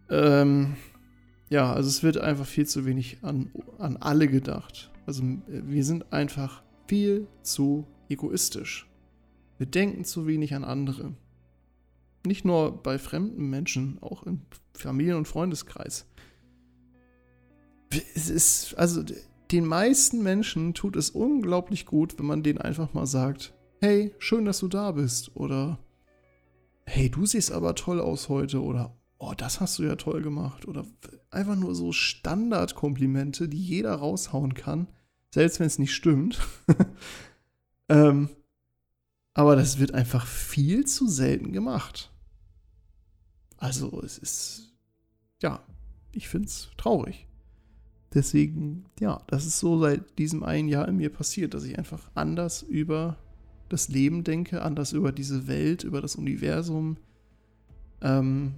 Ähm, 0.09 0.75
ja, 1.49 1.73
also 1.73 1.89
es 1.89 2.03
wird 2.03 2.17
einfach 2.17 2.45
viel 2.45 2.65
zu 2.65 2.85
wenig 2.85 3.17
an, 3.21 3.51
an 3.77 3.97
alle 3.97 4.27
gedacht. 4.27 4.91
Also 5.05 5.23
wir 5.47 5.83
sind 5.83 6.13
einfach 6.13 6.63
viel 6.87 7.27
zu 7.41 7.85
egoistisch. 8.07 8.87
Wir 9.57 9.67
denken 9.67 10.05
zu 10.05 10.25
wenig 10.25 10.55
an 10.55 10.63
andere. 10.63 11.13
Nicht 12.25 12.45
nur 12.45 12.83
bei 12.83 12.97
fremden 12.99 13.49
Menschen, 13.49 13.97
auch 14.01 14.23
im 14.23 14.41
Familien- 14.73 15.17
und 15.17 15.27
Freundeskreis 15.27 16.05
es 18.15 18.29
ist, 18.29 18.77
also 18.77 19.03
den 19.51 19.65
meisten 19.65 20.21
Menschen 20.21 20.73
tut 20.73 20.95
es 20.95 21.09
unglaublich 21.09 21.85
gut, 21.85 22.19
wenn 22.19 22.25
man 22.25 22.43
denen 22.43 22.59
einfach 22.59 22.93
mal 22.93 23.07
sagt, 23.07 23.53
hey, 23.81 24.13
schön, 24.19 24.45
dass 24.45 24.59
du 24.59 24.67
da 24.67 24.91
bist. 24.91 25.35
Oder 25.35 25.79
hey, 26.85 27.09
du 27.09 27.25
siehst 27.25 27.51
aber 27.51 27.75
toll 27.75 27.99
aus 27.99 28.29
heute. 28.29 28.61
Oder 28.61 28.95
oh, 29.17 29.33
das 29.35 29.59
hast 29.59 29.79
du 29.79 29.83
ja 29.83 29.95
toll 29.95 30.21
gemacht. 30.21 30.67
Oder 30.67 30.85
einfach 31.31 31.55
nur 31.55 31.73
so 31.73 31.91
Standardkomplimente, 31.91 33.49
die 33.49 33.61
jeder 33.61 33.95
raushauen 33.95 34.53
kann, 34.53 34.87
selbst 35.33 35.59
wenn 35.59 35.67
es 35.67 35.79
nicht 35.79 35.95
stimmt. 35.95 36.39
ähm, 37.89 38.29
aber 39.39 39.55
das 39.55 39.79
wird 39.79 39.93
einfach 39.93 40.27
viel 40.27 40.85
zu 40.85 41.07
selten 41.07 41.53
gemacht. 41.53 42.11
Also 43.55 44.01
es 44.03 44.17
ist, 44.17 44.73
ja, 45.41 45.63
ich 46.11 46.27
finde 46.27 46.49
es 46.49 46.67
traurig. 46.75 47.25
Deswegen, 48.13 48.83
ja, 48.99 49.21
das 49.27 49.45
ist 49.45 49.59
so 49.59 49.79
seit 49.79 50.19
diesem 50.19 50.43
einen 50.43 50.67
Jahr 50.67 50.89
in 50.89 50.97
mir 50.97 51.09
passiert, 51.09 51.53
dass 51.53 51.63
ich 51.63 51.77
einfach 51.77 52.11
anders 52.15 52.63
über 52.63 53.15
das 53.69 53.87
Leben 53.87 54.25
denke, 54.25 54.61
anders 54.61 54.91
über 54.91 55.13
diese 55.13 55.47
Welt, 55.47 55.85
über 55.85 56.01
das 56.01 56.17
Universum. 56.17 56.97
Ähm, 58.01 58.55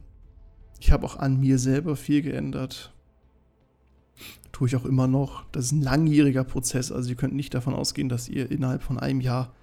ich 0.79 0.91
habe 0.91 1.05
auch 1.05 1.17
an 1.17 1.39
mir 1.39 1.59
selber 1.59 1.95
viel 1.95 2.23
geändert. 2.23 2.91
Tue 4.51 4.67
ich 4.67 4.75
auch 4.75 4.85
immer 4.85 5.05
noch. 5.05 5.45
Das 5.51 5.65
ist 5.65 5.73
ein 5.73 5.83
langjähriger 5.83 6.43
Prozess. 6.43 6.91
Also 6.91 7.11
ihr 7.11 7.17
könnt 7.17 7.35
nicht 7.35 7.53
davon 7.53 7.75
ausgehen, 7.75 8.09
dass 8.09 8.27
ihr 8.27 8.49
innerhalb 8.49 8.81
von 8.81 8.97
einem 8.97 9.21
Jahr 9.21 9.53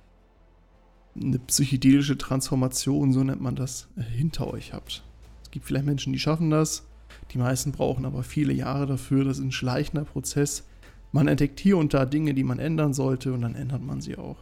eine 1.22 1.38
psychedelische 1.38 2.18
Transformation, 2.18 3.12
so 3.12 3.22
nennt 3.24 3.40
man 3.40 3.56
das, 3.56 3.88
hinter 4.16 4.46
euch 4.48 4.72
habt. 4.72 5.02
Es 5.42 5.50
gibt 5.50 5.66
vielleicht 5.66 5.86
Menschen, 5.86 6.12
die 6.12 6.18
schaffen 6.18 6.50
das. 6.50 6.84
Die 7.32 7.38
meisten 7.38 7.72
brauchen 7.72 8.04
aber 8.04 8.22
viele 8.22 8.52
Jahre 8.52 8.86
dafür. 8.86 9.24
Das 9.24 9.38
ist 9.38 9.44
ein 9.44 9.52
schleichender 9.52 10.04
Prozess. 10.04 10.64
Man 11.12 11.28
entdeckt 11.28 11.60
hier 11.60 11.78
und 11.78 11.94
da 11.94 12.04
Dinge, 12.04 12.34
die 12.34 12.44
man 12.44 12.58
ändern 12.58 12.92
sollte 12.92 13.32
und 13.32 13.42
dann 13.42 13.54
ändert 13.54 13.82
man 13.82 14.00
sie 14.00 14.18
auch. 14.18 14.36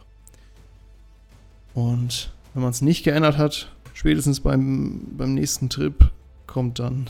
Und 1.73 2.33
wenn 2.53 2.63
man 2.63 2.71
es 2.71 2.81
nicht 2.81 3.03
geändert 3.03 3.37
hat, 3.37 3.71
spätestens 3.93 4.39
beim, 4.39 5.01
beim 5.17 5.33
nächsten 5.33 5.69
Trip 5.69 6.11
kommt 6.45 6.79
dann, 6.79 7.09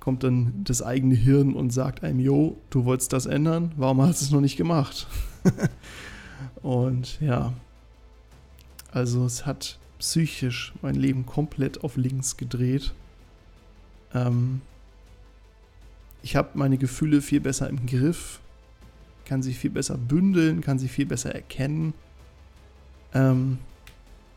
kommt 0.00 0.24
dann 0.24 0.62
das 0.64 0.82
eigene 0.82 1.14
Hirn 1.14 1.54
und 1.54 1.70
sagt 1.70 2.02
einem, 2.02 2.20
Jo, 2.20 2.56
du 2.70 2.84
wolltest 2.84 3.12
das 3.12 3.26
ändern, 3.26 3.72
warum 3.76 4.00
hast 4.02 4.20
du 4.20 4.26
es 4.26 4.30
noch 4.30 4.40
nicht 4.40 4.56
gemacht? 4.56 5.06
und 6.62 7.20
ja, 7.20 7.52
also 8.92 9.24
es 9.24 9.46
hat 9.46 9.78
psychisch 9.98 10.72
mein 10.82 10.94
Leben 10.94 11.26
komplett 11.26 11.82
auf 11.82 11.96
links 11.96 12.36
gedreht. 12.36 12.92
Ähm, 14.14 14.60
ich 16.22 16.36
habe 16.36 16.50
meine 16.54 16.78
Gefühle 16.78 17.20
viel 17.20 17.40
besser 17.40 17.68
im 17.68 17.86
Griff, 17.86 18.40
kann 19.24 19.42
sie 19.42 19.54
viel 19.54 19.70
besser 19.70 19.96
bündeln, 19.96 20.60
kann 20.60 20.78
sie 20.78 20.88
viel 20.88 21.06
besser 21.06 21.34
erkennen. 21.34 21.94
Ähm, 23.14 23.58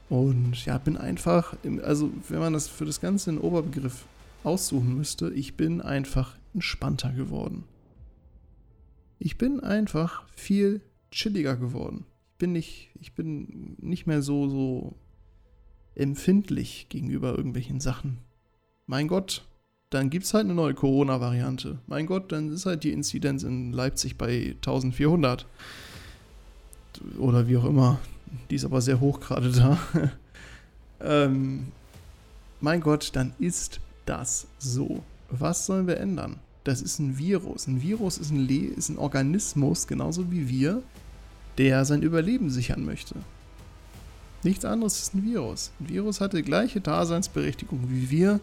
und 0.09 0.65
ja, 0.65 0.77
bin 0.77 0.97
einfach, 0.97 1.55
also 1.83 2.11
wenn 2.29 2.39
man 2.39 2.53
das 2.53 2.67
für 2.67 2.85
das 2.85 3.01
Ganze 3.01 3.31
in 3.31 3.37
Oberbegriff 3.37 4.05
aussuchen 4.43 4.95
müsste, 4.95 5.31
ich 5.31 5.57
bin 5.57 5.81
einfach 5.81 6.37
entspannter 6.53 7.11
geworden. 7.11 7.63
Ich 9.19 9.37
bin 9.37 9.59
einfach 9.59 10.27
viel 10.35 10.81
chilliger 11.11 11.55
geworden. 11.55 12.05
Bin 12.37 12.51
nicht, 12.51 12.89
ich 12.99 13.13
bin 13.13 13.75
nicht 13.79 14.07
mehr 14.07 14.21
so, 14.21 14.49
so 14.49 14.95
empfindlich 15.95 16.87
gegenüber 16.89 17.35
irgendwelchen 17.37 17.79
Sachen. 17.79 18.17
Mein 18.85 19.07
Gott, 19.07 19.45
dann 19.89 20.09
gibt 20.09 20.25
es 20.25 20.33
halt 20.33 20.45
eine 20.45 20.53
neue 20.53 20.73
Corona-Variante. 20.73 21.79
Mein 21.87 22.05
Gott, 22.05 22.31
dann 22.31 22.51
ist 22.51 22.65
halt 22.65 22.83
die 22.83 22.91
Inzidenz 22.91 23.43
in 23.43 23.71
Leipzig 23.71 24.17
bei 24.17 24.55
1400. 24.57 25.45
Oder 27.17 27.47
wie 27.47 27.57
auch 27.57 27.65
immer. 27.65 27.99
Die 28.49 28.55
ist 28.55 28.65
aber 28.65 28.81
sehr 28.81 28.99
hoch 28.99 29.19
gerade 29.19 29.51
da. 29.51 29.79
ähm, 30.99 31.67
mein 32.59 32.81
Gott, 32.81 33.11
dann 33.13 33.33
ist 33.39 33.79
das 34.05 34.47
so. 34.59 35.03
Was 35.29 35.65
sollen 35.65 35.87
wir 35.87 35.97
ändern? 35.97 36.39
Das 36.63 36.81
ist 36.81 36.99
ein 36.99 37.17
Virus. 37.17 37.67
Ein 37.67 37.81
Virus 37.81 38.17
ist 38.17 38.31
ein, 38.31 38.47
Le 38.47 38.65
ist 38.65 38.89
ein 38.89 38.97
Organismus, 38.97 39.87
genauso 39.87 40.31
wie 40.31 40.49
wir, 40.49 40.81
der 41.57 41.85
sein 41.85 42.01
Überleben 42.01 42.49
sichern 42.49 42.85
möchte. 42.85 43.15
Nichts 44.43 44.65
anderes 44.65 45.01
ist 45.01 45.15
ein 45.15 45.23
Virus. 45.23 45.71
Ein 45.79 45.89
Virus 45.89 46.21
hat 46.21 46.33
die 46.33 46.43
gleiche 46.43 46.81
Daseinsberechtigung 46.81 47.89
wie 47.89 48.09
wir, 48.09 48.39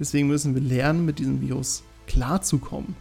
Deswegen 0.00 0.28
müssen 0.28 0.54
wir 0.54 0.62
lernen, 0.62 1.04
mit 1.04 1.18
diesem 1.18 1.42
Virus 1.42 1.84
klarzukommen. 2.06 2.96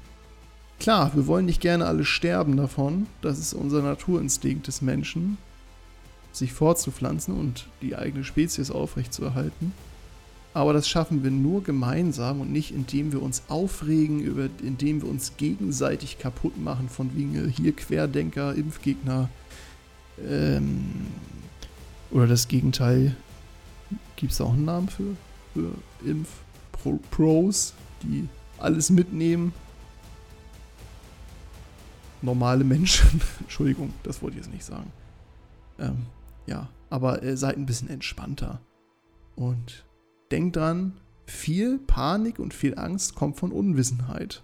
Klar, 0.80 1.16
wir 1.16 1.28
wollen 1.28 1.46
nicht 1.46 1.62
gerne 1.62 1.86
alle 1.86 2.04
sterben 2.04 2.58
davon. 2.58 3.08
Das 3.22 3.40
ist 3.40 3.54
unser 3.54 3.82
Naturinstinkt 3.82 4.68
des 4.68 4.82
Menschen, 4.82 5.38
sich 6.34 6.52
fortzupflanzen 6.52 7.34
und 7.34 7.68
die 7.82 7.96
eigene 7.96 8.26
Spezies 8.26 8.70
aufrechtzuerhalten. 8.70 9.72
Aber 10.60 10.74
das 10.74 10.90
schaffen 10.90 11.24
wir 11.24 11.32
nur 11.32 11.64
gemeinsam 11.64 12.42
und 12.42 12.52
nicht 12.52 12.72
indem 12.72 13.14
wir 13.14 13.22
uns 13.22 13.44
aufregen, 13.48 14.20
über, 14.20 14.50
indem 14.62 15.02
wir 15.02 15.08
uns 15.10 15.38
gegenseitig 15.38 16.20
kaputt 16.20 16.58
machen 16.58 16.90
von 16.90 17.16
wegen 17.16 17.48
hier 17.48 17.74
Querdenker, 17.74 18.54
Impfgegner 18.56 19.30
ähm, 20.22 21.08
oder 22.12 22.28
das 22.28 22.50
Gegenteil. 22.50 23.16
Gibt 24.18 24.34
es 24.34 24.42
auch 24.42 24.52
einen 24.52 24.66
Namen 24.66 24.90
für, 24.90 25.16
für 25.54 25.72
Impf? 26.06 26.28
Pro 26.74 27.00
Pros, 27.10 27.74
die 28.04 28.28
alles 28.58 28.90
mitnehmen. 28.90 29.54
Normale 32.22 32.66
Menschen. 32.66 33.22
Entschuldigung, 33.40 33.94
das 34.04 34.22
wollte 34.22 34.38
ich 34.38 34.44
jetzt 34.44 34.54
nicht 34.54 34.66
sagen. 34.66 34.92
Ähm, 35.80 36.06
ja, 36.48 36.68
aber 36.90 37.24
äh, 37.24 37.38
seid 37.38 37.56
ein 37.56 37.66
bisschen 37.66 37.90
entspannter. 37.90 38.60
Und 39.38 39.86
denkt 40.32 40.56
dran, 40.56 40.94
viel 41.26 41.80
Panik 41.80 42.40
und 42.40 42.54
viel 42.54 42.78
Angst 42.78 43.16
kommt 43.16 43.38
von 43.38 43.52
Unwissenheit. 43.52 44.44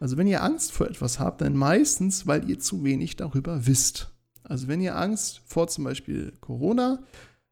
Also 0.00 0.16
wenn 0.16 0.26
ihr 0.26 0.42
Angst 0.42 0.72
vor 0.72 0.86
etwas 0.86 1.18
habt, 1.18 1.40
dann 1.40 1.56
meistens, 1.56 2.26
weil 2.26 2.48
ihr 2.48 2.58
zu 2.58 2.84
wenig 2.84 3.16
darüber 3.16 3.66
wisst. 3.66 4.12
Also 4.44 4.68
wenn 4.68 4.80
ihr 4.80 4.96
Angst 4.96 5.42
vor 5.46 5.68
zum 5.68 5.84
Beispiel 5.84 6.32
Corona 6.40 7.00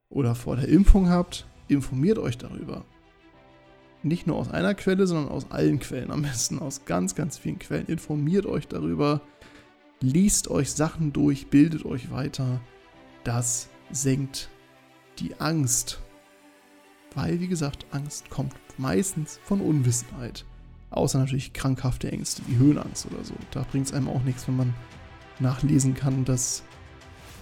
oder 0.08 0.34
vor 0.34 0.56
der 0.56 0.68
Impfung 0.68 1.08
habt, 1.08 1.46
informiert 1.68 2.18
euch 2.18 2.38
darüber. 2.38 2.84
Nicht 4.02 4.26
nur 4.26 4.36
aus 4.36 4.50
einer 4.50 4.74
Quelle, 4.74 5.06
sondern 5.06 5.28
aus 5.28 5.50
allen 5.50 5.80
Quellen. 5.80 6.12
Am 6.12 6.22
besten 6.22 6.60
aus 6.60 6.84
ganz, 6.84 7.14
ganz 7.16 7.38
vielen 7.38 7.58
Quellen. 7.58 7.86
Informiert 7.86 8.46
euch 8.46 8.68
darüber, 8.68 9.20
liest 10.00 10.48
euch 10.48 10.70
Sachen 10.70 11.12
durch, 11.12 11.48
bildet 11.48 11.84
euch 11.84 12.10
weiter. 12.12 12.60
Das 13.24 13.68
senkt 13.90 14.48
die 15.18 15.40
Angst. 15.40 16.00
Weil, 17.16 17.40
wie 17.40 17.48
gesagt, 17.48 17.86
Angst 17.90 18.28
kommt 18.30 18.54
meistens 18.76 19.40
von 19.42 19.60
Unwissenheit. 19.60 20.44
Außer 20.90 21.18
natürlich 21.18 21.54
krankhafte 21.54 22.12
Ängste 22.12 22.42
wie 22.46 22.56
Höhenangst 22.56 23.06
oder 23.06 23.24
so. 23.24 23.34
Da 23.50 23.64
bringt 23.70 23.86
es 23.86 23.92
einem 23.94 24.08
auch 24.08 24.22
nichts, 24.22 24.46
wenn 24.46 24.56
man 24.56 24.74
nachlesen 25.40 25.94
kann, 25.94 26.26
dass, 26.26 26.62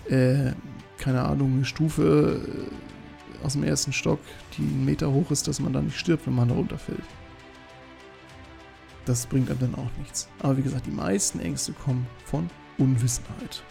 äh, 0.09 0.53
keine 0.99 1.22
Ahnung, 1.22 1.55
eine 1.55 1.64
Stufe 1.64 2.41
äh, 3.43 3.45
aus 3.45 3.55
dem 3.55 3.64
ersten 3.64 3.93
Stock, 3.93 4.20
die 4.57 4.62
einen 4.62 4.85
Meter 4.85 5.12
hoch 5.12 5.33
ist, 5.33 5.49
dass 5.49 5.59
man 5.59 5.72
da 5.72 5.83
nicht 5.83 5.99
stirbt, 5.99 6.27
wenn 6.27 6.37
man 6.37 6.49
da 6.49 6.55
runterfällt. 6.55 7.03
Das 9.07 9.27
bringt 9.27 9.51
einem 9.51 9.59
dann 9.59 9.75
auch 9.75 9.91
nichts. 9.99 10.29
Aber 10.39 10.57
wie 10.57 10.62
gesagt, 10.62 10.87
die 10.87 10.93
meisten 10.93 11.41
Ängste 11.41 11.72
kommen 11.72 12.07
von 12.25 12.49
Unwissenheit. 12.79 13.64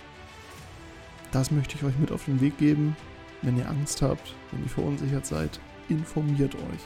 Das 1.31 1.49
möchte 1.49 1.75
ich 1.77 1.83
euch 1.83 1.97
mit 1.97 2.11
auf 2.11 2.25
den 2.25 2.41
Weg 2.41 2.57
geben. 2.57 2.95
Wenn 3.41 3.57
ihr 3.57 3.67
Angst 3.69 4.01
habt, 4.01 4.35
wenn 4.51 4.61
ihr 4.63 4.69
verunsichert 4.69 5.25
seid, 5.25 5.59
informiert 5.89 6.55
euch 6.55 6.81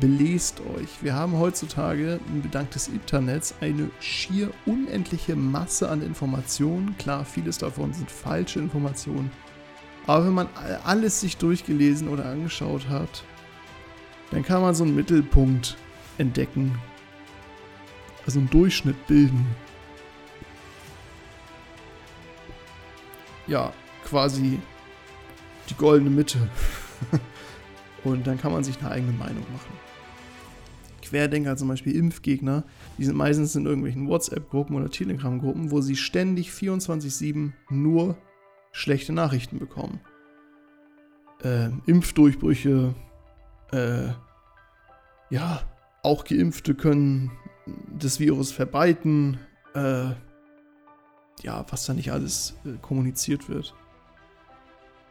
belest 0.00 0.60
euch. 0.60 0.88
Wir 1.02 1.14
haben 1.14 1.36
heutzutage, 1.36 2.20
dank 2.50 2.70
des 2.70 2.88
Internets, 2.88 3.54
eine 3.60 3.90
schier 4.00 4.50
unendliche 4.66 5.34
Masse 5.34 5.88
an 5.88 6.02
Informationen. 6.02 6.96
Klar, 6.98 7.24
vieles 7.24 7.58
davon 7.58 7.92
sind 7.92 8.10
falsche 8.10 8.60
Informationen. 8.60 9.30
Aber 10.06 10.26
wenn 10.26 10.34
man 10.34 10.48
alles 10.84 11.20
sich 11.20 11.36
durchgelesen 11.36 12.08
oder 12.08 12.26
angeschaut 12.26 12.88
hat, 12.88 13.24
dann 14.30 14.42
kann 14.44 14.62
man 14.62 14.74
so 14.74 14.84
einen 14.84 14.94
Mittelpunkt 14.94 15.76
entdecken. 16.18 16.78
Also 18.24 18.38
einen 18.38 18.50
Durchschnitt 18.50 19.06
bilden. 19.08 19.46
Ja, 23.48 23.72
quasi 24.04 24.60
die 25.68 25.74
goldene 25.74 26.10
Mitte. 26.10 26.38
Und 28.04 28.26
dann 28.26 28.38
kann 28.38 28.52
man 28.52 28.64
sich 28.64 28.78
eine 28.80 28.90
eigene 28.90 29.12
Meinung 29.12 29.44
machen. 29.52 29.72
Querdenker, 31.02 31.56
zum 31.56 31.68
Beispiel 31.68 31.94
Impfgegner, 31.94 32.64
die 32.98 33.04
sind 33.04 33.16
meistens 33.16 33.54
in 33.54 33.66
irgendwelchen 33.66 34.08
WhatsApp-Gruppen 34.08 34.74
oder 34.76 34.90
Telegram-Gruppen, 34.90 35.70
wo 35.70 35.80
sie 35.80 35.96
ständig 35.96 36.50
24-7 36.50 37.52
nur 37.70 38.16
schlechte 38.72 39.12
Nachrichten 39.12 39.58
bekommen. 39.58 40.00
Äh, 41.42 41.68
Impfdurchbrüche, 41.86 42.94
äh, 43.72 44.08
ja, 45.30 45.62
auch 46.02 46.24
Geimpfte 46.24 46.74
können 46.74 47.30
das 47.98 48.18
Virus 48.18 48.50
verbreiten, 48.50 49.38
äh, 49.74 50.10
ja, 51.42 51.64
was 51.68 51.86
da 51.86 51.94
nicht 51.94 52.12
alles 52.12 52.56
äh, 52.64 52.78
kommuniziert 52.80 53.48
wird. 53.48 53.74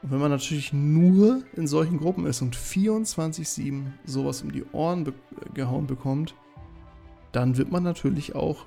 Und 0.01 0.11
wenn 0.11 0.19
man 0.19 0.31
natürlich 0.31 0.73
nur 0.73 1.43
in 1.53 1.67
solchen 1.67 1.99
Gruppen 1.99 2.25
ist 2.25 2.41
und 2.41 2.55
24-7 2.55 3.91
sowas 4.05 4.41
um 4.41 4.51
die 4.51 4.65
Ohren 4.71 5.03
be 5.03 5.13
gehauen 5.53 5.85
bekommt, 5.85 6.35
dann 7.31 7.57
wird 7.57 7.71
man 7.71 7.83
natürlich 7.83 8.35
auch 8.35 8.65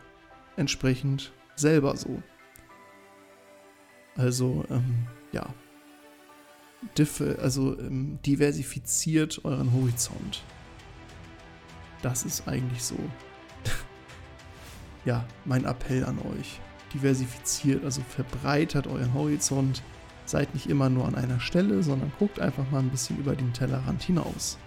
entsprechend 0.57 1.33
selber 1.57 1.97
so. 1.97 2.23
Also, 4.17 4.65
ähm, 4.71 5.07
ja. 5.33 5.47
Diff 6.99 7.23
also 7.41 7.79
ähm, 7.79 8.19
diversifiziert 8.25 9.45
euren 9.45 9.73
Horizont. 9.73 10.43
Das 12.03 12.25
ist 12.25 12.47
eigentlich 12.47 12.83
so. 12.83 12.97
ja, 15.05 15.27
mein 15.45 15.65
Appell 15.65 16.05
an 16.05 16.19
euch. 16.19 16.61
Diversifiziert, 16.93 17.83
also 17.85 18.03
verbreitert 18.03 18.87
euren 18.87 19.15
Horizont 19.15 19.83
Seid 20.27 20.55
nicht 20.55 20.69
immer 20.69 20.89
nur 20.89 21.07
an 21.07 21.15
einer 21.15 21.41
Stelle, 21.41 21.83
sondern 21.83 22.13
guckt 22.19 22.41
einfach 22.41 22.71
mal 22.71 22.79
ein 22.79 22.91
bisschen 22.91 23.19
über 23.19 23.37
den 23.37 23.53
Tellerrand 23.53 24.03
hinaus. 24.03 24.59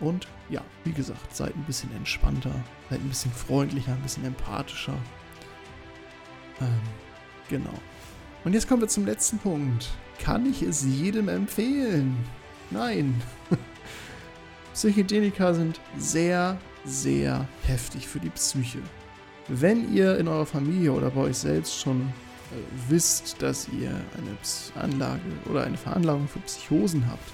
Und 0.00 0.26
ja, 0.48 0.62
wie 0.84 0.92
gesagt, 0.92 1.36
seid 1.36 1.54
ein 1.54 1.64
bisschen 1.64 1.94
entspannter, 1.94 2.54
seid 2.88 3.00
ein 3.00 3.08
bisschen 3.08 3.32
freundlicher, 3.32 3.92
ein 3.92 4.00
bisschen 4.00 4.24
empathischer. 4.24 4.96
Ähm, 6.60 6.80
genau. 7.48 7.74
Und 8.44 8.54
jetzt 8.54 8.66
kommen 8.66 8.80
wir 8.80 8.88
zum 8.88 9.04
letzten 9.04 9.38
Punkt. 9.38 9.90
Kann 10.18 10.46
ich 10.46 10.62
es 10.62 10.84
jedem 10.84 11.28
empfehlen? 11.28 12.16
Nein. 12.70 13.20
Psychedelika 14.74 15.52
sind 15.52 15.80
sehr, 15.98 16.56
sehr 16.84 17.46
heftig 17.64 18.08
für 18.08 18.20
die 18.20 18.30
Psyche. 18.30 18.78
Wenn 19.48 19.92
ihr 19.92 20.16
in 20.18 20.28
eurer 20.28 20.46
Familie 20.46 20.92
oder 20.92 21.10
bei 21.10 21.22
euch 21.22 21.36
selbst 21.36 21.78
schon 21.78 22.12
wisst, 22.88 23.40
dass 23.42 23.68
ihr 23.68 23.90
eine 23.90 24.82
Anlage 24.82 25.20
oder 25.48 25.64
eine 25.64 25.76
Veranlagung 25.76 26.28
für 26.28 26.40
Psychosen 26.40 27.06
habt 27.08 27.32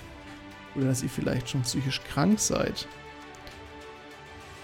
oder 0.75 0.87
dass 0.87 1.03
ihr 1.03 1.09
vielleicht 1.09 1.49
schon 1.51 1.63
psychisch 1.63 2.03
krank 2.03 2.39
seid, 2.39 2.87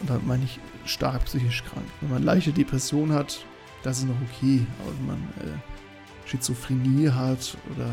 und 0.02 0.10
damit 0.10 0.26
meine 0.26 0.44
ich 0.44 0.58
stark 0.84 1.24
psychisch 1.26 1.62
krank. 1.62 1.86
Wenn 2.00 2.10
man 2.10 2.24
leichte 2.24 2.52
Depression 2.52 3.12
hat, 3.12 3.46
das 3.84 3.98
ist 3.98 4.08
noch 4.08 4.20
okay, 4.28 4.66
aber 4.80 4.98
wenn 4.98 5.06
man 5.06 5.18
äh, 5.18 6.28
Schizophrenie 6.28 7.10
hat 7.10 7.56
oder 7.72 7.88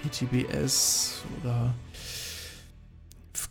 PTBS 0.00 1.24
oder 1.40 1.74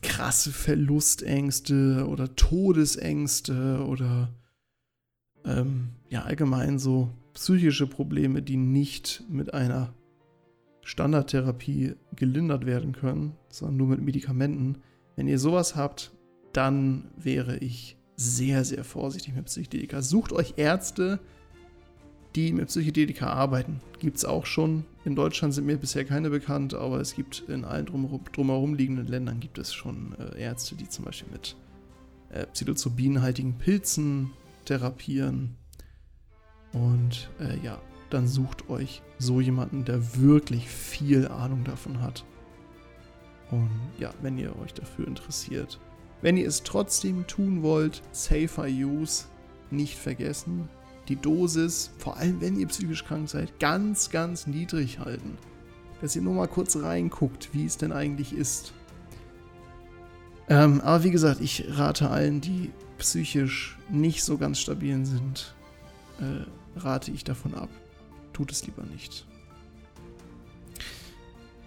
krasse 0.01 0.51
Verlustängste 0.51 2.05
oder 2.07 2.33
Todesängste 2.35 3.85
oder 3.85 4.29
ähm, 5.43 5.89
ja 6.09 6.21
allgemein 6.23 6.79
so 6.79 7.09
psychische 7.37 7.85
Probleme, 7.85 8.41
die 8.41 8.57
nicht 8.57 9.23
mit 9.29 9.53
einer 9.53 9.93
Standardtherapie 10.81 11.93
gelindert 12.15 12.65
werden 12.65 12.93
können, 12.93 13.33
sondern 13.49 13.77
nur 13.77 13.87
mit 13.89 14.01
Medikamenten. 14.01 14.79
Wenn 15.15 15.27
ihr 15.27 15.37
sowas 15.37 15.75
habt, 15.75 16.13
dann 16.51 17.11
wäre 17.15 17.57
ich 17.57 17.95
sehr, 18.15 18.65
sehr 18.65 18.83
vorsichtig 18.83 19.35
mit 19.35 19.45
Psychedelika. 19.45 20.01
Sucht 20.01 20.33
euch 20.33 20.55
Ärzte, 20.57 21.19
die 22.35 22.53
mit 22.53 22.69
Psychedelika 22.69 23.27
arbeiten. 23.27 23.81
Gibt 23.99 24.17
es 24.17 24.25
auch 24.25 24.47
schon. 24.47 24.83
In 25.05 25.15
Deutschland 25.15 25.53
sind 25.53 25.67
mir 25.67 25.77
bisher 25.77 26.05
keine 26.05 26.31
bekannt, 26.31 26.73
aber 26.73 26.99
es 26.99 27.13
gibt 27.13 27.43
in 27.47 27.65
allen 27.65 27.85
drumherum, 27.85 28.21
drumherum 28.33 28.73
liegenden 28.73 29.05
Ländern 29.05 29.39
gibt 29.39 29.59
es 29.59 29.75
schon 29.75 30.15
äh, 30.17 30.41
Ärzte, 30.41 30.75
die 30.75 30.89
zum 30.89 31.05
Beispiel 31.05 31.31
mit 31.31 31.55
äh, 32.31 32.47
psilocybinhaltigen 32.47 33.59
Pilzen 33.59 34.31
therapieren 34.65 35.55
und 36.73 37.29
äh, 37.39 37.57
ja, 37.63 37.79
dann 38.09 38.27
sucht 38.27 38.69
euch 38.69 39.01
so 39.17 39.41
jemanden, 39.41 39.85
der 39.85 40.17
wirklich 40.17 40.69
viel 40.69 41.27
Ahnung 41.27 41.63
davon 41.63 42.01
hat. 42.01 42.23
Und 43.51 43.69
ja, 43.97 44.13
wenn 44.21 44.37
ihr 44.37 44.57
euch 44.59 44.73
dafür 44.73 45.07
interessiert. 45.07 45.79
Wenn 46.21 46.37
ihr 46.37 46.47
es 46.47 46.63
trotzdem 46.63 47.27
tun 47.27 47.63
wollt, 47.63 48.01
safer 48.11 48.65
use, 48.65 49.25
nicht 49.69 49.97
vergessen. 49.97 50.67
Die 51.07 51.15
Dosis, 51.15 51.91
vor 51.97 52.17
allem 52.17 52.41
wenn 52.41 52.59
ihr 52.59 52.67
psychisch 52.67 53.05
krank 53.05 53.29
seid, 53.29 53.59
ganz, 53.59 54.09
ganz 54.09 54.47
niedrig 54.47 54.99
halten. 54.99 55.37
Dass 56.01 56.15
ihr 56.15 56.21
nur 56.21 56.33
mal 56.33 56.47
kurz 56.47 56.75
reinguckt, 56.75 57.49
wie 57.53 57.65
es 57.65 57.77
denn 57.77 57.91
eigentlich 57.91 58.33
ist. 58.33 58.73
Ähm, 60.49 60.81
aber 60.81 61.03
wie 61.03 61.11
gesagt, 61.11 61.41
ich 61.41 61.65
rate 61.69 62.09
allen, 62.09 62.41
die 62.41 62.71
psychisch 62.97 63.77
nicht 63.89 64.23
so 64.23 64.37
ganz 64.37 64.59
stabil 64.59 65.05
sind, 65.05 65.55
äh, 66.19 66.79
rate 66.79 67.11
ich 67.11 67.23
davon 67.23 67.53
ab. 67.53 67.69
Tut 68.33 68.51
es 68.51 68.65
lieber 68.65 68.83
nicht. 68.83 69.25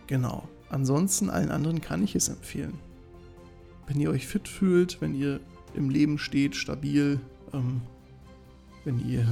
Genau. 0.07 0.49
Ansonsten 0.69 1.31
allen 1.31 1.51
anderen 1.51 1.81
kann 1.81 2.03
ich 2.03 2.15
es 2.15 2.29
empfehlen. 2.29 2.79
Wenn 3.87 4.01
ihr 4.01 4.11
euch 4.11 4.27
fit 4.27 4.49
fühlt, 4.49 5.01
wenn 5.01 5.15
ihr 5.15 5.41
im 5.75 5.91
Leben 5.91 6.19
steht, 6.19 6.55
stabil, 6.55 7.21
ähm, 7.53 7.81
wenn 8.85 8.99
ihr 9.09 9.27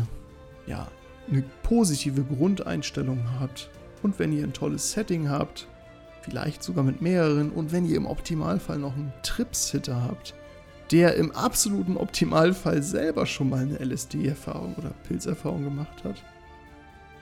ja 0.67 0.89
eine 1.31 1.43
positive 1.63 2.23
Grundeinstellung 2.25 3.23
habt 3.39 3.71
und 4.03 4.19
wenn 4.19 4.33
ihr 4.33 4.45
ein 4.45 4.53
tolles 4.53 4.93
Setting 4.93 5.29
habt, 5.29 5.69
vielleicht 6.23 6.63
sogar 6.63 6.85
mit 6.85 7.01
mehreren 7.01 7.51
und 7.51 7.73
wenn 7.73 7.87
ihr 7.87 7.97
im 7.97 8.07
Optimalfall 8.07 8.79
noch 8.79 8.95
einen 8.95 9.13
Tripsitter 9.23 10.03
habt, 10.03 10.35
der 10.91 11.17
im 11.17 11.33
absoluten 11.33 11.97
Optimalfall 11.97 12.83
selber 12.83 13.27
schon 13.27 13.51
mal 13.51 13.61
eine 13.61 13.79
LSD-Erfahrung 13.79 14.75
oder 14.77 14.91
Pilzerfahrung 15.07 15.65
gemacht 15.65 16.05
hat, 16.05 16.23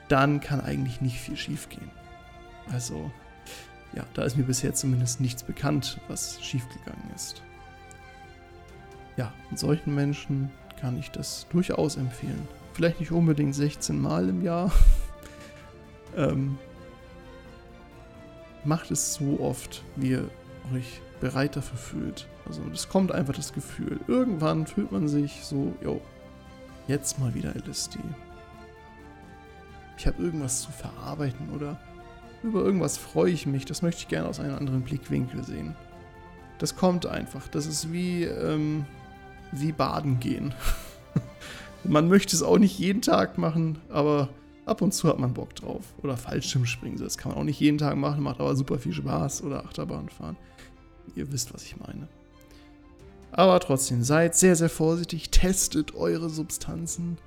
dann 0.07 0.39
kann 0.39 0.61
eigentlich 0.61 1.01
nicht 1.01 1.19
viel 1.19 1.35
schiefgehen. 1.35 1.91
Also, 2.71 3.11
ja, 3.93 4.05
da 4.13 4.23
ist 4.23 4.37
mir 4.37 4.43
bisher 4.43 4.73
zumindest 4.73 5.19
nichts 5.19 5.43
bekannt, 5.43 5.99
was 6.07 6.41
schiefgegangen 6.41 7.11
ist. 7.15 7.41
Ja, 9.17 9.33
und 9.49 9.59
solchen 9.59 9.95
Menschen 9.95 10.51
kann 10.79 10.97
ich 10.97 11.11
das 11.11 11.47
durchaus 11.49 11.97
empfehlen. 11.97 12.47
Vielleicht 12.73 12.99
nicht 12.99 13.11
unbedingt 13.11 13.55
16 13.55 13.99
Mal 13.99 14.29
im 14.29 14.43
Jahr. 14.43 14.71
ähm, 16.15 16.57
macht 18.63 18.91
es 18.91 19.15
so 19.15 19.39
oft, 19.39 19.83
wie 19.95 20.11
ihr 20.11 20.29
euch 20.73 21.01
bereit 21.19 21.55
dafür 21.55 21.77
fühlt. 21.77 22.27
Also 22.47 22.61
es 22.73 22.87
kommt 22.87 23.11
einfach 23.11 23.33
das 23.33 23.53
Gefühl. 23.53 23.99
Irgendwann 24.07 24.65
fühlt 24.65 24.91
man 24.91 25.07
sich 25.07 25.43
so, 25.43 25.75
jo, 25.81 26.01
jetzt 26.87 27.19
mal 27.19 27.33
wieder 27.33 27.53
LSD. 27.55 27.99
Ich 29.97 30.07
habe 30.07 30.21
irgendwas 30.21 30.61
zu 30.61 30.71
verarbeiten 30.71 31.49
oder 31.49 31.79
über 32.43 32.63
irgendwas 32.63 32.97
freue 32.97 33.31
ich 33.31 33.45
mich. 33.45 33.65
Das 33.65 33.81
möchte 33.81 34.01
ich 34.01 34.07
gerne 34.07 34.29
aus 34.29 34.39
einem 34.39 34.55
anderen 34.55 34.81
Blickwinkel 34.81 35.43
sehen. 35.43 35.75
Das 36.59 36.75
kommt 36.75 37.05
einfach. 37.05 37.47
Das 37.47 37.65
ist 37.65 37.91
wie, 37.91 38.23
ähm, 38.23 38.85
wie 39.51 39.71
baden 39.71 40.19
gehen. 40.19 40.53
man 41.83 42.07
möchte 42.07 42.35
es 42.35 42.43
auch 42.43 42.57
nicht 42.57 42.77
jeden 42.77 43.01
Tag 43.01 43.37
machen, 43.37 43.79
aber 43.89 44.29
ab 44.65 44.81
und 44.81 44.93
zu 44.93 45.07
hat 45.07 45.19
man 45.19 45.33
Bock 45.33 45.55
drauf. 45.55 45.83
Oder 46.03 46.15
Fallschirmspringen, 46.15 46.99
das 46.99 47.17
kann 47.17 47.31
man 47.31 47.41
auch 47.41 47.45
nicht 47.45 47.59
jeden 47.59 47.77
Tag 47.77 47.95
machen, 47.95 48.23
macht 48.23 48.39
aber 48.39 48.55
super 48.55 48.77
viel 48.79 48.93
Spaß. 48.93 49.43
Oder 49.43 49.65
Achterbahn 49.65 50.09
fahren. 50.09 50.37
Ihr 51.15 51.31
wisst, 51.31 51.53
was 51.53 51.63
ich 51.63 51.77
meine. 51.77 52.07
Aber 53.37 53.59
trotzdem, 53.59 54.01
seid 54.01 54.35
sehr, 54.35 54.55
sehr 54.55 54.67
vorsichtig, 54.67 55.29
testet 55.29 55.93
eure 55.93 56.27
Substanzen. 56.27 57.19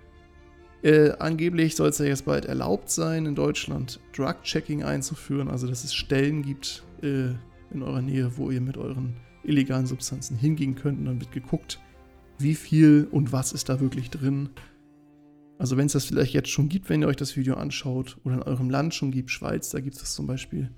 Äh, 0.82 1.12
angeblich 1.20 1.76
soll 1.76 1.90
es 1.90 1.98
ja 1.98 2.06
jetzt 2.06 2.24
bald 2.24 2.46
erlaubt 2.46 2.90
sein, 2.90 3.26
in 3.26 3.36
Deutschland 3.36 4.00
Drug-Checking 4.16 4.82
einzuführen, 4.82 5.48
also 5.48 5.68
dass 5.68 5.84
es 5.84 5.94
Stellen 5.94 6.42
gibt 6.42 6.82
äh, 7.02 7.28
in 7.72 7.82
eurer 7.84 8.02
Nähe, 8.02 8.36
wo 8.36 8.50
ihr 8.50 8.60
mit 8.60 8.76
euren 8.76 9.14
illegalen 9.44 9.86
Substanzen 9.86 10.36
hingehen 10.36 10.74
könnt 10.74 10.98
und 10.98 11.04
dann 11.04 11.20
wird 11.20 11.30
geguckt, 11.30 11.78
wie 12.38 12.56
viel 12.56 13.06
und 13.12 13.30
was 13.30 13.52
ist 13.52 13.68
da 13.68 13.78
wirklich 13.78 14.10
drin. 14.10 14.48
Also 15.58 15.76
wenn 15.76 15.86
es 15.86 15.92
das 15.92 16.06
vielleicht 16.06 16.34
jetzt 16.34 16.50
schon 16.50 16.68
gibt, 16.68 16.88
wenn 16.88 17.02
ihr 17.02 17.08
euch 17.08 17.16
das 17.16 17.36
Video 17.36 17.54
anschaut 17.54 18.18
oder 18.24 18.34
in 18.34 18.42
eurem 18.42 18.68
Land 18.68 18.94
schon 18.94 19.12
gibt, 19.12 19.30
Schweiz, 19.30 19.70
da 19.70 19.78
gibt 19.78 19.94
es 19.94 20.00
das 20.00 20.14
zum 20.14 20.26
Beispiel, 20.26 20.72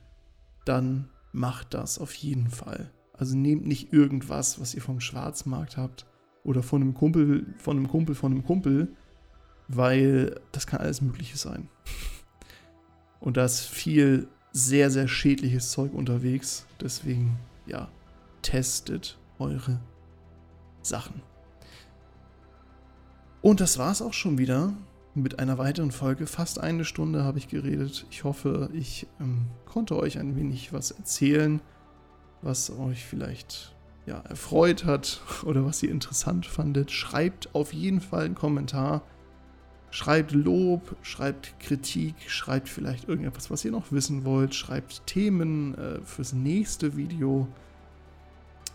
dann 0.67 1.09
macht 1.33 1.73
das 1.73 1.99
auf 1.99 2.13
jeden 2.13 2.51
Fall. 2.51 2.93
Also 3.23 3.37
nehmt 3.37 3.65
nicht 3.65 3.93
irgendwas, 3.93 4.61
was 4.61 4.75
ihr 4.75 4.83
vom 4.83 4.99
Schwarzmarkt 4.99 5.77
habt 5.77 6.07
oder 6.43 6.61
von 6.61 6.83
einem 6.83 6.93
Kumpel, 6.93 7.55
von 7.57 7.77
einem 7.77 7.87
Kumpel, 7.87 8.17
von 8.17 8.33
einem 8.33 8.45
Kumpel, 8.45 8.97
weil 9.69 10.41
das 10.51 10.67
kann 10.67 10.81
alles 10.81 11.01
Mögliche 11.01 11.37
sein. 11.37 11.69
Und 13.21 13.37
da 13.37 13.45
ist 13.45 13.61
viel 13.61 14.27
sehr, 14.51 14.91
sehr 14.91 15.07
schädliches 15.07 15.71
Zeug 15.71 15.95
unterwegs. 15.95 16.67
Deswegen, 16.81 17.39
ja, 17.65 17.89
testet 18.43 19.17
eure 19.39 19.79
Sachen. 20.83 21.23
Und 23.41 23.61
das 23.61 23.79
war 23.79 23.93
es 23.93 24.03
auch 24.03 24.15
schon 24.15 24.37
wieder 24.37 24.73
mit 25.15 25.39
einer 25.39 25.59
weiteren 25.59 25.93
Folge. 25.93 26.27
Fast 26.27 26.59
eine 26.59 26.85
Stunde 26.85 27.23
habe 27.23 27.39
ich 27.39 27.47
geredet. 27.47 28.05
Ich 28.11 28.25
hoffe, 28.25 28.69
ich 28.73 29.07
ähm, 29.21 29.47
konnte 29.65 29.95
euch 29.97 30.19
ein 30.19 30.35
wenig 30.35 30.73
was 30.73 30.91
erzählen, 30.91 31.61
was 32.43 32.71
euch 32.71 33.05
vielleicht 33.05 33.73
ja, 34.07 34.19
erfreut 34.21 34.85
hat 34.85 35.21
oder 35.45 35.65
was 35.65 35.83
ihr 35.83 35.91
interessant 35.91 36.47
fandet. 36.47 36.91
Schreibt 36.91 37.55
auf 37.55 37.73
jeden 37.73 38.01
Fall 38.01 38.25
einen 38.25 38.35
Kommentar. 38.35 39.03
Schreibt 39.91 40.33
Lob, 40.33 40.97
schreibt 41.03 41.61
Kritik, 41.61 42.15
schreibt 42.27 42.71
vielleicht 42.71 43.09
irgendetwas, 43.09 43.51
was 43.51 43.63
ihr 43.65 43.73
noch 43.73 43.93
wissen 43.93 44.25
wollt, 44.25 44.55
schreibt 44.55 45.07
Themen 45.07 45.77
äh, 45.77 46.01
fürs 46.03 46.33
nächste 46.33 46.97
Video. 46.97 47.47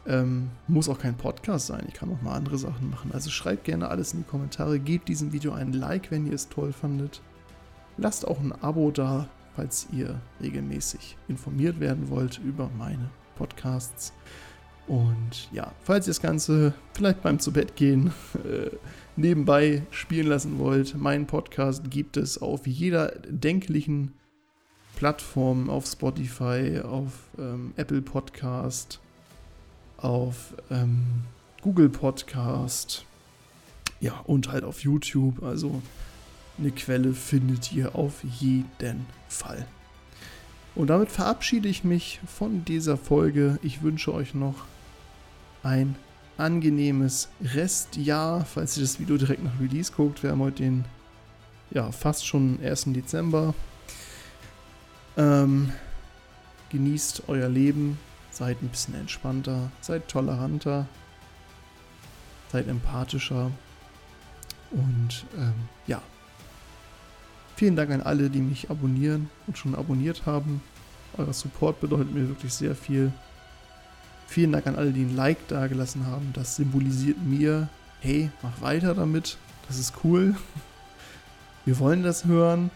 Ähm, 0.05 0.51
muss 0.67 0.87
auch 0.87 0.99
kein 0.99 1.17
Podcast 1.17 1.67
sein, 1.67 1.85
ich 1.87 1.95
kann 1.95 2.11
auch 2.11 2.21
mal 2.21 2.35
andere 2.35 2.59
Sachen 2.59 2.91
machen. 2.91 3.11
Also 3.13 3.31
schreibt 3.31 3.63
gerne 3.63 3.89
alles 3.89 4.13
in 4.13 4.19
die 4.19 4.29
Kommentare, 4.29 4.79
gebt 4.79 5.09
diesem 5.09 5.33
Video 5.33 5.53
einen 5.53 5.73
Like, 5.73 6.11
wenn 6.11 6.27
ihr 6.27 6.33
es 6.33 6.49
toll 6.49 6.71
fandet. 6.71 7.21
Lasst 7.97 8.27
auch 8.27 8.39
ein 8.39 8.51
Abo 8.51 8.91
da, 8.91 9.27
falls 9.55 9.87
ihr 9.91 10.21
regelmäßig 10.39 11.17
informiert 11.27 11.79
werden 11.79 12.09
wollt 12.09 12.37
über 12.37 12.69
meine 12.77 13.09
Podcasts. 13.37 14.13
Und 14.87 15.49
ja, 15.51 15.73
falls 15.83 16.07
ihr 16.07 16.11
das 16.11 16.21
Ganze 16.21 16.73
vielleicht 16.93 17.21
beim 17.21 17.39
Zubettgehen 17.39 18.13
äh, 18.35 18.69
nebenbei 19.17 19.83
spielen 19.91 20.27
lassen 20.27 20.59
wollt, 20.59 20.95
meinen 20.95 21.27
Podcast 21.27 21.89
gibt 21.89 22.15
es 22.15 22.41
auf 22.41 22.65
jeder 22.65 23.13
denklichen 23.27 24.13
Plattform, 24.95 25.69
auf 25.69 25.85
Spotify, 25.85 26.81
auf 26.83 27.11
ähm, 27.37 27.73
Apple 27.75 28.01
Podcast, 28.01 28.99
auf 29.97 30.55
ähm, 30.71 31.23
Google 31.61 31.89
Podcast, 31.89 33.05
ja, 33.99 34.19
und 34.25 34.51
halt 34.51 34.63
auf 34.63 34.81
YouTube. 34.81 35.43
Also 35.43 35.81
eine 36.57 36.71
Quelle 36.71 37.13
findet 37.13 37.73
ihr 37.73 37.95
auf 37.95 38.23
jeden 38.23 39.05
Fall. 39.27 39.67
Und 40.77 40.91
damit 40.91 41.09
verabschiede 41.09 41.67
ich 41.67 41.83
mich 41.83 42.19
von 42.27 42.63
dieser 42.63 42.97
Folge. 42.97 43.57
Ich 43.63 43.81
wünsche 43.81 44.13
euch 44.13 44.35
noch 44.35 44.53
ein 45.63 45.95
angenehmes 46.37 47.29
Restjahr, 47.43 48.45
falls 48.45 48.77
ihr 48.77 48.83
das 48.83 48.99
Video 48.99 49.17
direkt 49.17 49.43
nach 49.43 49.59
Release 49.59 49.91
guckt. 49.91 50.21
Wir 50.21 50.29
haben 50.29 50.39
heute 50.41 50.61
den, 50.61 50.85
ja, 51.71 51.91
fast 51.91 52.27
schon 52.27 52.59
1. 52.63 52.89
Dezember. 52.89 53.55
Ähm, 55.17 55.71
genießt 56.69 57.23
euer 57.27 57.49
Leben, 57.49 57.97
seid 58.29 58.61
ein 58.61 58.67
bisschen 58.67 58.93
entspannter, 58.93 59.71
seid 59.81 60.07
toleranter, 60.07 60.85
seid 62.51 62.67
empathischer 62.67 63.49
und 64.69 65.25
ähm, 65.35 65.55
ja, 65.87 66.03
Vielen 67.57 67.75
Dank 67.75 67.89
an 67.89 68.01
alle, 68.01 68.29
die 68.29 68.41
mich 68.41 68.69
abonnieren 68.69 69.31
und 69.47 69.57
schon 69.57 69.73
abonniert 69.73 70.27
haben. 70.27 70.61
Euer 71.17 71.33
Support 71.33 71.81
bedeutet 71.81 72.13
mir 72.13 72.27
wirklich 72.29 72.53
sehr 72.53 72.75
viel. 72.75 73.11
Vielen 74.27 74.51
Dank 74.51 74.67
an 74.67 74.75
alle, 74.75 74.91
die 74.91 75.01
ein 75.01 75.15
Like 75.15 75.47
dagelassen 75.47 76.05
haben. 76.05 76.29
Das 76.33 76.55
symbolisiert 76.55 77.17
mir, 77.17 77.67
hey, 77.99 78.29
mach 78.43 78.61
weiter 78.61 78.93
damit. 78.93 79.39
Das 79.67 79.79
ist 79.79 79.95
cool. 80.03 80.35
Wir 81.65 81.79
wollen 81.79 82.03
das 82.03 82.25
hören. 82.25 82.69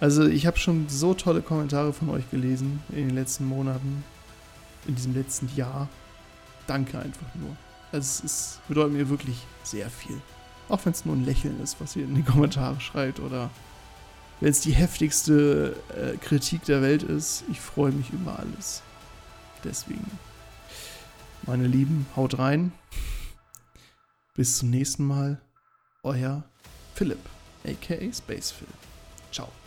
Also 0.00 0.26
ich 0.26 0.48
habe 0.48 0.58
schon 0.58 0.88
so 0.88 1.14
tolle 1.14 1.40
Kommentare 1.40 1.92
von 1.92 2.10
euch 2.10 2.28
gelesen 2.28 2.80
in 2.88 3.06
den 3.06 3.14
letzten 3.14 3.46
Monaten, 3.46 4.02
in 4.88 4.96
diesem 4.96 5.14
letzten 5.14 5.48
Jahr. 5.54 5.88
Danke 6.66 6.98
einfach 6.98 7.34
nur. 7.36 7.56
Also 7.92 8.24
es 8.24 8.58
bedeutet 8.66 8.94
mir 8.94 9.08
wirklich 9.08 9.46
sehr 9.62 9.88
viel. 9.88 10.20
Auch 10.68 10.84
wenn 10.84 10.92
es 10.92 11.04
nur 11.04 11.14
ein 11.14 11.24
Lächeln 11.24 11.60
ist, 11.62 11.80
was 11.80 11.94
ihr 11.94 12.02
in 12.02 12.16
die 12.16 12.22
Kommentare 12.24 12.80
schreibt 12.80 13.20
oder 13.20 13.48
wenn 14.40 14.50
es 14.50 14.60
die 14.60 14.72
heftigste 14.72 15.76
äh, 15.96 16.16
Kritik 16.16 16.64
der 16.64 16.82
Welt 16.82 17.02
ist, 17.02 17.44
ich 17.50 17.60
freue 17.60 17.92
mich 17.92 18.10
über 18.10 18.38
alles. 18.38 18.82
Deswegen, 19.64 20.10
meine 21.42 21.66
Lieben, 21.66 22.06
haut 22.14 22.38
rein. 22.38 22.72
Bis 24.34 24.58
zum 24.58 24.70
nächsten 24.70 25.04
Mal. 25.04 25.40
Euer 26.04 26.44
Philipp, 26.94 27.18
aka 27.64 28.12
Spacephil. 28.12 28.68
Ciao. 29.32 29.57